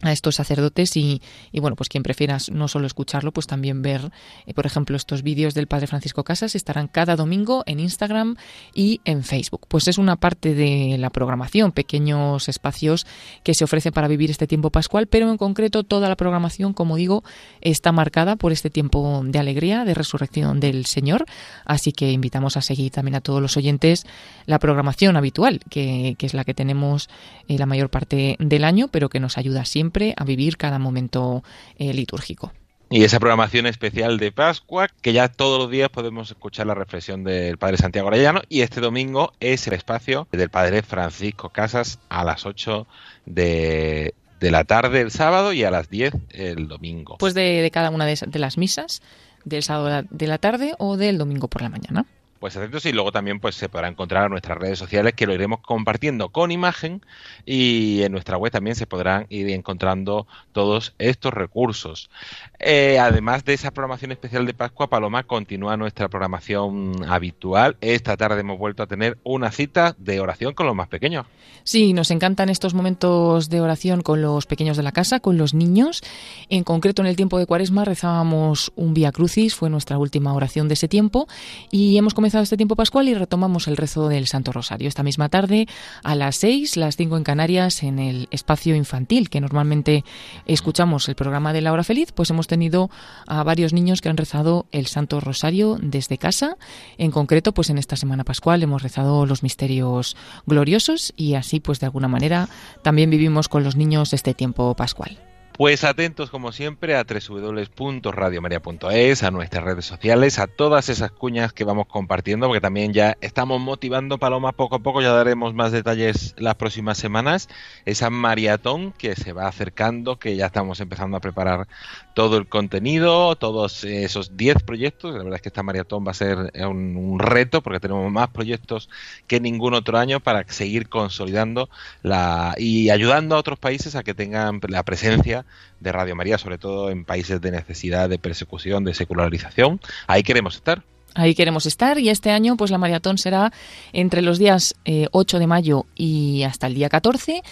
a 0.03 0.13
estos 0.13 0.35
sacerdotes 0.35 0.97
y, 0.97 1.21
bueno, 1.53 1.77
pues 1.77 1.89
quien 1.89 2.03
prefiera 2.03 2.39
no 2.53 2.69
solo 2.69 2.87
escucharlo, 2.87 3.33
pues 3.33 3.47
también 3.47 3.83
ver, 3.83 4.11
eh, 4.47 4.55
por 4.55 4.67
ejemplo, 4.67 4.97
estos 4.97 5.23
vídeos 5.23 5.55
del 5.55 5.67
Padre 5.67 5.87
Francisco 5.87 6.25
Casas 6.25 6.55
estarán 6.55 6.89
cada 6.89 7.17
domingo 7.17 7.63
en 7.67 7.81
Instagram 7.81 8.37
y 8.75 9.01
en 9.05 9.23
Facebook. 9.23 9.67
Pues 9.69 9.89
es 9.89 9.99
una 9.99 10.17
parte 10.17 10.55
de 10.55 10.97
la 10.99 11.11
programación, 11.11 11.73
pequeños 11.73 12.49
espacios 12.49 13.07
que 13.43 13.55
se 13.55 13.65
ofrecen 13.65 13.93
para 13.93 14.09
vivir 14.09 14.31
este 14.31 14.47
tiempo 14.47 14.71
pascual, 14.71 15.07
pero 15.07 15.31
en 15.31 15.39
concreto 15.39 15.85
toda 15.85 16.09
la 16.09 16.17
programación, 16.17 16.75
como 16.75 16.97
digo, 16.97 17.25
está 17.61 17.93
marcada 17.93 18.37
por 18.37 18.53
este 18.53 18.71
tiempo 18.71 19.23
de 19.25 19.39
alegría, 19.39 19.85
de 19.85 19.95
resurrección 19.95 20.61
del 20.61 20.87
Señor, 20.87 21.25
así 21.65 21.93
que 21.93 22.11
invitamos 22.11 22.57
a 22.57 22.63
seguir 22.63 22.91
también 22.93 23.15
a 23.15 23.21
todos 23.21 23.41
los 23.41 23.57
oyentes 23.57 24.07
la 24.47 24.59
programación 24.59 25.17
habitual, 25.17 25.61
que, 25.71 26.17
es 26.19 26.35
la 26.35 26.45
que 26.45 26.55
tenemos 26.55 27.09
eh, 27.49 27.59
la 27.59 27.67
mayor 27.67 27.91
parte 27.91 28.37
del 28.39 28.65
año, 28.65 28.89
pero 28.89 29.09
que 29.09 29.21
nos 29.21 29.39
ayuda 29.39 29.65
siempre 29.65 29.84
a 30.17 30.25
vivir 30.25 30.57
cada 30.57 30.79
momento 30.79 31.43
eh, 31.79 31.93
litúrgico. 31.93 32.53
Y 32.91 33.03
esa 33.03 33.19
programación 33.19 33.67
especial 33.67 34.19
de 34.19 34.31
Pascua, 34.31 34.89
que 35.01 35.13
ya 35.13 35.29
todos 35.29 35.59
los 35.59 35.71
días 35.71 35.89
podemos 35.89 36.31
escuchar 36.31 36.67
la 36.67 36.75
reflexión 36.75 37.25
del 37.25 37.59
Padre 37.59 37.79
Santiago 37.79 38.09
Arellano, 38.09 38.43
y 38.49 38.61
este 38.61 38.81
domingo 38.81 39.33
es 39.41 39.67
el 39.67 39.73
espacio 39.73 40.29
del 40.31 40.51
Padre 40.51 40.83
Francisco 40.83 41.49
Casas 41.49 41.99
a 42.09 42.25
las 42.25 42.47
8 42.47 42.87
de, 43.27 44.15
la 44.41 44.65
tarde 44.65 45.01
el 45.01 45.11
sábado 45.11 45.53
y 45.53 45.65
a 45.65 45.71
las 45.71 45.89
10 45.89 46.15
el 46.31 46.69
domingo. 46.69 47.17
Pues 47.19 47.35
de, 47.35 47.63
de 47.63 47.71
cada 47.71 47.91
una 47.91 48.05
de, 48.07 48.19
de 48.27 48.39
las 48.39 48.59
misas, 48.59 49.03
del 49.45 49.63
sábado 49.63 50.07
de 50.11 50.27
la 50.27 50.39
tarde 50.39 50.75
o 50.79 50.97
del 50.97 51.19
domingo 51.19 51.49
por 51.49 51.63
la 51.63 51.71
mañana 51.71 52.07
pues 52.45 52.59
atentos 52.59 52.85
y 52.85 52.93
luego 52.93 53.11
también 53.11 53.41
pues 53.41 53.55
se 53.55 53.71
podrá 53.71 53.89
encontrar 53.89 54.25
en 54.25 54.33
nuestras 54.33 54.59
redes 54.59 54.79
sociales 54.79 55.15
que 55.15 55.27
lo 55.27 55.33
iremos 55.33 55.61
compartiendo 55.61 56.29
con 56.29 56.51
imagen 56.51 57.01
y 57.47 58.03
en 58.03 58.13
nuestra 58.13 58.37
web 58.37 58.53
también 58.53 58.77
se 58.77 58.87
podrán 58.87 59.25
ir 59.31 59.49
encontrando 59.49 60.27
todos 60.53 60.95
estos 60.99 61.33
recursos. 61.33 62.11
Eh, 62.59 62.99
además 62.99 63.47
de 63.47 63.55
esa 63.55 63.71
programación 63.71 64.13
especial 64.13 64.45
de 64.45 64.53
Pascua, 64.53 64.91
Paloma 64.91 65.23
continúa 65.23 65.79
nuestra 65.79 66.09
programación 66.09 67.07
habitual. 67.09 67.79
Esta 67.81 68.15
tarde 68.19 68.43
hemos 68.43 68.59
vuelto 68.59 68.83
a 68.83 68.87
tener 68.87 69.17
una 69.25 69.51
cita 69.51 69.97
de 69.97 70.21
oración 70.21 70.53
con 70.53 70.67
los 70.67 70.77
más 70.77 70.89
pequeños. 70.89 71.25
Sí, 71.67 71.95
nos 71.95 72.11
encantan 72.11 72.51
estos 72.51 72.75
momentos 72.75 73.49
de 73.49 73.63
oración 73.63 74.03
con 74.03 74.21
los 74.21 74.45
pequeños 74.45 74.77
de 74.77 74.83
la 74.83 74.93
casa, 74.93 75.21
con 75.21 75.39
los 75.39 75.55
niños. 75.55 76.03
En 76.51 76.63
concreto, 76.63 77.01
en 77.01 77.07
el 77.07 77.17
tiempo 77.17 77.39
de 77.39 77.47
Cuaresma 77.47 77.87
rezábamos 77.87 78.71
un 78.77 78.93
Vía 78.93 79.13
Crucis, 79.13 79.55
fue 79.55 79.71
nuestra 79.71 79.97
última 79.97 80.35
oración 80.35 80.69
de 80.69 80.75
ese 80.75 80.89
tiempo, 80.89 81.27
y 81.71 81.97
hemos 81.97 82.13
comenzado 82.13 82.34
este 82.43 82.57
tiempo 82.57 82.77
pascual 82.77 83.09
y 83.09 83.15
retomamos 83.15 83.69
el 83.69 83.77
rezo 83.77 84.09
del 84.09 84.27
Santo 84.27 84.53
Rosario. 84.53 84.89
Esta 84.89 85.03
misma 85.03 85.29
tarde, 85.29 85.67
a 86.03 86.15
las 86.15 86.37
seis, 86.37 86.77
las 86.77 86.97
cinco 86.97 87.17
en 87.17 87.25
Canarias, 87.25 87.83
en 87.83 87.99
el 87.99 88.29
espacio 88.31 88.75
infantil, 88.75 89.31
que 89.31 89.41
normalmente 89.41 90.05
escuchamos 90.47 91.09
el 91.09 91.15
programa 91.15 91.53
de 91.53 91.61
la 91.61 91.73
hora 91.73 91.85
feliz, 91.85 92.13
pues 92.13 92.31
hemos 92.31 92.47
tenido 92.47 92.91
a 93.27 93.43
varios 93.43 93.73
niños 93.73 94.01
que 94.01 94.09
han 94.09 94.17
rezado 94.17 94.67
el 94.73 94.87
Santo 94.87 95.21
Rosario 95.21 95.79
desde 95.81 96.19
casa. 96.19 96.57
En 96.99 97.11
concreto, 97.11 97.53
pues 97.53 97.71
en 97.71 97.79
esta 97.79 97.97
semana 97.97 98.25
pascual 98.25 98.63
hemos 98.63 98.83
rezado 98.83 99.27
los 99.27 99.43
misterios 99.43 100.17
gloriosos 100.47 101.13
y 101.17 101.35
así, 101.35 101.61
pues 101.61 101.81
de 101.81 101.87
alguna 101.87 102.09
manera, 102.09 102.49
también 102.83 103.11
vivimos 103.11 103.49
con 103.49 103.65
los 103.65 103.77
niños 103.77 104.13
este 104.13 104.35
tiempo 104.35 104.75
pascual. 104.75 105.34
Pues 105.57 105.85
atentos 105.85 106.31
como 106.31 106.51
siempre 106.51 106.97
a 106.97 107.05
www.radiomaria.es, 107.05 109.23
a 109.23 109.31
nuestras 109.31 109.63
redes 109.63 109.85
sociales, 109.85 110.41
a 110.41 110.49
todas 110.49 110.89
esas 110.89 111.13
cuñas 111.13 111.53
que 111.53 111.63
vamos 111.63 111.87
compartiendo, 111.87 112.49
porque 112.49 112.61
también 112.61 112.93
ya 112.93 113.17
estamos 113.21 113.61
motivando 113.61 114.19
Paloma 114.19 114.51
poco 114.51 114.75
a 114.75 114.79
poco, 114.81 115.01
ya 115.01 115.13
daremos 115.13 115.55
más 115.55 115.71
detalles 115.71 116.35
las 116.39 116.57
próximas 116.57 116.99
semanas. 116.99 117.49
Esa 117.85 118.11
maratón 118.11 118.93
que 118.99 119.15
se 119.15 119.33
va 119.33 119.47
acercando, 119.47 120.19
que 120.19 120.35
ya 120.35 120.47
estamos 120.47 120.81
empezando 120.81 121.19
a 121.19 121.21
preparar 121.21 121.69
todo 122.15 122.37
el 122.37 122.49
contenido, 122.49 123.37
todos 123.37 123.85
esos 123.85 124.37
10 124.37 124.65
proyectos. 124.65 125.13
La 125.13 125.19
verdad 125.19 125.37
es 125.37 125.43
que 125.43 125.51
esta 125.51 125.63
maratón 125.63 126.05
va 126.05 126.11
a 126.11 126.15
ser 126.15 126.51
un, 126.67 127.21
reto, 127.21 127.63
porque 127.63 127.79
tenemos 127.79 128.11
más 128.11 128.29
proyectos 128.31 128.91
que 129.29 129.39
ningún 129.39 129.75
otro 129.75 129.99
año 129.99 130.19
para 130.19 130.45
seguir 130.49 130.89
consolidando 130.89 131.71
la, 132.03 132.57
y 132.59 132.91
ayudando 132.91 133.37
a 133.37 133.39
otros 133.39 133.61
países 133.61 133.95
a 133.95 134.03
que 134.03 134.15
tengan 134.15 134.61
la 134.67 134.83
presencia 134.83 135.44
de 135.81 135.93
Radio 135.93 136.17
María, 136.17 136.39
sobre 136.39 136.59
todo 136.59 136.91
en 136.91 137.05
países 137.05 137.41
de 137.41 137.51
necesidad, 137.51 138.09
de 138.09 138.19
persecución, 138.19 138.85
de 138.85 138.95
secularización. 138.95 139.81
Ahí 140.07 140.23
queremos 140.23 140.57
estar. 140.57 140.83
Ahí 141.17 141.37
queremos 141.37 141.65
estar 141.65 142.01
y 142.01 142.09
este 142.09 142.31
año 142.33 142.57
pues 142.57 142.73
la 142.73 142.79
maratón 142.79 143.19
será 143.19 143.53
entre 143.93 144.21
los 144.21 144.37
días 144.39 144.75
8 145.13 145.37
eh, 145.37 145.41
de 145.41 145.47
mayo 145.47 145.87
y 145.95 146.43
hasta 146.43 146.67
el 146.67 146.75
día 146.75 146.89
14 146.89 147.43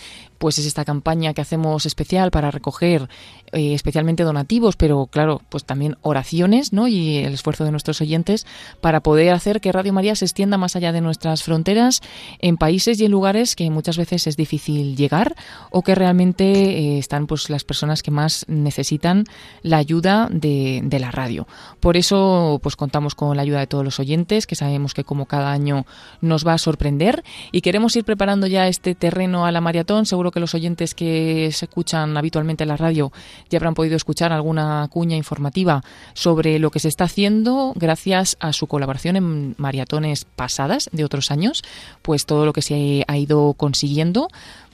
pues 0.42 0.58
es 0.58 0.66
esta 0.66 0.84
campaña 0.84 1.34
que 1.34 1.40
hacemos 1.40 1.86
especial 1.86 2.32
para 2.32 2.50
recoger 2.50 3.08
eh, 3.52 3.74
especialmente 3.74 4.24
donativos, 4.24 4.74
pero 4.74 5.06
claro, 5.06 5.40
pues 5.50 5.64
también 5.64 5.96
oraciones, 6.02 6.72
¿no? 6.72 6.88
Y 6.88 7.18
el 7.18 7.32
esfuerzo 7.32 7.64
de 7.64 7.70
nuestros 7.70 8.00
oyentes 8.00 8.44
para 8.80 9.04
poder 9.04 9.34
hacer 9.34 9.60
que 9.60 9.70
Radio 9.70 9.92
María 9.92 10.16
se 10.16 10.24
extienda 10.24 10.58
más 10.58 10.74
allá 10.74 10.90
de 10.90 11.00
nuestras 11.00 11.44
fronteras 11.44 12.00
en 12.40 12.56
países 12.56 12.98
y 12.98 13.04
en 13.04 13.12
lugares 13.12 13.54
que 13.54 13.70
muchas 13.70 13.96
veces 13.96 14.26
es 14.26 14.36
difícil 14.36 14.96
llegar 14.96 15.36
o 15.70 15.82
que 15.82 15.94
realmente 15.94 16.44
eh, 16.44 16.98
están 16.98 17.28
pues 17.28 17.48
las 17.48 17.62
personas 17.62 18.02
que 18.02 18.10
más 18.10 18.44
necesitan 18.48 19.22
la 19.62 19.76
ayuda 19.76 20.28
de, 20.28 20.80
de 20.82 20.98
la 20.98 21.12
radio. 21.12 21.46
Por 21.78 21.96
eso 21.96 22.58
pues 22.60 22.74
contamos 22.74 23.14
con 23.14 23.36
la 23.36 23.42
ayuda 23.42 23.60
de 23.60 23.68
todos 23.68 23.84
los 23.84 24.00
oyentes, 24.00 24.48
que 24.48 24.56
sabemos 24.56 24.92
que 24.92 25.04
como 25.04 25.26
cada 25.26 25.52
año 25.52 25.86
nos 26.20 26.44
va 26.44 26.54
a 26.54 26.58
sorprender 26.58 27.22
y 27.52 27.60
queremos 27.60 27.94
ir 27.94 28.02
preparando 28.02 28.48
ya 28.48 28.66
este 28.66 28.96
terreno 28.96 29.46
a 29.46 29.52
la 29.52 29.60
maratón, 29.60 30.04
seguro 30.04 30.31
que 30.32 30.40
los 30.40 30.54
oyentes 30.54 30.94
que 30.94 31.50
se 31.52 31.66
escuchan 31.66 32.16
habitualmente 32.16 32.64
en 32.64 32.68
la 32.68 32.76
radio 32.76 33.12
ya 33.48 33.58
habrán 33.58 33.74
podido 33.74 33.96
escuchar 33.96 34.32
alguna 34.32 34.88
cuña 34.90 35.16
informativa 35.16 35.82
sobre 36.14 36.58
lo 36.58 36.70
que 36.70 36.80
se 36.80 36.88
está 36.88 37.04
haciendo 37.04 37.72
gracias 37.76 38.36
a 38.40 38.52
su 38.52 38.66
colaboración 38.66 39.16
en 39.16 39.54
maratones 39.58 40.24
pasadas 40.24 40.90
de 40.92 41.04
otros 41.04 41.30
años, 41.30 41.62
pues 42.02 42.26
todo 42.26 42.46
lo 42.46 42.52
que 42.52 42.62
se 42.62 43.04
ha 43.06 43.16
ido 43.16 43.54
consiguiendo 43.54 44.28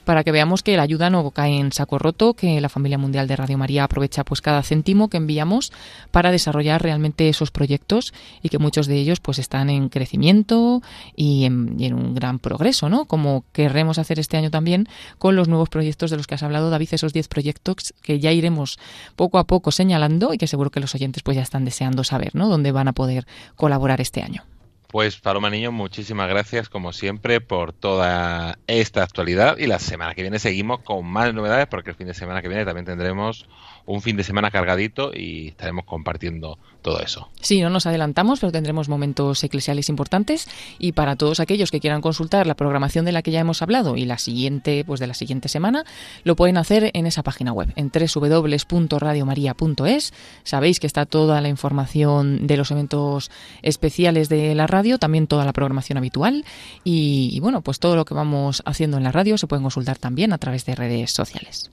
para 0.09 0.23
que 0.23 0.31
veamos 0.31 0.63
que 0.63 0.75
la 0.75 0.81
ayuda 0.81 1.11
no 1.11 1.29
cae 1.29 1.59
en 1.59 1.71
saco 1.71 1.99
roto, 1.99 2.33
que 2.33 2.59
la 2.61 2.69
familia 2.69 2.97
mundial 2.97 3.27
de 3.27 3.35
Radio 3.35 3.59
María 3.59 3.83
aprovecha 3.83 4.23
pues 4.23 4.41
cada 4.41 4.63
céntimo 4.63 5.07
que 5.07 5.17
enviamos 5.17 5.71
para 6.09 6.31
desarrollar 6.31 6.81
realmente 6.81 7.29
esos 7.29 7.51
proyectos 7.51 8.11
y 8.41 8.49
que 8.49 8.57
muchos 8.57 8.87
de 8.87 8.95
ellos 8.95 9.19
pues 9.19 9.37
están 9.37 9.69
en 9.69 9.87
crecimiento 9.87 10.81
y 11.15 11.45
en, 11.45 11.93
un 11.93 12.15
gran 12.15 12.39
progreso, 12.39 12.89
¿no? 12.89 13.05
Como 13.05 13.45
querremos 13.53 13.99
hacer 13.99 14.17
este 14.17 14.35
año 14.35 14.49
también 14.49 14.87
con 15.19 15.35
los 15.35 15.47
nuevos 15.47 15.69
proyectos 15.69 16.09
de 16.09 16.17
los 16.17 16.25
que 16.25 16.33
has 16.33 16.41
hablado, 16.41 16.71
David, 16.71 16.89
esos 16.93 17.13
10 17.13 17.27
proyectos 17.27 17.93
que 18.01 18.19
ya 18.19 18.31
iremos 18.31 18.79
poco 19.15 19.37
a 19.37 19.43
poco 19.43 19.69
señalando 19.69 20.33
y 20.33 20.39
que 20.39 20.47
seguro 20.47 20.71
que 20.71 20.79
los 20.79 20.95
oyentes 20.95 21.21
pues 21.21 21.37
ya 21.37 21.43
están 21.43 21.65
deseando 21.65 22.03
saber, 22.03 22.33
¿no? 22.33 22.49
Dónde 22.49 22.71
van 22.71 22.87
a 22.87 22.93
poder 22.93 23.27
colaborar 23.55 24.01
este 24.01 24.23
año. 24.23 24.43
Pues 24.91 25.19
Paloma 25.19 25.51
Niño, 25.51 25.71
muchísimas 25.71 26.27
gracias 26.29 26.67
como 26.67 26.93
siempre 26.93 27.41
por 27.41 27.73
toda 27.73 28.57
esta 28.65 29.03
actualidad. 29.03 29.59
Y 29.59 29.67
la 29.67 29.77
semana 29.77 30.15
que 30.15 30.23
viene 30.23 30.39
seguimos 30.39 30.79
con 30.79 31.05
más 31.05 31.31
novedades 31.31 31.67
porque 31.67 31.91
el 31.91 31.95
fin 31.95 32.07
de 32.07 32.15
semana 32.15 32.41
que 32.41 32.47
viene 32.47 32.65
también 32.65 32.87
tendremos 32.87 33.47
un 33.89 34.01
fin 34.03 34.15
de 34.15 34.23
semana 34.23 34.51
cargadito 34.51 35.11
y 35.15 35.47
estaremos 35.47 35.85
compartiendo 35.85 36.59
todo 36.83 37.01
eso. 37.01 37.27
Sí, 37.41 37.59
no 37.59 37.71
nos 37.71 37.87
adelantamos, 37.87 38.39
pero 38.39 38.51
tendremos 38.51 38.87
momentos 38.87 39.43
eclesiales 39.43 39.89
importantes 39.89 40.47
y 40.77 40.91
para 40.91 41.15
todos 41.15 41.39
aquellos 41.39 41.71
que 41.71 41.79
quieran 41.79 41.99
consultar 41.99 42.45
la 42.45 42.53
programación 42.53 43.03
de 43.03 43.13
la 43.13 43.23
que 43.23 43.31
ya 43.31 43.39
hemos 43.39 43.63
hablado 43.63 43.97
y 43.97 44.05
la 44.05 44.19
siguiente, 44.19 44.83
pues 44.85 44.99
de 44.99 45.07
la 45.07 45.15
siguiente 45.15 45.49
semana, 45.49 45.85
lo 46.23 46.35
pueden 46.35 46.57
hacer 46.57 46.91
en 46.93 47.07
esa 47.07 47.23
página 47.23 47.51
web, 47.51 47.73
en 47.75 47.91
www.radiomaria.es. 47.91 50.13
Sabéis 50.43 50.79
que 50.79 50.85
está 50.85 51.07
toda 51.07 51.41
la 51.41 51.49
información 51.49 52.45
de 52.45 52.57
los 52.57 52.69
eventos 52.69 53.31
especiales 53.63 54.29
de 54.29 54.53
la 54.53 54.67
radio, 54.67 54.99
también 54.99 55.25
toda 55.25 55.45
la 55.45 55.53
programación 55.53 55.97
habitual 55.97 56.45
y, 56.83 57.31
y 57.33 57.39
bueno, 57.39 57.61
pues 57.61 57.79
todo 57.79 57.95
lo 57.95 58.05
que 58.05 58.13
vamos 58.13 58.61
haciendo 58.67 58.97
en 58.97 59.03
la 59.03 59.11
radio 59.11 59.39
se 59.39 59.47
pueden 59.47 59.63
consultar 59.63 59.97
también 59.97 60.31
a 60.31 60.37
través 60.37 60.63
de 60.65 60.75
redes 60.75 61.09
sociales. 61.09 61.71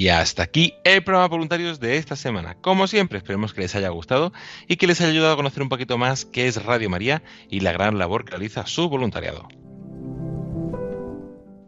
Y 0.00 0.08
hasta 0.08 0.42
aquí 0.42 0.72
el 0.84 1.04
programa 1.04 1.28
voluntarios 1.28 1.78
de 1.78 1.98
esta 1.98 2.16
semana. 2.16 2.54
Como 2.54 2.86
siempre, 2.86 3.18
esperemos 3.18 3.52
que 3.52 3.60
les 3.60 3.74
haya 3.74 3.90
gustado 3.90 4.32
y 4.66 4.76
que 4.76 4.86
les 4.86 4.98
haya 5.02 5.10
ayudado 5.10 5.34
a 5.34 5.36
conocer 5.36 5.62
un 5.62 5.68
poquito 5.68 5.98
más 5.98 6.24
qué 6.24 6.46
es 6.46 6.64
Radio 6.64 6.88
María 6.88 7.22
y 7.50 7.60
la 7.60 7.72
gran 7.72 7.98
labor 7.98 8.24
que 8.24 8.30
realiza 8.30 8.64
su 8.64 8.88
voluntariado. 8.88 9.46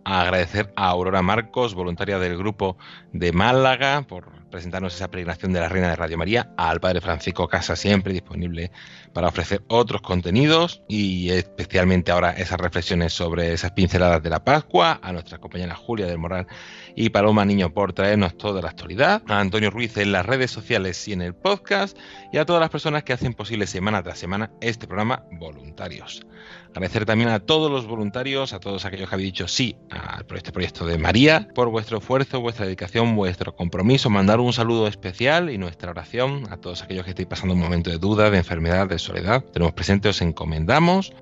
Agradecer 0.04 0.72
a 0.76 0.88
Aurora 0.88 1.22
Marcos, 1.22 1.74
voluntaria 1.74 2.18
del 2.18 2.36
grupo 2.36 2.76
de 3.12 3.32
Málaga, 3.32 4.02
por 4.08 4.42
presentarnos 4.50 4.94
esa 4.94 5.10
peregrinación 5.10 5.52
de 5.52 5.60
la 5.60 5.68
Reina 5.68 5.88
de 5.88 5.96
Radio 5.96 6.18
María, 6.18 6.52
al 6.56 6.78
Padre 6.78 7.00
Francisco 7.00 7.48
Casa, 7.48 7.74
siempre 7.74 8.12
disponible 8.12 8.70
para 9.12 9.28
ofrecer 9.28 9.62
otros 9.68 10.02
contenidos 10.02 10.82
y 10.88 11.30
especialmente 11.30 12.12
ahora 12.12 12.32
esas 12.32 12.60
reflexiones 12.60 13.12
sobre 13.12 13.52
esas 13.52 13.72
pinceladas 13.72 14.22
de 14.22 14.30
la 14.30 14.44
Pascua, 14.44 15.00
a 15.02 15.12
nuestra 15.12 15.38
compañera 15.38 15.74
Julia 15.74 16.06
del 16.06 16.18
Moral 16.18 16.46
y 16.94 17.10
Paloma 17.10 17.44
Niño 17.44 17.72
por 17.72 17.92
traernos 17.92 18.36
toda 18.36 18.62
la 18.62 18.68
actualidad, 18.68 19.22
a 19.26 19.40
Antonio 19.40 19.70
Ruiz 19.70 19.96
en 19.96 20.12
las 20.12 20.26
redes 20.26 20.50
sociales 20.50 21.08
y 21.08 21.12
en 21.12 21.22
el 21.22 21.34
podcast 21.34 21.96
y 22.32 22.38
a 22.38 22.44
todas 22.44 22.60
las 22.60 22.70
personas 22.70 23.04
que 23.04 23.12
hacen 23.12 23.34
posible 23.34 23.66
semana 23.66 24.02
tras 24.02 24.18
semana 24.18 24.50
este 24.60 24.86
programa 24.86 25.24
Voluntarios. 25.32 26.26
Agradecer 26.70 27.04
también 27.04 27.30
a 27.30 27.40
todos 27.40 27.70
los 27.70 27.86
voluntarios, 27.86 28.52
a 28.52 28.60
todos 28.60 28.84
aquellos 28.84 29.08
que 29.08 29.14
habéis 29.14 29.28
dicho 29.28 29.48
sí 29.48 29.76
a 29.98 30.24
este 30.36 30.52
proyecto 30.52 30.86
de 30.86 30.98
María, 30.98 31.48
por 31.54 31.68
vuestro 31.68 31.98
esfuerzo, 31.98 32.40
vuestra 32.40 32.64
dedicación, 32.66 33.14
vuestro 33.14 33.54
compromiso. 33.54 34.10
Mandar 34.10 34.40
un 34.40 34.52
saludo 34.52 34.86
especial 34.86 35.50
y 35.50 35.58
nuestra 35.58 35.90
oración 35.90 36.46
a 36.50 36.56
todos 36.56 36.82
aquellos 36.82 37.04
que 37.04 37.10
estéis 37.10 37.28
pasando 37.28 37.54
un 37.54 37.60
momento 37.60 37.90
de 37.90 37.98
duda, 37.98 38.30
de 38.30 38.38
enfermedad, 38.38 38.88
de 38.88 38.98
soledad. 38.98 39.44
Tenemos 39.52 39.74
presentes, 39.74 40.16
os 40.16 40.22
encomendamos. 40.22 41.12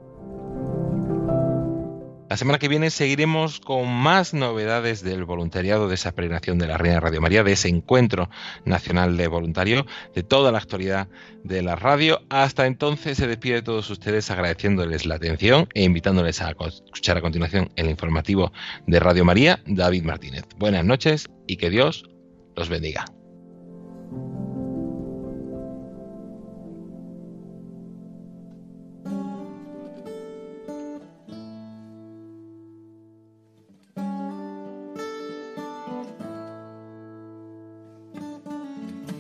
La 2.30 2.36
semana 2.36 2.60
que 2.60 2.68
viene 2.68 2.90
seguiremos 2.90 3.58
con 3.58 3.88
más 3.88 4.34
novedades 4.34 5.02
del 5.02 5.24
voluntariado 5.24 5.88
de 5.88 5.96
esa 5.96 6.12
peregrinación 6.12 6.58
de 6.58 6.68
la 6.68 6.78
Reina 6.78 7.00
Radio 7.00 7.20
María, 7.20 7.42
de 7.42 7.50
ese 7.50 7.66
encuentro 7.66 8.30
nacional 8.64 9.16
de 9.16 9.26
voluntarios, 9.26 9.84
de 10.14 10.22
toda 10.22 10.52
la 10.52 10.58
actualidad 10.58 11.08
de 11.42 11.60
la 11.62 11.74
radio. 11.74 12.20
Hasta 12.30 12.66
entonces 12.66 13.18
se 13.18 13.26
despide 13.26 13.54
de 13.54 13.62
todos 13.62 13.90
ustedes 13.90 14.30
agradeciéndoles 14.30 15.06
la 15.06 15.16
atención 15.16 15.66
e 15.74 15.82
invitándoles 15.82 16.40
a 16.40 16.50
escuchar 16.52 17.18
a 17.18 17.20
continuación 17.20 17.72
el 17.74 17.90
informativo 17.90 18.52
de 18.86 19.00
Radio 19.00 19.24
María, 19.24 19.60
David 19.66 20.04
Martínez. 20.04 20.44
Buenas 20.56 20.84
noches 20.84 21.28
y 21.48 21.56
que 21.56 21.68
Dios 21.68 22.08
los 22.54 22.68
bendiga. 22.68 23.06